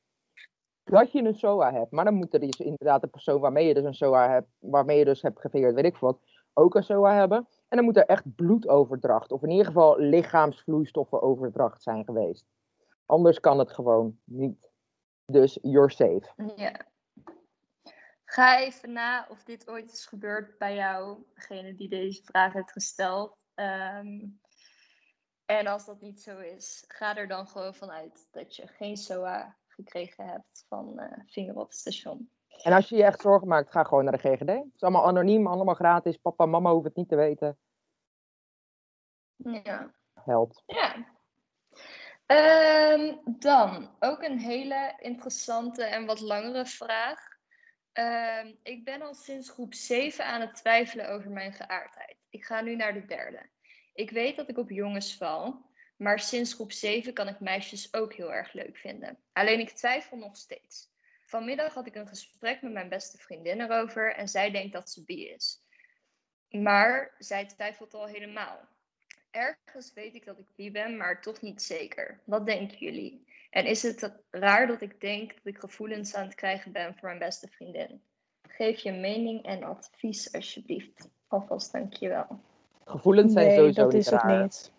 dat 0.91 1.13
je 1.13 1.23
een 1.23 1.35
SOA 1.35 1.73
hebt. 1.73 1.91
Maar 1.91 2.05
dan 2.05 2.15
moet 2.15 2.35
er 2.35 2.41
dus 2.41 2.61
inderdaad 2.61 3.01
de 3.01 3.07
persoon 3.07 3.41
waarmee 3.41 3.67
je 3.67 3.75
dus 3.75 3.85
een 3.85 3.95
SOA 3.95 4.31
hebt, 4.31 4.49
waarmee 4.59 4.99
je 4.99 5.05
dus 5.05 5.23
hebt 5.23 5.41
gevingerd, 5.41 5.75
weet 5.75 5.85
ik 5.85 5.97
wat, 5.97 6.19
ook 6.53 6.75
een 6.75 6.85
SOA 6.85 7.15
hebben. 7.15 7.49
En 7.69 7.77
dan 7.77 7.85
moet 7.85 7.97
er 7.97 8.07
echt 8.07 8.35
bloedoverdracht, 8.35 9.33
of 9.33 9.43
in 9.43 9.51
ieder 9.51 9.67
geval 9.67 9.99
lichaamsvloeistoffenoverdracht 9.99 11.83
zijn 11.83 12.05
geweest. 12.05 12.47
Anders 13.07 13.41
kan 13.41 13.59
het 13.59 13.73
gewoon 13.73 14.19
niet. 14.25 14.71
Dus 15.25 15.59
you're 15.63 15.91
safe. 15.91 16.53
Ja. 16.57 16.87
Ga 18.25 18.61
even 18.61 18.93
na 18.93 19.27
of 19.31 19.45
dit 19.45 19.69
ooit 19.69 19.93
is 19.93 20.07
gebeurd 20.07 20.59
bij 20.59 20.75
jou, 20.75 21.25
degene 21.35 21.75
die 21.75 21.89
deze 21.89 22.23
vraag 22.25 22.53
heeft 22.53 22.73
gesteld. 22.73 23.37
Ehm, 23.55 24.19
En 25.47 25.67
als 25.67 25.87
dat 25.87 26.01
niet 26.01 26.21
zo 26.21 26.39
is, 26.39 26.85
ga 26.89 27.17
er 27.17 27.29
dan 27.29 27.47
gewoon 27.49 27.75
vanuit 27.75 28.29
dat 28.31 28.57
je 28.57 28.67
geen 28.67 28.97
SOA 28.97 29.57
gekregen 29.77 30.27
hebt 30.27 30.65
van 30.69 30.99
eh 30.99 31.19
vinger 31.27 31.57
op 31.57 31.69
het 31.69 31.77
station. 31.77 32.31
En 32.63 32.73
als 32.73 32.89
je 32.89 32.97
je 32.97 33.05
echt 33.05 33.21
zorgen 33.21 33.49
maakt, 33.49 33.71
ga 33.71 33.85
gewoon 33.85 34.05
naar 34.05 34.13
de 34.13 34.29
GGD. 34.29 34.49
Het 34.49 34.75
is 34.75 34.83
allemaal 34.83 35.07
anoniem, 35.07 35.47
allemaal 35.47 35.75
gratis. 35.75 36.17
Papa 36.17 36.45
en 36.45 36.51
mama 36.51 36.71
hoeven 36.71 36.89
het 36.89 36.97
niet 36.97 37.09
te 37.09 37.17
weten. 37.17 37.59
Ja. 39.37 39.95
Helpt. 40.15 40.63
Ja. 40.67 41.15
Ehm, 42.27 43.17
dan 43.25 43.91
ook 43.99 44.23
een 44.23 44.39
hele 44.39 44.95
interessante 44.99 45.85
en 45.85 46.07
wat 46.07 46.21
langere 46.21 46.67
vraag. 46.67 47.37
Ehm, 47.93 48.55
ik 48.63 48.85
ben 48.85 49.03
al 49.03 49.15
sinds 49.15 49.51
groep 49.51 49.75
7 49.75 50.25
aan 50.25 50.41
het 50.41 50.55
twijfelen 50.55 51.11
over 51.11 51.31
mijn 51.31 51.53
geaardheid. 51.53 52.17
Ik 52.31 52.45
ga 52.45 52.61
nu 52.61 52.77
naar 52.77 52.93
de 52.93 53.05
derde. 53.05 53.49
Ik 53.95 54.11
weet 54.11 54.37
dat 54.37 54.49
ik 54.49 54.59
op 54.59 54.71
jongens 54.71 55.17
val, 55.17 55.71
maar 55.97 56.21
sinds 56.21 56.55
groep 56.55 56.73
7 56.73 57.13
kan 57.13 57.29
ik 57.29 57.41
meisjes 57.41 57.95
ook 57.95 58.15
heel 58.15 58.33
erg 58.33 58.53
leuk 58.53 58.77
vinden. 58.77 59.19
Alleen 59.33 59.61
ik 59.61 59.71
twijfel 59.71 60.17
nog 60.17 60.37
steeds. 60.37 60.91
Vanmiddag 61.25 61.75
had 61.75 61.87
ik 61.87 61.95
een 61.95 62.09
gesprek 62.09 62.63
met 62.63 62.73
mijn 62.73 62.89
beste 62.89 63.19
vriendin 63.19 63.61
erover 63.61 64.15
en 64.15 64.29
zij 64.29 64.51
denkt 64.51 64.73
dat 64.73 64.91
ze 64.91 65.05
bi 65.05 65.29
is. 65.29 65.65
Maar 66.49 67.15
zij 67.19 67.47
twijfelt 67.47 67.95
al 67.95 68.07
helemaal. 68.07 68.69
Ergens 69.31 69.93
weet 69.93 70.15
ik 70.15 70.25
dat 70.25 70.39
ik 70.39 70.47
bi 70.55 70.71
ben, 70.71 70.97
maar 70.97 71.21
toch 71.23 71.41
niet 71.41 71.63
zeker. 71.63 72.21
Wat 72.25 72.47
denken 72.47 72.79
jullie? 72.79 73.25
En 73.51 73.67
is 73.67 73.83
het 73.83 74.13
raar 74.31 74.67
dat 74.67 74.81
ik 74.81 75.01
denk 75.01 75.35
dat 75.35 75.45
ik 75.45 75.59
gevoelens 75.59 76.15
aan 76.15 76.25
het 76.27 76.35
krijgen 76.35 76.73
ben 76.73 76.95
voor 76.95 77.09
mijn 77.09 77.19
beste 77.19 77.49
vriendin? 77.49 78.03
Geef 78.49 78.79
je 78.79 78.93
mening 78.93 79.45
en 79.45 79.63
advies 79.63 80.33
alsjeblieft. 80.33 81.09
Alvast 81.29 81.73
dankjewel. 81.73 82.41
Gevoelens 82.85 83.33
zijn 83.33 83.47
Nee, 83.47 83.57
sowieso 83.57 83.83
dat 83.83 83.93
niet 83.93 84.01
is 84.01 84.11
het 84.11 84.23
raar. 84.23 84.43
niet. 84.43 84.73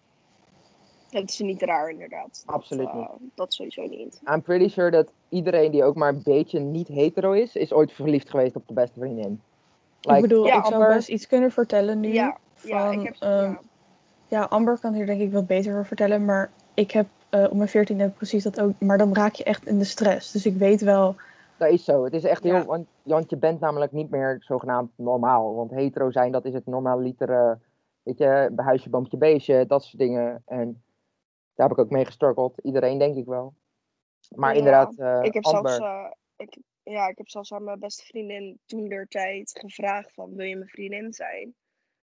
Dat 1.09 1.23
is 1.29 1.39
niet 1.39 1.61
raar, 1.61 1.89
inderdaad. 1.89 2.43
Absoluut 2.45 2.85
dat, 2.85 2.95
eh, 2.95 3.09
dat 3.35 3.53
sowieso 3.53 3.85
niet. 3.87 4.21
I'm 4.33 4.41
pretty 4.41 4.67
sure 4.67 4.91
dat 4.91 5.11
iedereen 5.29 5.71
die 5.71 5.83
ook 5.83 5.95
maar 5.95 6.09
een 6.13 6.21
beetje 6.23 6.59
niet 6.59 6.87
hetero 6.87 7.31
is, 7.31 7.55
is 7.55 7.73
ooit 7.73 7.91
verliefd 7.91 8.29
geweest 8.29 8.55
op 8.55 8.67
de 8.67 8.73
beste 8.73 8.99
vriendin. 8.99 9.41
ik 10.01 10.09
Like, 10.09 10.21
bedoel, 10.21 10.45
Ja, 10.45 10.57
ik 10.57 10.63
zou 10.65 10.73
Amber- 10.73 10.93
best 10.93 11.07
iets 11.07 11.27
kunnen 11.27 11.51
vertellen 11.51 11.99
nu. 11.99 12.13
Ja, 12.13 12.37
ja, 12.61 12.91
van, 12.91 12.99
ik 13.01 13.05
heb... 13.07 13.15
ehm, 13.19 13.43
ja. 13.43 13.59
Ja, 14.27 14.43
Amber 14.43 14.79
kan 14.79 14.93
hier 14.93 15.05
denk 15.05 15.21
ik 15.21 15.31
wat 15.31 15.47
beter 15.47 15.71
over 15.71 15.85
vertellen. 15.85 16.25
Maar 16.25 16.51
ik 16.73 16.91
heb 16.91 17.07
eh 17.29 17.43
op 17.43 17.53
mijn 17.53 17.69
14 17.69 17.99
heb 17.99 18.09
ik 18.09 18.15
precies 18.15 18.43
dat 18.43 18.61
ook. 18.61 18.71
Maar 18.79 18.97
dan 18.97 19.13
raak 19.15 19.33
je 19.33 19.43
echt 19.43 19.65
in 19.67 19.77
de 19.77 19.83
stress. 19.85 20.31
Dus 20.31 20.45
ik 20.45 20.55
weet 20.55 20.81
wel. 20.81 21.15
Dat 21.57 21.69
is 21.69 21.83
zo. 21.83 22.03
Het 22.03 22.13
is 22.13 22.23
echt 22.23 22.43
heel. 22.43 22.53
Ja. 22.53 22.65
Want, 22.65 22.87
want 23.03 23.29
je 23.29 23.37
bent 23.37 23.59
namelijk 23.59 23.91
niet 23.91 24.09
meer 24.09 24.37
zogenaamd 24.39 24.91
normaal. 24.95 25.55
Want 25.55 25.71
hetero 25.71 26.11
zijn, 26.11 26.31
dat 26.31 26.45
is 26.45 26.53
het 26.53 26.65
normaliter. 26.65 27.59
weet 28.03 28.17
je, 28.17 28.51
huisje, 28.55 28.89
boompje, 28.89 29.17
beestje, 29.17 29.65
dat 29.67 29.83
soort 29.83 29.97
dingen. 30.01 30.43
En 30.45 30.81
daar 31.57 31.67
heb 31.67 31.77
ik 31.77 31.83
ook 31.83 31.91
mee 31.91 32.05
gestruggeld. 32.05 32.59
Iedereen, 32.63 32.97
denk 32.97 33.15
ik 33.15 33.25
wel. 33.25 33.53
Maar 34.35 34.51
Ja, 34.51 34.57
inderdaad, 34.57 34.97
eh, 34.97 35.19
ik 35.23 35.33
heb 35.33 35.43
Amber. 35.43 35.71
zelfs... 35.71 35.85
eh, 35.85 36.11
ik, 36.35 36.57
ja, 36.83 37.07
ik 37.07 37.17
heb 37.17 37.29
zelfs 37.29 37.53
aan 37.53 37.63
mijn 37.63 37.79
beste 37.79 38.05
vriendin 38.05 38.59
toen 38.65 38.89
der 38.89 39.07
tijd 39.07 39.59
gevraagd 39.59 40.13
van... 40.13 40.35
Wil 40.35 40.45
je 40.45 40.55
mijn 40.55 40.69
vriendin 40.69 41.13
zijn? 41.13 41.55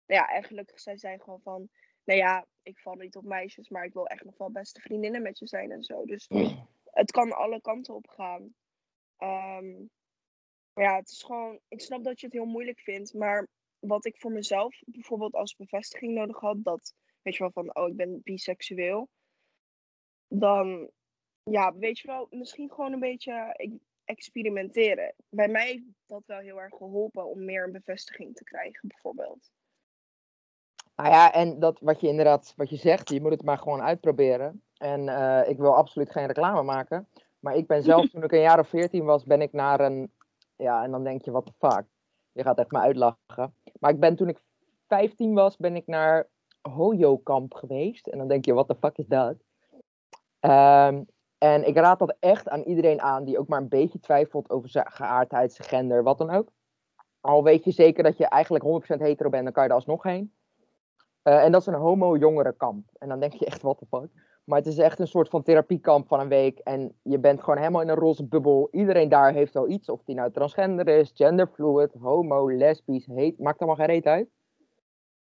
Nou 0.07 0.21
ja, 0.21 0.29
en 0.29 0.45
gelukkig 0.45 0.81
zei 0.81 0.99
zij 0.99 1.19
gewoon 1.19 1.41
van... 1.41 1.69
Nou 2.05 2.19
ja, 2.19 2.47
ik 2.63 2.79
val 2.79 2.95
niet 2.95 3.17
op 3.17 3.25
meisjes, 3.25 3.69
maar 3.69 3.85
ik 3.85 3.93
wil 3.93 4.07
echt 4.07 4.25
nog 4.25 4.37
wel 4.39 4.51
beste 4.51 4.81
vriendinnen 4.81 5.23
met 5.23 5.39
je 5.39 5.47
zijn 5.47 5.71
en 5.71 5.83
zo. 5.83 6.05
Dus 6.05 6.29
het 6.85 7.11
kan 7.11 7.33
alle 7.33 7.61
kanten 7.61 7.95
op 7.95 8.09
gaan. 8.09 8.55
Maar 10.73 10.85
ja, 10.85 10.97
het 10.97 11.11
is 11.11 11.23
gewoon... 11.23 11.61
Ik 11.69 11.81
snap 11.81 12.05
dat 12.05 12.21
je 12.21 12.27
het 12.27 12.35
heel 12.35 12.45
moeilijk 12.45 12.81
vindt, 12.81 13.15
maar 13.15 13.49
wat 13.79 14.05
ik 14.05 14.19
voor 14.19 14.33
mezelf 14.33 14.81
bijvoorbeeld 14.87 15.35
als 15.35 15.57
bevestiging 15.57 16.15
nodig 16.15 16.41
had, 16.41 16.65
dat, 16.65 16.95
weet 17.23 17.37
je 17.37 17.43
wel, 17.43 17.53
van, 17.53 17.77
oh, 17.77 17.89
ik 17.89 17.97
ben 17.97 18.21
biseksueel. 18.25 19.09
Dan, 20.29 20.91
ja, 21.43 21.75
weet 21.75 21.99
je 21.99 22.07
wel, 22.07 22.27
misschien 22.31 22.71
gewoon 22.71 22.93
een 22.93 23.01
beetje 23.01 23.57
experimenteren. 24.05 25.15
Bij 25.29 25.49
mij 25.49 25.67
heeft 25.67 25.85
dat 26.07 26.23
wel 26.27 26.39
heel 26.39 26.61
erg 26.61 26.75
geholpen 26.77 27.27
om 27.27 27.45
meer 27.45 27.65
een 27.65 27.73
bevestiging 27.73 28.35
te 28.35 28.45
krijgen, 28.45 28.89
bijvoorbeeld. 28.89 29.51
Nou 30.97 31.11
ja, 31.11 31.33
en 31.33 31.59
dat 31.59 31.81
wat 31.81 32.01
je 32.01 32.09
inderdaad, 32.09 32.53
wat 32.57 32.71
je 32.71 32.77
zegt, 32.77 33.11
je 33.11 33.21
moet 33.21 33.31
het 33.31 33.43
maar 33.43 33.59
gewoon 33.59 33.83
uitproberen. 33.83 34.63
En 34.77 35.09
eh, 35.09 35.49
ik 35.49 35.59
wil 35.59 35.75
absoluut 35.75 36.11
geen 36.11 36.27
reclame 36.27 36.63
maken. 36.63 37.09
Maar 37.41 37.57
ik 37.57 37.67
ben 37.67 37.83
zelf, 37.83 38.07
toen 38.11 38.23
ik 38.23 38.33
een 38.33 38.41
jaar 38.41 38.59
of 38.59 38.69
veertien 38.69 39.05
was, 39.05 39.25
ben 39.25 39.41
ik 39.41 39.53
naar 39.53 39.81
een. 39.81 40.13
Ja, 40.57 40.83
en 40.85 40.91
dan 40.91 41.05
denk 41.05 41.25
je, 41.25 41.31
wat 41.31 41.47
de 41.47 41.53
fuck. 41.59 41.85
Je 42.33 42.43
gaat 42.43 42.59
echt 42.59 42.71
me 42.71 42.79
uitlachen. 42.79 43.55
Maar 43.81 43.91
ik 43.91 44.01
ben 44.01 44.17
toen 44.17 44.29
ik 44.29 44.43
15 44.87 45.35
was, 45.35 45.57
ben 45.57 45.77
ik 45.77 45.87
naar 45.87 46.29
Hojo-kamp 46.61 47.55
geweest. 47.55 48.07
En 48.07 48.19
dan 48.19 48.29
denk 48.29 48.45
je, 48.45 48.53
wat 48.53 48.69
de 48.69 48.77
fuck 48.77 48.99
is 48.99 49.07
dat? 49.07 49.37
Ehm, 50.41 51.03
en 51.39 51.67
ik 51.67 51.77
raad 51.77 51.99
dat 51.99 52.17
echt 52.21 52.49
aan 52.49 52.63
iedereen 52.63 53.01
aan 53.01 53.25
die 53.25 53.39
ook 53.39 53.49
maar 53.49 53.61
een 53.61 53.69
beetje 53.69 54.01
twijfelt 54.01 54.51
over 54.51 54.69
zijn 54.69 54.91
geaardheid, 54.91 55.53
zijn 55.53 55.69
gender, 55.69 56.03
wat 56.03 56.19
dan 56.19 56.31
ook. 56.31 56.49
Al 57.21 57.43
weet 57.43 57.65
je 57.65 57.71
zeker 57.71 58.03
dat 58.03 58.17
je 58.17 58.27
eigenlijk 58.27 58.65
100% 58.65 59.01
hetero 59.01 59.29
bent, 59.29 59.45
dan 59.45 59.53
kan 59.53 59.63
je 59.63 59.69
er 59.69 59.75
alsnog 59.75 60.03
heen. 60.03 60.33
Eh, 61.23 61.45
en 61.45 61.53
dat 61.53 61.61
is 61.61 61.67
een 61.67 61.75
homo-jongerenkamp. 61.75 62.89
En 62.99 63.09
dan 63.09 63.21
denk 63.21 63.33
je 63.33 63.47
echt, 63.47 63.63
wat 63.63 63.79
de 63.79 63.87
fuck. 63.87 64.11
Maar 64.45 64.59
het 64.59 64.67
is 64.67 64.79
echt 64.79 64.99
een 64.99 65.07
soort 65.07 65.29
van 65.29 65.43
therapiekamp 65.43 66.09
van 66.09 66.21
een 66.21 66.29
week. 66.29 66.59
En 66.59 66.99
je 67.03 67.19
bent 67.19 67.41
gewoon 67.41 67.59
helemaal 67.59 67.81
in 67.81 67.89
een 67.89 67.97
roze 67.97 68.27
bubbel. 68.27 68.69
Iedereen 68.71 69.09
daar 69.09 69.33
heeft 69.33 69.55
wel 69.55 69.69
iets. 69.69 69.89
Of 69.89 70.03
die 70.05 70.15
nou 70.15 70.31
transgender 70.33 70.89
is, 70.89 71.11
genderfluid, 71.15 71.95
homo, 72.01 72.51
lesbisch, 72.51 73.07
heet. 73.07 73.39
Maakt 73.39 73.59
allemaal 73.59 73.77
geen 73.77 73.87
reet 73.87 74.07
uit. 74.07 74.29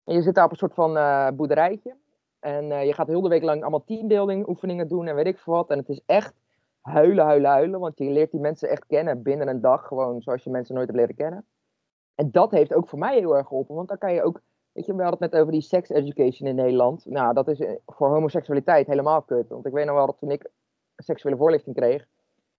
En 0.04 0.14
je 0.14 0.22
zit 0.22 0.34
daar 0.34 0.44
op 0.44 0.50
een 0.50 0.56
soort 0.56 0.74
van 0.74 0.96
eh, 0.96 1.28
boerderijtje. 1.30 1.96
En 2.44 2.72
eh, 2.72 2.86
je 2.86 2.92
gaat 2.92 3.06
heel 3.06 3.20
de 3.20 3.28
week 3.28 3.42
lang 3.42 3.60
allemaal 3.60 3.84
teambuilding 3.84 4.48
oefeningen 4.48 4.88
doen 4.88 5.06
en 5.06 5.14
weet 5.14 5.26
ik 5.26 5.38
veel 5.38 5.52
wat. 5.52 5.70
En 5.70 5.78
het 5.78 5.88
is 5.88 6.00
echt 6.06 6.34
huilen, 6.80 7.24
huilen, 7.24 7.50
huilen. 7.50 7.80
Want 7.80 7.98
je 7.98 8.10
leert 8.10 8.30
die 8.30 8.40
mensen 8.40 8.68
echt 8.68 8.86
kennen 8.86 9.22
binnen 9.22 9.48
een 9.48 9.60
dag. 9.60 9.86
Gewoon 9.86 10.22
zoals 10.22 10.44
je 10.44 10.50
mensen 10.50 10.74
nooit 10.74 10.86
hebt 10.86 10.98
leren 10.98 11.14
kennen. 11.14 11.46
En 12.14 12.30
dat 12.30 12.50
heeft 12.50 12.74
ook 12.74 12.88
voor 12.88 12.98
mij 12.98 13.18
heel 13.18 13.36
erg 13.36 13.46
geholpen. 13.46 13.74
Want 13.74 13.88
dan 13.88 13.98
kan 13.98 14.12
je 14.12 14.22
ook 14.22 14.40
Weet 14.72 14.86
je, 14.86 14.94
we 14.94 15.02
hadden 15.02 15.20
het 15.22 15.30
net 15.30 15.40
over 15.40 15.52
die 15.52 15.62
sex 15.62 15.88
education 15.88 16.48
in 16.48 16.54
Nederland. 16.54 17.06
Nou, 17.06 17.34
dat 17.34 17.48
is 17.48 17.60
eh, 17.60 17.74
voor 17.86 18.08
homoseksualiteit 18.08 18.86
helemaal 18.86 19.22
kut. 19.22 19.48
Want 19.48 19.66
ik 19.66 19.72
weet 19.72 19.86
nog 19.86 19.94
wel 19.94 20.06
dat 20.06 20.18
toen 20.18 20.30
ik 20.30 20.50
seksuele 20.96 21.36
voorlichting 21.36 21.76
kreeg, 21.76 22.06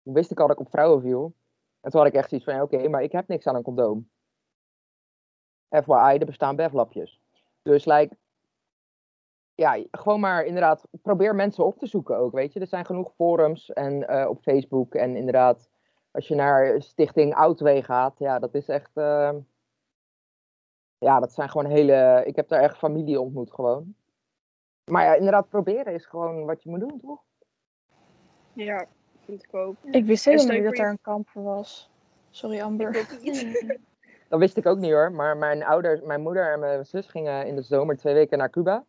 toen 0.04 0.13
wist 0.13 0.32
ik 0.32 0.39
al 0.39 0.48
dat 0.48 0.60
ik 0.60 0.65
op 0.65 0.71
vrouwen 0.71 1.02
viel. 1.02 1.34
En 1.82 1.91
toen 1.91 2.00
had 2.00 2.10
ik 2.10 2.15
echt 2.15 2.30
zoiets 2.30 2.52
van, 2.52 2.62
oké, 2.62 2.88
maar 2.88 3.04
ik 3.04 3.12
heb 3.12 3.28
niks 3.28 3.48
aan 3.48 3.56
een 3.56 3.63
condoom. 3.63 4.10
FYI, 5.69 6.17
er 6.17 6.26
bestaan 6.26 6.56
bevlapjes. 6.56 7.19
Dus, 7.62 7.86
like, 7.86 8.17
ja, 9.56 9.84
gewoon 9.91 10.20
maar 10.20 10.46
inderdaad, 10.46 10.88
probeer 11.02 11.36
mensen 11.36 11.65
op 11.65 11.78
te 11.78 11.88
zoeken 11.88 12.18
ook, 12.18 12.34
weet 12.34 12.54
je. 12.54 12.60
Er 12.60 12.68
zijn 12.68 12.86
genoeg 12.86 13.13
forums 13.15 13.74
en 13.74 14.08
eh, 14.08 14.30
op 14.30 14.41
Facebook 14.41 14.96
en 14.96 15.15
inderdaad, 15.15 15.70
als 16.12 16.28
je 16.28 16.36
naar 16.36 16.82
Stichting 16.82 17.36
Outway 17.36 17.82
gaat, 17.82 18.20
ja, 18.20 18.39
dat 18.39 18.54
is 18.54 18.68
echt... 18.68 18.91
eh, 18.94 19.32
ja, 20.98 21.20
dat 21.20 21.34
zijn 21.34 21.50
gewoon 21.50 21.72
hele. 21.72 22.24
Ik 22.26 22.36
heb 22.36 22.48
daar 22.48 22.62
echt 22.62 22.78
familie 22.78 23.20
ontmoet 23.20 23.54
gewoon. 23.54 23.96
Maar 24.91 25.04
ja, 25.04 25.13
inderdaad, 25.13 25.50
proberen 25.50 25.94
is 25.94 26.06
gewoon 26.06 26.46
wat 26.46 26.63
je 26.63 26.70
moet 26.70 26.80
doen, 26.80 27.00
toch? 27.02 27.20
Ja, 28.54 28.86
vind 29.26 29.44
ik 29.44 29.54
ook. 29.54 29.76
Ik 29.84 30.06
wist 30.06 30.26
helemaal 30.26 30.56
niet 30.56 30.63
dat 30.63 30.76
daar 30.76 30.89
een 30.89 31.02
kamp 31.02 31.30
voor 31.30 31.44
was. 31.44 31.89
Sorry, 32.30 32.62
Amber. 32.62 32.94
Dat 34.30 34.39
wist 34.39 34.58
ik 34.58 34.65
ook 34.65 34.78
niet 34.78 34.91
hoor. 34.91 35.12
Maar 35.12 35.38
mijn 35.38 35.63
ouders, 35.63 36.02
mijn 36.02 36.22
moeder 36.22 36.52
en 36.52 36.60
mijn 36.60 36.86
zus 36.86 37.08
gingen 37.08 37.48
in 37.48 37.56
de 37.56 37.62
zomer 37.62 37.98
twee 37.98 38.13
weken 38.13 38.38
naar 38.38 38.50
Cuba. 38.50 38.86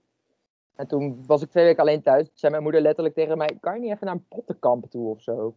En 0.76 0.86
toen 0.86 1.24
was 1.26 1.42
ik 1.42 1.50
twee 1.50 1.64
weken 1.64 1.80
alleen 1.82 2.02
thuis. 2.02 2.24
Toen 2.26 2.36
zei 2.38 2.50
mijn 2.52 2.62
moeder 2.64 2.80
letterlijk 2.80 3.14
tegen 3.14 3.38
mij: 3.38 3.56
Kan 3.60 3.74
je 3.74 3.80
niet 3.80 3.90
even 3.90 4.06
naar 4.06 4.14
een 4.14 4.26
pottenkamp 4.28 4.90
toe 4.90 5.08
of 5.10 5.22
zo? 5.22 5.54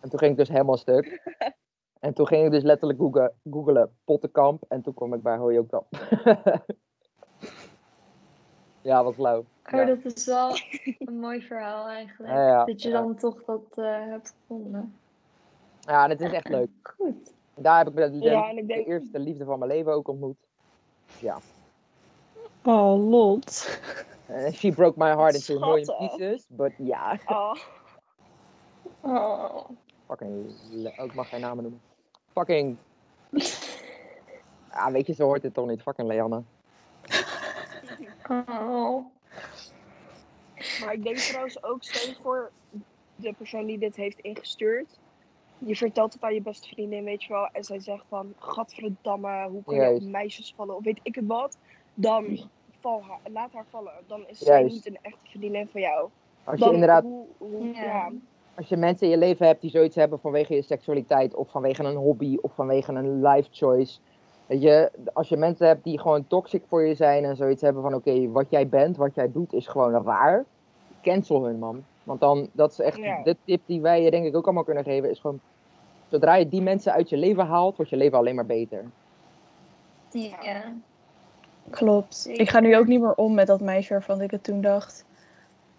En 0.00 0.10
toen 0.10 0.18
ging 0.18 0.30
ik 0.32 0.36
dus 0.38 0.48
helemaal 0.48 0.76
stuk. 0.76 1.06
En 2.00 2.14
toen 2.14 2.26
ging 2.26 2.44
ik 2.44 2.50
dus 2.50 2.62
letterlijk 2.62 2.98
googlen, 3.00 3.32
googelen 3.50 3.96
pottenkamp. 4.04 4.64
En 4.68 4.82
toen 4.82 4.94
kwam 4.94 5.14
ik 5.14 5.22
bij 5.22 5.36
Hoyo 5.36 5.62
Kamp. 5.64 5.86
ja, 8.82 9.04
wat 9.04 9.16
lauw. 9.18 9.38
Oh, 9.38 9.44
Ja. 9.70 9.84
dat 9.84 10.04
is 10.04 10.24
wel 10.26 10.50
een 10.98 11.18
mooi 11.18 11.42
verhaal 11.42 11.86
eigenlijk. 11.88 12.32
Ja, 12.32 12.46
ja, 12.46 12.64
dat 12.64 12.82
je 12.82 12.90
dan 12.90 13.16
toch 13.16 13.44
dat 13.44 13.62
eh, 13.74 13.84
hebt 14.06 14.34
gevonden. 14.40 14.94
ja, 15.80 16.04
en 16.04 16.10
het 16.10 16.20
is 16.20 16.32
echt 16.32 16.48
leuk. 16.48 16.68
Goed. 16.82 17.32
Daar 17.54 17.78
heb 17.78 17.88
ik 17.88 17.94
de, 17.96 18.10
de- 18.18 18.62
de 18.66 18.84
eerste 18.84 19.18
liefde 19.18 19.44
van 19.44 19.58
mijn 19.58 19.70
leven 19.70 19.92
ook 19.92 20.08
ontmoet. 20.08 20.36
Ja. 21.20 21.38
Oh, 22.64 22.94
lot. 23.10 23.80
And 24.28 24.54
she 24.54 24.70
broke 24.70 24.96
my 24.96 25.12
heart 25.12 25.34
into 25.34 25.56
a 25.56 25.60
million 25.60 25.86
pieces. 25.98 26.46
But 26.50 26.72
ja, 26.78 27.18
Oh, 27.28 27.56
Oh. 29.02 29.70
fucking... 30.08 30.52
Oh, 30.98 31.04
ik 31.04 31.14
mag 31.14 31.28
geen 31.28 31.40
namen 31.40 31.62
noemen. 31.62 31.80
Fucking... 32.32 32.76
Ja, 34.72 34.92
weet 34.92 35.06
je, 35.06 35.14
zo 35.14 35.24
hoort 35.24 35.42
het 35.42 35.54
toch 35.54 35.66
niet. 35.66 35.82
Fucking 35.82 36.08
Leanne. 36.08 36.42
Oh. 38.30 39.04
maar 40.80 40.92
ik 40.92 41.02
denk 41.02 41.16
trouwens 41.16 41.62
ook, 41.62 41.82
stel 41.82 42.08
je 42.08 42.16
voor 42.22 42.50
de 43.16 43.32
persoon 43.32 43.66
die 43.66 43.78
dit 43.78 43.96
heeft 43.96 44.18
ingestuurd. 44.18 44.98
Je 45.58 45.76
vertelt 45.76 46.12
het 46.12 46.22
aan 46.22 46.34
je 46.34 46.42
beste 46.42 46.68
vriendin, 46.68 47.04
weet 47.04 47.22
je 47.22 47.32
wel. 47.32 47.48
En 47.52 47.64
zij 47.64 47.80
zegt 47.80 48.04
van, 48.08 48.34
gadverdamme, 48.38 49.48
hoe 49.48 49.64
kan 49.64 49.74
je 49.74 49.90
op 49.90 50.02
meisjes 50.02 50.54
vallen? 50.56 50.76
Of 50.76 50.84
weet 50.84 51.00
ik 51.02 51.14
het 51.14 51.26
wat. 51.26 51.58
Dan 52.00 52.38
val 52.80 53.02
haar, 53.02 53.18
laat 53.32 53.52
haar 53.52 53.64
vallen. 53.70 53.92
Dan 54.06 54.20
is 54.26 54.38
zij 54.38 54.60
Juist. 54.60 54.74
niet 54.74 54.86
een 54.86 54.98
echte 55.02 55.26
vriendin 55.38 55.68
van 55.70 55.80
jou. 55.80 56.08
Als 56.44 56.58
je 56.60 56.72
inderdaad 56.72 57.02
hoe, 57.02 57.24
hoe, 57.38 57.66
Ja. 57.74 57.82
ja. 57.82 58.10
als 58.54 58.68
je 58.68 58.76
mensen 58.76 59.06
in 59.06 59.12
je 59.12 59.18
leven 59.18 59.46
hebt 59.46 59.60
die 59.60 59.70
zoiets 59.70 59.96
hebben 59.96 60.20
vanwege 60.20 60.54
je 60.54 60.62
seksualiteit 60.62 61.34
of 61.34 61.50
vanwege 61.50 61.82
een 61.84 61.96
hobby 61.96 62.36
of 62.40 62.52
vanwege 62.54 62.92
een 62.92 63.22
life 63.22 63.48
choice. 63.52 63.98
Weet 64.46 64.62
je, 64.62 64.90
als 65.12 65.28
je 65.28 65.36
mensen 65.36 65.66
hebt 65.66 65.84
die 65.84 65.98
gewoon 66.00 66.26
toxic 66.26 66.62
voor 66.68 66.82
je 66.82 66.94
zijn 66.94 67.24
en 67.24 67.36
zoiets 67.36 67.62
hebben 67.62 67.82
van 67.82 67.94
oké, 67.94 68.30
wat 68.30 68.50
jij 68.50 68.68
bent, 68.68 68.96
wat 68.96 69.14
jij 69.14 69.32
doet 69.32 69.52
is 69.52 69.66
gewoon 69.66 70.04
raar. 70.04 70.44
Cancel 71.02 71.44
hun 71.44 71.58
man. 71.58 71.84
Want 72.04 72.20
dan, 72.20 72.48
dat 72.52 72.70
is 72.70 72.78
echt 72.78 72.96
Ja. 72.96 73.22
de 73.22 73.36
tip 73.44 73.60
die 73.66 73.80
wij 73.80 74.02
je 74.02 74.10
denk 74.10 74.26
ik 74.26 74.36
ook 74.36 74.44
allemaal 74.44 74.64
kunnen 74.64 74.84
geven, 74.84 75.10
is 75.10 75.20
gewoon 75.20 75.40
zodra 76.10 76.34
je 76.34 76.48
die 76.48 76.62
mensen 76.62 76.92
uit 76.92 77.08
je 77.08 77.16
leven 77.16 77.46
haalt, 77.46 77.76
wordt 77.76 77.90
je 77.90 77.96
leven 77.96 78.18
alleen 78.18 78.34
maar 78.34 78.46
beter. 78.46 78.84
Ja. 80.10 80.72
Klopt. 81.70 82.28
Ik 82.30 82.50
ga 82.50 82.60
nu 82.60 82.76
ook 82.76 82.86
niet 82.86 83.00
meer 83.00 83.14
om 83.14 83.34
met 83.34 83.46
dat 83.46 83.60
meisje 83.60 83.92
waarvan 83.92 84.20
ik 84.20 84.30
het 84.30 84.42
toen 84.42 84.60
dacht. 84.60 85.04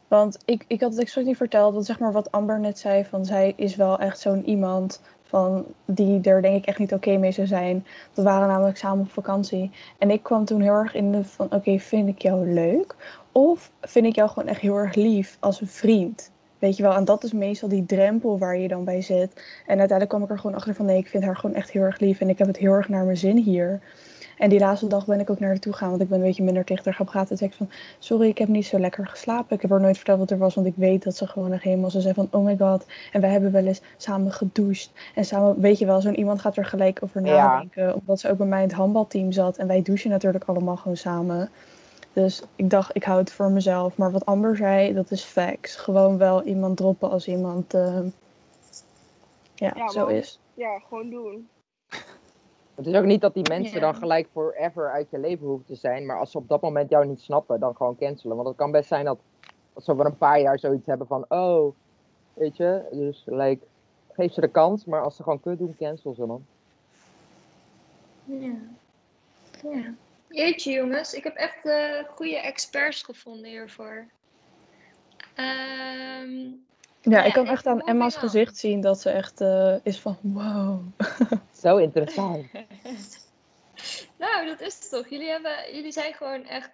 Want 0.08 0.38
ik, 0.46 0.66
ik 0.68 0.82
had 0.82 0.92
het 0.92 1.00
expres 1.00 1.26
niet 1.26 1.38
verteld, 1.38 1.74
want 1.74 1.86
zeg 1.86 2.00
maar 2.00 2.12
wat 2.12 2.32
Amber 2.32 2.60
net 2.60 2.80
zei, 2.80 3.06
van 3.06 3.26
zij 3.26 3.54
is 3.56 3.76
wel 3.76 4.00
echt 4.00 4.20
zo'n 4.20 4.50
iemand 4.50 5.02
van 5.30 5.66
die 5.86 6.22
er 6.22 6.42
denk 6.42 6.56
ik 6.56 6.66
echt 6.66 6.80
niet 6.80 6.94
oké 6.94 7.18
mee 7.18 7.32
zou 7.32 7.48
zijn. 7.48 7.86
We 8.14 8.22
waren 8.22 8.48
namelijk 8.48 8.78
samen 8.78 9.04
op 9.04 9.12
vakantie 9.12 9.72
en 9.98 10.12
ik 10.12 10.24
kwam 10.24 10.46
toen 10.46 10.62
heel 10.62 10.74
erg 10.74 10.94
in 10.94 11.12
de 11.12 11.24
van 11.24 11.54
oké, 11.54 11.80
vind 11.80 12.08
ik 12.08 12.22
jou 12.22 12.54
leuk? 12.54 12.96
Of 13.32 13.72
vind 13.82 14.06
ik 14.06 14.16
jou 14.16 14.30
gewoon 14.30 14.50
echt 14.50 14.62
heel 14.62 14.76
erg 14.76 14.96
lief 14.96 15.38
als 15.40 15.62
een 15.62 15.68
vriend? 15.68 16.32
Weet 16.60 16.78
je 16.78 16.84
wel, 16.84 16.94
en 16.94 17.06
dat 17.06 17.24
is 17.24 17.34
meestal 17.34 17.70
die 17.70 17.86
drempel 17.86 18.38
waar 18.38 18.58
je 18.58 18.68
dan 18.68 18.84
bij 18.84 19.02
zit. 19.02 19.34
En 19.66 19.80
uiteindelijk 19.80 20.10
kwam 20.10 20.24
ik 20.24 20.30
er 20.30 20.40
gewoon 20.40 20.56
achter 20.56 20.76
van 20.76 20.86
nee, 20.86 20.98
ik 20.98 21.08
vind 21.08 21.24
haar 21.24 21.36
gewoon 21.36 21.56
echt 21.56 21.72
heel 21.72 21.82
erg 21.82 22.00
lief 22.00 22.20
en 22.20 22.30
ik 22.30 22.38
heb 22.38 22.48
het 22.48 22.58
heel 22.58 22.74
erg 22.74 22.90
naar 22.90 23.06
mijn 23.06 23.18
zin 23.18 23.38
hier. 23.38 23.82
En 24.40 24.50
die 24.50 24.60
laatste 24.60 24.88
dag 24.88 25.06
ben 25.06 25.20
ik 25.20 25.30
ook 25.30 25.40
naar 25.40 25.50
haar 25.50 25.60
toe 25.60 25.72
gegaan, 25.74 25.90
want 25.90 26.02
ik 26.02 26.10
ben 26.10 26.20
een 26.20 26.26
beetje 26.26 26.44
minder 26.44 26.64
tegen 26.66 26.84
haar 26.86 26.94
gaan 26.94 27.06
praten. 27.06 27.28
Toen 27.28 27.38
zei 27.38 27.50
ik 27.50 27.56
van, 27.56 27.70
sorry, 28.00 28.28
ik 28.28 28.38
heb 28.38 28.48
niet 28.48 28.66
zo 28.66 28.80
lekker 28.80 29.08
geslapen. 29.08 29.56
Ik 29.56 29.62
heb 29.62 29.72
haar 29.72 29.80
nooit 29.82 29.96
verteld 29.96 30.20
wat 30.20 30.32
er 30.32 30.38
was, 30.38 30.56
want 30.56 30.68
ik 30.68 30.74
weet 30.76 31.04
dat 31.04 31.16
ze 31.16 31.28
gewoon 31.28 31.52
echt 31.54 31.64
helemaal... 31.64 31.90
Ze 31.90 32.02
zei 32.02 32.14
van, 32.14 32.28
oh 32.32 32.46
my 32.46 32.58
god. 32.58 32.86
En 33.12 33.22
wij 33.22 33.30
hebben 33.30 33.52
wel 33.52 33.66
eens 33.66 33.82
samen 33.98 34.32
gedoucht. 34.32 34.92
En 35.16 35.26
samen, 35.26 35.60
weet 35.62 35.80
je 35.80 35.86
wel, 35.86 36.02
zo'n 36.02 36.16
iemand 36.20 36.42
gaat 36.42 36.58
er 36.58 36.66
gelijk 36.66 37.00
over 37.04 37.26
Ja. 37.26 37.46
nadenken. 37.48 37.96
Omdat 37.96 38.20
ze 38.20 38.30
ook 38.30 38.38
bij 38.38 38.48
mij 38.48 38.62
in 38.62 38.68
het 38.68 38.78
handbalteam 38.78 39.32
zat. 39.32 39.58
En 39.58 39.68
wij 39.68 39.82
douchen 39.82 40.10
natuurlijk 40.10 40.44
allemaal 40.46 40.78
gewoon 40.78 40.98
samen. 40.98 41.50
Dus 42.14 42.42
ik 42.56 42.70
dacht, 42.70 42.96
ik 42.96 43.04
hou 43.04 43.20
het 43.20 43.32
voor 43.32 43.52
mezelf. 43.52 43.98
Maar 43.98 44.12
wat 44.12 44.26
Amber 44.26 44.56
zei, 44.58 44.94
dat 44.94 45.12
is 45.12 45.24
facts. 45.24 45.76
Gewoon 45.76 46.18
wel 46.18 46.44
iemand 46.44 46.78
droppen 46.78 47.10
als 47.10 47.28
iemand... 47.28 47.74
eh, 47.74 48.00
ja, 49.56 49.72
Ja, 49.76 49.90
zo 49.90 50.06
man. 50.06 50.14
is. 50.14 50.40
ja, 50.54 50.80
gewoon 50.88 51.10
doen. 51.10 51.48
Het 52.80 52.88
is 52.88 52.96
ook 52.96 53.06
niet 53.06 53.22
dat 53.22 53.34
die 53.34 53.50
mensen 53.50 53.82
dan 53.82 53.96
gelijk 53.96 54.28
forever 54.32 54.92
uit 54.92 55.10
je 55.10 55.20
leven 55.20 55.46
hoeven 55.46 55.66
te 55.66 55.76
zijn. 55.76 56.06
Maar 56.06 56.20
als 56.20 56.32
ze 56.32 56.38
op 56.38 56.48
dat 56.48 56.62
moment 56.62 56.90
jou 56.90 57.08
niet 57.08 57.22
snappen, 57.22 57.60
dan 57.60 57.76
gewoon 57.76 57.98
cancelen. 57.98 58.36
Want 58.36 58.48
het 58.48 58.58
kan 58.58 58.72
best 58.72 58.88
zijn 58.88 59.06
dat, 59.06 59.20
dat 59.74 59.84
ze 59.84 59.92
over 59.92 60.06
een 60.06 60.18
paar 60.18 60.40
jaar 60.40 60.60
zoiets 60.60 60.86
hebben 60.86 61.08
van... 61.08 61.26
Oh, 61.28 61.76
weet 62.34 62.58
je, 62.58 62.82
dus 62.92 63.24
like, 63.26 63.66
geef 64.12 64.34
ze 64.34 64.42
de 64.42 64.48
kans. 64.48 64.86
Maar 64.86 65.04
als 65.04 65.16
ze 65.16 65.24
gewoon 65.24 65.40
kut 65.40 65.58
doen, 65.58 65.76
cancel 65.80 66.14
ze 66.14 66.28
dan. 66.28 66.46
Ja. 68.26 68.56
ja. 69.64 69.94
Jeetje 70.30 70.72
jongens, 70.72 71.14
ik 71.14 71.24
heb 71.24 71.36
echt 71.36 71.66
eh, 71.66 72.04
goede 72.16 72.40
experts 72.40 73.04
gevonden 73.04 73.50
hiervoor. 73.50 74.08
Ehm, 75.36 76.52
Ja, 77.02 77.18
Ja, 77.18 77.24
ik 77.24 77.34
kan 77.34 77.48
echt 77.48 77.68
aan 77.68 77.82
Emma's 77.82 78.16
gezicht 78.16 78.58
zien 78.58 78.82
dat 78.82 79.02
ze 79.02 79.10
echt 79.10 79.42
eh, 79.42 79.76
is 79.84 80.00
van 80.00 80.18
wow. 80.22 80.82
Zo 81.62 81.78
interessant. 81.78 82.46
nou, 84.20 84.46
dat 84.46 84.62
is 84.62 84.80
het 84.80 84.90
toch. 84.90 85.08
Jullie, 85.10 85.30
hebben, 85.30 85.74
jullie 85.74 85.92
zijn 85.92 86.14
gewoon 86.14 86.46
echt... 86.46 86.70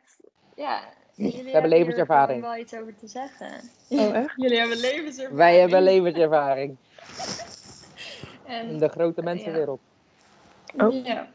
Ja, 0.56 0.82
jullie 1.16 1.52
hebben, 1.52 1.70
levenservaring. 1.70 2.40
gewoon 2.40 2.54
wel 2.56 2.64
iets 2.64 2.74
over 2.74 2.96
te 2.96 3.08
zeggen. 3.08 3.52
Oh, 3.90 4.16
echt? 4.16 4.34
Jullie 4.44 4.60
hebben 4.60 4.78
levenservaring. 4.78 5.38
Wij 5.38 5.60
hebben 5.60 5.84
levenservaring 5.84 6.78
En 8.46 8.70
in 8.70 8.78
de 8.78 8.90
grote 8.90 9.22
mensenwereld. 9.22 9.80
Oh. 10.78 11.06
Ja. 11.06 11.28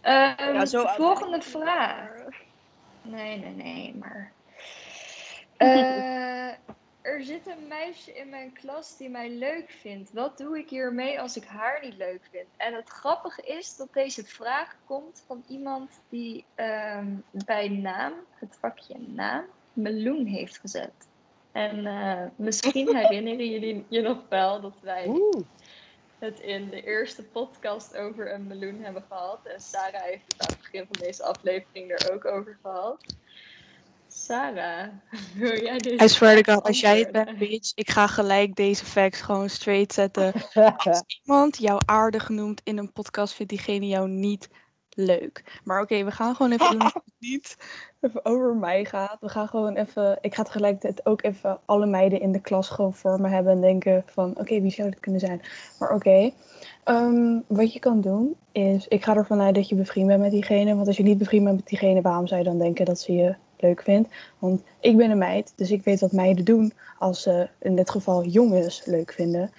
Ehm, 0.00 0.54
Ja, 0.54 0.66
zo 0.66 0.86
volgende 0.86 1.40
vraag. 1.42 2.10
Nee, 3.02 3.38
nee, 3.38 3.54
nee, 3.54 3.94
maar. 3.98 4.32
Eh, 5.56 6.48
er 7.04 7.22
zit 7.22 7.46
een 7.46 7.68
meisje 7.68 8.12
in 8.12 8.28
mijn 8.28 8.52
klas 8.52 8.96
die 8.96 9.08
mij 9.08 9.30
leuk 9.30 9.70
vindt. 9.70 10.12
Wat 10.12 10.38
doe 10.38 10.58
ik 10.58 10.70
hiermee 10.70 11.20
als 11.20 11.36
ik 11.36 11.44
haar 11.44 11.80
niet 11.82 11.96
leuk 11.96 12.20
vind? 12.30 12.46
En 12.56 12.74
het 12.74 12.88
grappige 12.88 13.42
is 13.42 13.76
dat 13.76 13.92
deze 13.92 14.24
vraag 14.24 14.76
komt 14.84 15.24
van 15.26 15.44
iemand 15.48 16.00
die 16.08 16.44
ehm, 16.54 17.06
bij 17.30 17.68
naam, 17.68 18.12
het 18.34 18.56
vakje 18.60 18.98
naam, 18.98 19.44
meloen 19.72 20.26
heeft 20.26 20.58
gezet. 20.58 21.08
En 21.52 21.86
eh, 21.86 22.26
misschien 22.36 22.96
herinneren 22.96 23.50
jullie 23.50 23.84
je 23.88 24.00
nog 24.00 24.18
wel 24.28 24.60
dat 24.60 24.80
wij 24.80 25.06
Oeh. 25.06 25.44
het 26.18 26.40
in 26.40 26.70
de 26.70 26.82
eerste 26.82 27.22
podcast 27.24 27.96
over 27.96 28.32
een 28.32 28.46
meloen 28.46 28.80
hebben 28.82 29.04
gehad. 29.08 29.46
En 29.46 29.60
Sarah 29.60 30.02
heeft 30.02 30.32
het 30.32 30.40
aan 30.40 30.54
het 30.54 30.58
begin 30.62 30.86
van 30.92 31.06
deze 31.06 31.22
aflevering 31.22 31.90
er 31.90 32.12
ook 32.12 32.24
over 32.24 32.58
gehad. 32.62 33.04
Sarah, 34.24 34.88
wil 35.38 35.62
jij 35.62 35.78
deze 35.78 36.04
I 36.04 36.08
swear 36.08 36.42
to 36.42 36.52
god, 36.52 36.66
als 36.66 36.80
jij 36.80 36.98
het 36.98 37.12
bent, 37.12 37.38
bitch, 37.38 37.72
ik 37.74 37.90
ga 37.90 38.06
gelijk 38.06 38.56
deze 38.56 38.84
facts 38.84 39.20
gewoon 39.20 39.48
straight 39.48 39.92
zetten. 39.92 40.32
Als 40.76 41.02
iemand 41.24 41.58
jou 41.58 41.80
aardig 41.84 42.28
noemt 42.28 42.60
in 42.64 42.78
een 42.78 42.92
podcast, 42.92 43.34
vindt 43.34 43.52
diegene 43.52 43.86
jou 43.86 44.08
niet 44.08 44.48
leuk. 44.90 45.60
Maar 45.64 45.82
oké, 45.82 46.04
we 46.04 46.10
gaan 46.10 46.34
gewoon 46.34 46.52
even 46.52 46.70
doen 46.70 46.84
het 46.84 47.02
niet 47.18 47.56
even 48.00 48.24
over 48.24 48.56
mij 48.56 48.84
gaat. 48.84 49.16
We 49.20 49.28
gaan 49.28 49.48
gewoon 49.48 49.76
even, 49.76 50.18
ik 50.20 50.34
ga 50.34 50.42
tegelijkertijd 50.42 51.06
ook 51.06 51.22
even 51.22 51.58
alle 51.64 51.86
meiden 51.86 52.20
in 52.20 52.32
de 52.32 52.40
klas 52.40 52.68
gewoon 52.68 52.94
voor 52.94 53.20
me 53.20 53.28
hebben 53.28 53.52
en 53.52 53.60
denken 53.60 54.02
van, 54.06 54.30
oké, 54.38 54.60
wie 54.60 54.70
zou 54.70 54.90
dit 54.90 55.00
kunnen 55.00 55.20
zijn? 55.20 55.42
Maar 55.78 55.94
oké, 55.94 56.30
ehm, 56.84 57.40
wat 57.46 57.72
je 57.72 57.78
kan 57.78 58.00
doen 58.00 58.36
is, 58.52 58.88
ik 58.88 59.04
ga 59.04 59.16
ervan 59.16 59.40
uit 59.40 59.54
dat 59.54 59.68
je 59.68 59.74
bevriend 59.74 60.06
bent 60.06 60.20
met 60.20 60.30
diegene. 60.30 60.74
Want 60.74 60.86
als 60.86 60.96
je 60.96 61.02
niet 61.02 61.18
bevriend 61.18 61.44
bent 61.44 61.56
met 61.56 61.66
diegene, 61.66 62.00
waarom 62.00 62.26
zou 62.26 62.40
je 62.40 62.46
dan 62.46 62.58
denken 62.58 62.84
dat 62.84 63.00
ze 63.00 63.12
je 63.12 63.34
leuk 63.66 63.82
vindt? 63.82 64.08
Want 64.38 64.62
ik 64.80 64.96
ben 64.96 65.10
een 65.10 65.18
meid, 65.18 65.52
dus 65.56 65.70
ik 65.70 65.84
weet 65.84 66.00
wat 66.00 66.12
meiden 66.12 66.44
doen 66.44 66.72
als 66.98 67.22
ze 67.22 67.48
in 67.58 67.76
dit 67.76 67.90
geval 67.90 68.24
jongens 68.24 68.82
leuk 68.84 69.12
vinden. 69.12 69.50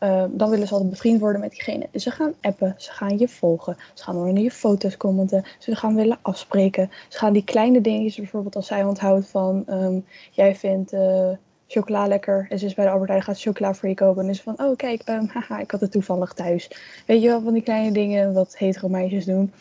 Uh, 0.00 0.24
dan 0.30 0.50
willen 0.50 0.66
ze 0.66 0.72
altijd 0.72 0.90
bevriend 0.90 1.20
worden 1.20 1.40
met 1.40 1.50
diegene. 1.50 1.88
Dus 1.90 2.02
ze 2.02 2.10
gaan 2.10 2.34
appen, 2.40 2.74
ze 2.76 2.92
gaan 2.92 3.18
je 3.18 3.28
volgen, 3.28 3.76
ze 3.94 4.02
gaan 4.04 4.16
onder 4.16 4.42
je 4.42 4.50
foto's 4.50 4.96
commenten, 4.96 5.44
ze 5.58 5.76
gaan 5.76 5.94
willen 5.94 6.18
afspreken. 6.22 6.90
Ze 7.08 7.18
gaan 7.18 7.32
die 7.32 7.44
kleine 7.44 7.80
dingetjes, 7.80 8.16
bijvoorbeeld 8.16 8.56
als 8.56 8.66
zij 8.66 8.84
onthoudt 8.84 9.28
van 9.28 9.64
um, 9.66 10.04
jij 10.30 10.54
vindt 10.54 10.92
uh, 10.92 11.30
chocola 11.66 12.06
lekker 12.06 12.46
en 12.48 12.58
ze 12.58 12.66
is 12.66 12.74
bij 12.74 12.84
de 12.84 12.90
Albert 12.90 13.08
Heijn, 13.08 13.22
gaat 13.22 13.40
chocola 13.40 13.74
voor 13.74 13.88
je 13.88 13.94
kopen. 13.94 14.22
En 14.22 14.30
is 14.30 14.42
van, 14.42 14.60
oh 14.60 14.76
kijk, 14.76 15.08
um, 15.08 15.28
haha, 15.34 15.58
ik 15.58 15.70
had 15.70 15.80
het 15.80 15.92
toevallig 15.92 16.32
thuis. 16.32 16.70
Weet 17.06 17.22
je 17.22 17.28
wel, 17.28 17.40
van 17.40 17.52
die 17.52 17.62
kleine 17.62 17.92
dingen 17.92 18.32
wat 18.32 18.58
hetero 18.58 18.88
meisjes 18.88 19.24
doen. 19.24 19.52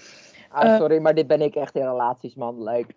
Ah, 0.49 0.77
sorry, 0.77 0.99
maar 0.99 1.15
dit 1.15 1.27
ben 1.27 1.41
ik 1.41 1.55
echt 1.55 1.75
in 1.75 1.81
relaties, 1.81 2.35
man. 2.35 2.63
Like. 2.63 2.93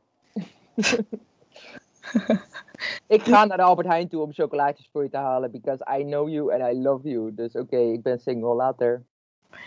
ik 3.16 3.22
ga 3.22 3.44
naar 3.44 3.62
Albert 3.62 3.88
Heijn 3.88 4.08
toe 4.08 4.22
om 4.22 4.32
chocolaatjes 4.32 4.88
voor 4.92 5.02
je 5.02 5.10
te 5.10 5.16
halen. 5.16 5.50
Because 5.50 5.86
I 5.98 6.04
know 6.04 6.28
you 6.28 6.52
and 6.52 6.72
I 6.72 6.82
love 6.82 7.08
you. 7.08 7.34
Dus 7.34 7.56
oké, 7.56 7.76
ik 7.76 8.02
ben 8.02 8.20
single. 8.20 8.54
Later. 8.54 9.04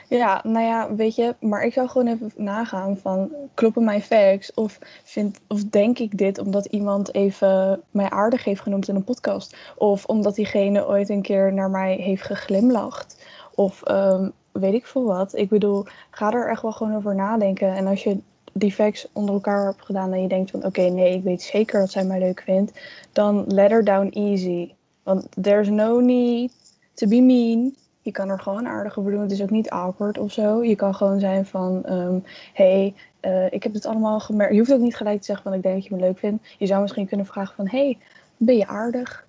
Ja, 0.10 0.42
nou 0.44 0.66
ja, 0.66 0.96
weet 0.96 1.16
je. 1.16 1.36
Maar 1.40 1.64
ik 1.64 1.74
zou 1.74 1.88
gewoon 1.88 2.08
even 2.08 2.32
nagaan 2.36 2.98
van... 2.98 3.32
Kloppen 3.54 3.84
mijn 3.84 4.02
facts? 4.02 4.54
Of, 4.54 4.80
vind, 5.04 5.40
of 5.48 5.64
denk 5.64 6.00
ik 6.00 6.18
dit 6.18 6.38
omdat 6.38 6.66
iemand 6.66 7.14
even 7.14 7.82
mij 7.92 8.10
aardig 8.10 8.44
heeft 8.44 8.62
genoemd 8.62 8.88
in 8.88 8.96
een 8.96 9.04
podcast? 9.04 9.58
Of 9.78 10.06
omdat 10.06 10.36
diegene 10.36 10.88
ooit 10.88 11.10
een 11.10 11.22
keer 11.22 11.54
naar 11.54 11.70
mij 11.70 11.96
heeft 11.96 12.24
geglimlacht? 12.24 13.26
Of 13.56 13.90
um, 13.90 14.32
weet 14.52 14.74
ik 14.74 14.86
veel 14.86 15.04
wat. 15.04 15.36
Ik 15.36 15.50
bedoel, 15.50 15.86
ga 16.10 16.32
er 16.32 16.50
echt 16.50 16.62
wel 16.62 16.72
gewoon 16.72 16.96
over 16.96 17.16
nadenken. 17.16 17.74
En 17.74 17.88
als 17.88 18.04
je 18.04 18.22
die 18.54 18.72
facts 18.72 19.08
onder 19.14 19.34
elkaar 19.34 19.66
hebt 19.66 19.86
gedaan 19.86 20.14
en 20.14 20.22
je 20.22 20.28
denkt 20.28 20.52
van 20.52 20.60
oké, 20.60 20.68
okay, 20.68 20.90
nee, 20.90 21.16
ik 21.16 21.24
weet 21.24 21.42
zeker 21.42 21.80
dat 21.80 21.92
zij 21.92 22.06
mij 22.06 22.20
leuk 22.20 22.42
vindt, 22.42 22.72
dan 23.12 23.46
let 23.48 23.70
her 23.70 23.84
down 23.84 24.08
easy. 24.08 24.74
Want 25.04 25.28
there's 25.42 25.70
no 25.70 26.00
need 26.00 26.52
to 26.94 27.08
be 27.08 27.22
mean. 27.22 27.76
Je 28.02 28.12
kan 28.12 28.30
er 28.30 28.40
gewoon 28.40 28.68
aardig 28.68 29.00
over 29.00 29.12
doen. 29.12 29.22
Het 29.22 29.32
is 29.32 29.42
ook 29.42 29.50
niet 29.50 29.70
awkward 29.70 30.18
of 30.18 30.32
zo. 30.32 30.64
Je 30.64 30.76
kan 30.76 30.96
gewoon 30.96 31.20
zijn 31.20 31.46
van 31.46 31.84
um, 31.90 32.24
hey, 32.54 32.94
uh, 33.22 33.52
ik 33.52 33.64
heb 33.64 33.74
dit 33.74 33.86
allemaal 33.86 34.20
gemerkt. 34.20 34.54
Je 34.54 34.60
hoeft 34.60 34.74
ook 34.74 34.80
niet 34.80 34.96
gelijk 34.96 35.20
te 35.20 35.26
zeggen 35.26 35.44
van 35.44 35.54
ik 35.54 35.62
denk 35.64 35.76
dat 35.76 35.86
je 35.86 35.96
me 35.96 36.02
leuk 36.02 36.18
vindt. 36.18 36.48
Je 36.58 36.66
zou 36.66 36.82
misschien 36.82 37.08
kunnen 37.08 37.26
vragen 37.26 37.56
van 37.56 37.68
hey, 37.68 37.98
ben 38.38 38.58
je 38.58 38.68
aardig? 38.68 39.26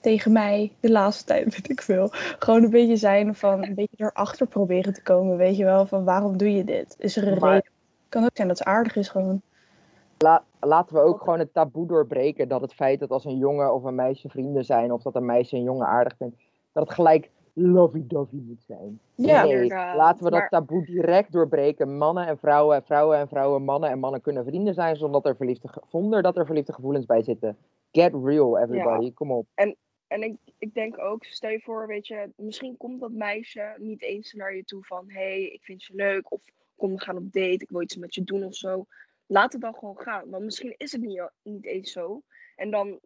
tegen 0.00 0.32
mij 0.32 0.72
de 0.80 0.90
laatste 0.90 1.24
tijd, 1.24 1.44
weet 1.56 1.70
ik 1.70 1.82
veel. 1.82 2.08
Gewoon 2.38 2.62
een 2.62 2.70
beetje 2.70 2.96
zijn 2.96 3.34
van 3.34 3.64
een 3.64 3.74
beetje 3.74 3.96
erachter 3.96 4.46
proberen 4.46 4.92
te 4.92 5.02
komen, 5.02 5.36
weet 5.36 5.56
je 5.56 5.64
wel, 5.64 5.86
van 5.86 6.04
waarom 6.04 6.36
doe 6.36 6.52
je 6.52 6.64
dit? 6.64 6.96
Is 6.98 7.16
er 7.16 7.28
een 7.28 7.38
Maar- 7.38 7.54
reden? 7.54 7.70
Het 8.08 8.16
kan 8.16 8.24
ook 8.26 8.36
zijn 8.36 8.48
dat 8.48 8.56
ze 8.56 8.64
aardig 8.64 8.96
is 8.96 9.08
gewoon. 9.08 9.42
La- 10.18 10.44
laten 10.60 10.94
we 10.94 11.00
ook 11.00 11.20
gewoon 11.20 11.38
het 11.38 11.52
taboe 11.52 11.86
doorbreken 11.86 12.48
dat 12.48 12.60
het 12.60 12.74
feit 12.74 13.00
dat 13.00 13.10
als 13.10 13.24
een 13.24 13.36
jongen 13.36 13.74
of 13.74 13.84
een 13.84 13.94
meisje 13.94 14.28
vrienden 14.28 14.64
zijn, 14.64 14.92
of 14.92 15.02
dat 15.02 15.14
een 15.14 15.26
meisje 15.26 15.56
een 15.56 15.62
jongen 15.62 15.86
aardig 15.86 16.16
vindt, 16.16 16.36
dat 16.72 16.84
het 16.86 16.94
gelijk 16.94 17.30
lovey-dovey 17.52 18.38
moet 18.38 18.62
zijn. 18.66 19.00
Ja. 19.14 19.42
nee, 19.42 19.52
Inderdaad, 19.52 19.96
laten 19.96 20.24
we 20.24 20.30
dat 20.30 20.38
maar- 20.38 20.48
taboe 20.48 20.84
direct 20.84 21.32
doorbreken. 21.32 21.96
Mannen 21.96 22.26
en 22.26 22.38
vrouwen 22.38 22.76
en 22.76 22.84
vrouwen 22.84 23.18
en 23.18 23.28
vrouwen, 23.28 23.62
mannen 23.64 23.90
en 23.90 23.98
mannen 23.98 24.20
kunnen 24.20 24.44
vrienden 24.44 24.74
zijn 24.74 24.96
zonder 24.96 25.22
dat 25.22 25.30
er 25.30 25.36
verliefde, 25.36 25.68
zonder 25.88 26.22
dat 26.22 26.36
er 26.36 26.46
verliefde 26.46 26.72
gevoelens 26.72 27.06
bij 27.06 27.22
zitten. 27.22 27.56
Get 27.92 28.14
real, 28.24 28.58
everybody. 28.58 29.12
Kom 29.12 29.32
op. 29.32 29.46
En 30.08 30.22
ik, 30.22 30.36
ik 30.58 30.74
denk 30.74 30.98
ook, 30.98 31.24
stel 31.24 31.50
je 31.50 31.60
voor, 31.60 31.86
weet 31.86 32.06
je, 32.06 32.30
misschien 32.36 32.76
komt 32.76 33.00
dat 33.00 33.10
meisje 33.10 33.74
niet 33.78 34.02
eens 34.02 34.32
naar 34.32 34.54
je 34.54 34.64
toe 34.64 34.84
van 34.84 35.04
hé, 35.06 35.20
hey, 35.20 35.42
ik 35.42 35.62
vind 35.62 35.84
je 35.84 35.94
leuk. 35.94 36.32
Of 36.32 36.40
kom, 36.78 36.92
we 36.94 37.00
gaan 37.00 37.16
op 37.16 37.32
date, 37.32 37.48
ik 37.62 37.68
wil 37.70 37.82
iets 37.82 37.96
met 37.96 38.14
je 38.14 38.24
doen 38.24 38.44
of 38.44 38.54
zo. 38.54 38.86
Laat 39.26 39.52
het 39.52 39.62
dan 39.62 39.74
gewoon 39.74 39.98
gaan. 39.98 40.30
Want 40.30 40.44
misschien 40.44 40.74
is 40.76 40.92
het 40.92 41.00
niet, 41.00 41.30
niet 41.42 41.64
eens 41.64 41.92
zo. 41.92 42.22
En 42.56 42.70
dan 42.70 43.00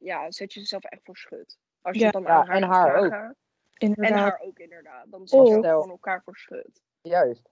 ja, 0.00 0.30
zet 0.30 0.52
je 0.52 0.60
jezelf 0.60 0.84
echt 0.84 1.04
voor 1.04 1.16
schut. 1.16 1.58
Als 1.80 1.94
je 1.96 2.00
Ja. 2.00 2.06
het 2.06 2.14
dan 2.14 2.22
Ja, 2.22 2.28
aan 2.28 2.46
haar 2.46 2.56
en 2.56 2.62
gaat 2.62 2.72
haar 2.88 2.98
ook. 3.28 3.34
Inderdaad. 3.78 4.10
En 4.10 4.16
haar 4.18 4.40
ook 4.44 4.58
inderdaad. 4.58 5.06
Dan 5.10 5.28
zet 5.28 5.38
je 5.40 5.44
Of- 5.46 5.56
ook 5.56 5.64
gewoon 5.64 5.90
elkaar 5.90 6.22
voor 6.22 6.36
schut. 6.36 6.82
Juist. 7.00 7.48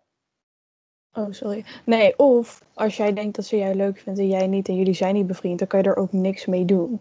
Oh, 1.12 1.26
sorry. 1.30 1.64
Nee, 1.84 2.18
of 2.18 2.62
als 2.74 2.96
jij 2.96 3.12
denkt 3.12 3.36
dat 3.36 3.44
ze 3.44 3.56
jou 3.56 3.74
leuk 3.74 3.98
vindt 3.98 4.18
en 4.18 4.28
jij 4.28 4.46
niet 4.46 4.68
en 4.68 4.76
jullie 4.76 4.94
zijn 4.94 5.14
niet 5.14 5.26
bevriend, 5.26 5.58
dan 5.58 5.68
kan 5.68 5.82
je 5.82 5.88
er 5.88 5.96
ook 5.96 6.12
niks 6.12 6.46
mee 6.46 6.64
doen. 6.64 7.00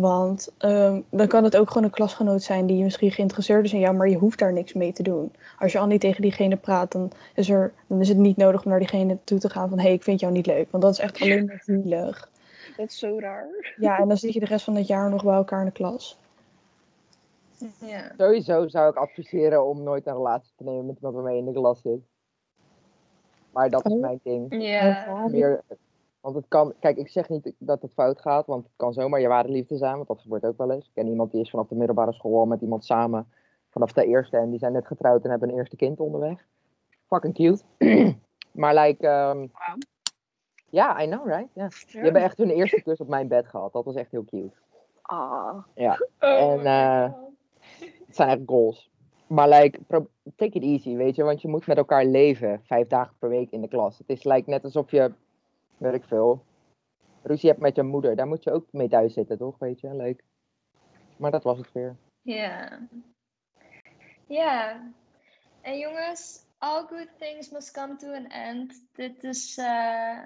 Want 0.00 0.54
ehm, 0.58 1.00
dan 1.10 1.26
kan 1.26 1.44
het 1.44 1.56
ook 1.56 1.68
gewoon 1.68 1.84
een 1.84 1.90
klasgenoot 1.90 2.42
zijn 2.42 2.66
die 2.66 2.82
misschien 2.82 3.10
geïnteresseerd 3.10 3.64
is 3.64 3.72
in 3.72 3.78
jou, 3.78 3.96
maar 3.96 4.08
je 4.08 4.16
hoeft 4.16 4.38
daar 4.38 4.52
niks 4.52 4.72
mee 4.72 4.92
te 4.92 5.02
doen. 5.02 5.32
Als 5.58 5.72
je 5.72 5.78
al 5.78 5.86
niet 5.86 6.00
tegen 6.00 6.22
diegene 6.22 6.56
praat, 6.56 6.92
dan 6.92 7.10
is, 7.34 7.48
er, 7.48 7.72
dan 7.86 8.00
is 8.00 8.08
het 8.08 8.16
niet 8.16 8.36
nodig 8.36 8.64
om 8.64 8.70
naar 8.70 8.78
diegene 8.78 9.18
toe 9.24 9.38
te 9.38 9.50
gaan 9.50 9.68
van 9.68 9.78
hé, 9.78 9.84
hey, 9.84 9.92
ik 9.92 10.02
vind 10.02 10.20
jou 10.20 10.32
niet 10.32 10.46
leuk. 10.46 10.70
Want 10.70 10.82
dat 10.82 10.92
is 10.92 10.98
echt 10.98 11.20
alleen 11.20 11.44
maar 11.46 11.62
zielig. 11.64 12.30
Dat 12.76 12.88
is 12.88 12.98
zo 12.98 13.18
raar. 13.18 13.74
Ja, 13.76 13.98
en 13.98 14.08
dan 14.08 14.16
zit 14.16 14.32
je 14.32 14.40
de 14.40 14.46
rest 14.46 14.64
van 14.64 14.76
het 14.76 14.86
jaar 14.86 15.10
nog 15.10 15.24
bij 15.24 15.34
elkaar 15.34 15.60
in 15.60 15.66
de 15.66 15.72
klas. 15.72 16.18
Ja. 17.80 18.12
Sowieso 18.18 18.68
zou 18.68 18.90
ik 18.90 18.96
adviseren 18.96 19.66
om 19.66 19.82
nooit 19.82 20.06
een 20.06 20.14
relatie 20.14 20.52
te 20.56 20.64
nemen 20.64 20.86
met 20.86 20.96
iemand 20.96 21.14
waarmee 21.14 21.34
je 21.34 21.40
in 21.40 21.52
de 21.52 21.60
klas 21.60 21.80
zit. 21.80 22.00
Maar 23.52 23.70
dat 23.70 23.86
is 23.86 23.92
Oh. 23.92 24.00
mijn 24.00 24.20
ding. 24.22 24.62
Ja. 24.62 25.26
Meer, 25.30 25.62
want 26.20 26.34
het 26.34 26.44
kan, 26.48 26.74
kijk, 26.80 26.96
ik 26.96 27.08
zeg 27.08 27.28
niet 27.28 27.52
dat 27.58 27.82
het 27.82 27.92
fout 27.92 28.20
gaat, 28.20 28.46
want 28.46 28.64
het 28.64 28.72
kan 28.76 28.92
zomaar 28.92 29.20
je 29.20 29.28
ware 29.28 29.48
liefde 29.48 29.76
zijn, 29.76 29.94
want 29.94 30.08
dat 30.08 30.20
gebeurt 30.20 30.44
ook 30.44 30.56
wel 30.58 30.70
eens. 30.70 30.84
Ik 30.86 30.90
ken 30.94 31.08
iemand 31.08 31.30
die 31.32 31.40
is 31.40 31.50
vanaf 31.50 31.68
de 31.68 31.74
middelbare 31.74 32.12
school 32.12 32.38
al 32.38 32.46
met 32.46 32.60
iemand 32.60 32.84
samen, 32.84 33.28
vanaf 33.70 33.92
de 33.92 34.04
eerste, 34.06 34.36
en 34.36 34.50
die 34.50 34.58
zijn 34.58 34.72
net 34.72 34.86
getrouwd 34.86 35.24
en 35.24 35.30
hebben 35.30 35.48
een 35.48 35.56
eerste 35.56 35.76
kind 35.76 36.00
onderweg. 36.00 36.46
Fucking 37.06 37.34
cute. 37.34 37.62
maar 38.60 38.74
like, 38.74 39.06
ehm, 39.08 39.46
ja, 40.70 41.02
I 41.02 41.06
know, 41.06 41.26
right? 41.26 41.48
Ja. 41.52 41.68
Die 41.68 41.96
Ja. 41.98 42.00
hebben 42.02 42.22
echt 42.22 42.38
hun 42.38 42.50
eerste 42.50 42.82
kus 42.82 43.00
op 43.00 43.08
mijn 43.08 43.28
bed 43.28 43.46
gehad. 43.46 43.72
Dat 43.72 43.84
was 43.84 43.94
echt 43.94 44.10
heel 44.10 44.24
cute. 44.24 44.56
Ah. 45.02 45.56
Ja, 45.74 45.98
Oh 46.20 46.28
En, 46.28 46.64
eh, 46.66 47.12
God. 47.12 47.30
het 48.06 48.16
zijn 48.16 48.28
echt 48.28 48.40
goals. 48.46 48.90
Maar 49.26 49.48
like, 49.48 49.78
take 50.36 50.58
it 50.58 50.62
easy, 50.62 50.96
weet 50.96 51.14
je, 51.16 51.22
want 51.22 51.42
je 51.42 51.48
moet 51.48 51.66
met 51.66 51.76
elkaar 51.76 52.04
leven, 52.04 52.60
vijf 52.64 52.88
dagen 52.88 53.14
per 53.18 53.28
week 53.28 53.50
in 53.50 53.60
de 53.60 53.68
klas. 53.68 53.98
Het 53.98 54.08
is 54.08 54.24
like 54.24 54.50
net 54.50 54.64
alsof 54.64 54.90
je, 54.90 55.12
weet 55.78 55.94
ik 55.94 56.04
veel, 56.04 56.44
ruzie 57.22 57.48
hebt 57.48 57.60
met 57.62 57.76
je 57.76 57.82
moeder. 57.82 58.16
Daar 58.16 58.26
moet 58.26 58.44
je 58.44 58.52
ook 58.52 58.66
mee 58.72 58.88
thuis 58.88 59.12
zitten, 59.12 59.38
toch, 59.38 59.58
weet 59.58 59.80
je, 59.80 59.94
leuk. 59.94 60.24
Maar 61.16 61.30
dat 61.30 61.42
was 61.44 61.58
het 61.58 61.72
weer. 61.72 61.96
Ja. 62.22 62.80
Ja. 64.26 64.82
En 65.60 65.78
jongens, 65.78 66.46
all 66.58 66.86
good 66.86 67.08
things 67.18 67.50
must 67.50 67.70
come 67.70 67.96
to 67.96 68.12
an 68.12 68.26
end. 68.26 68.86
Dit 68.92 69.24
is 69.24 69.56
eh, 69.58 70.18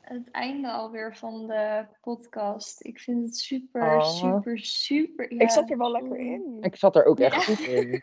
het 0.00 0.30
einde 0.30 0.70
alweer 0.70 1.16
van 1.16 1.46
de 1.46 1.86
podcast. 2.00 2.84
Ik 2.84 2.98
vind 3.00 3.24
het 3.26 3.36
super, 3.36 3.96
Oh. 3.96 4.04
super, 4.04 4.58
super. 4.58 5.30
Ik 5.30 5.40
ja. 5.40 5.48
zat 5.48 5.70
er 5.70 5.78
wel 5.78 5.90
lekker 5.90 6.18
in. 6.18 6.56
Ik 6.60 6.76
zat 6.76 6.96
er 6.96 7.04
ook 7.04 7.20
echt 7.20 7.34
Ja. 7.34 7.40
goed 7.54 7.66
in. 7.66 8.02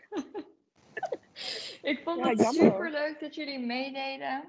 Ik 1.82 2.00
vond 2.04 2.18
Ja, 2.18 2.28
het 2.28 2.54
super 2.54 2.90
leuk 2.90 3.20
dat 3.20 3.34
jullie 3.34 3.58
meededen. 3.58 4.44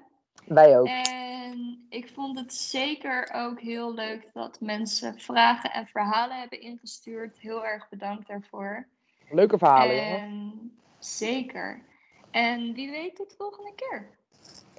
Wij 0.48 0.78
ook. 0.78 0.86
En 0.86 1.86
ik 1.88 2.08
vond 2.14 2.38
het 2.38 2.54
zeker 2.54 3.30
ook 3.34 3.60
heel 3.60 3.94
leuk 3.94 4.30
dat 4.32 4.60
mensen 4.60 5.18
vragen 5.18 5.72
en 5.72 5.86
verhalen 5.86 6.38
hebben 6.38 6.60
ingestuurd. 6.60 7.38
Heel 7.38 7.64
erg 7.64 7.88
bedankt 7.88 8.28
daarvoor. 8.28 8.86
Leuke 9.30 9.58
verhalen. 9.58 10.00
En 10.00 10.52
zeker. 10.98 11.82
En 12.30 12.74
wie 12.74 12.90
weet 12.90 13.16
tot 13.16 13.30
de 13.30 13.36
volgende 13.36 13.72
keer. 13.74 14.08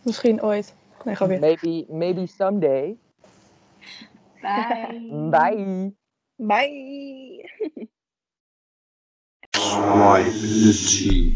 Misschien 0.03 0.43
ooit. 0.43 0.75
Nee, 1.03 1.15
ga 1.15 1.27
weer. 1.27 1.39
Maybe, 1.39 1.85
maybe 1.89 2.25
someday. 2.25 2.97
Bye. 4.41 5.29
Bye. 5.29 5.93
Bye. 6.35 7.49
Triability. 9.49 11.33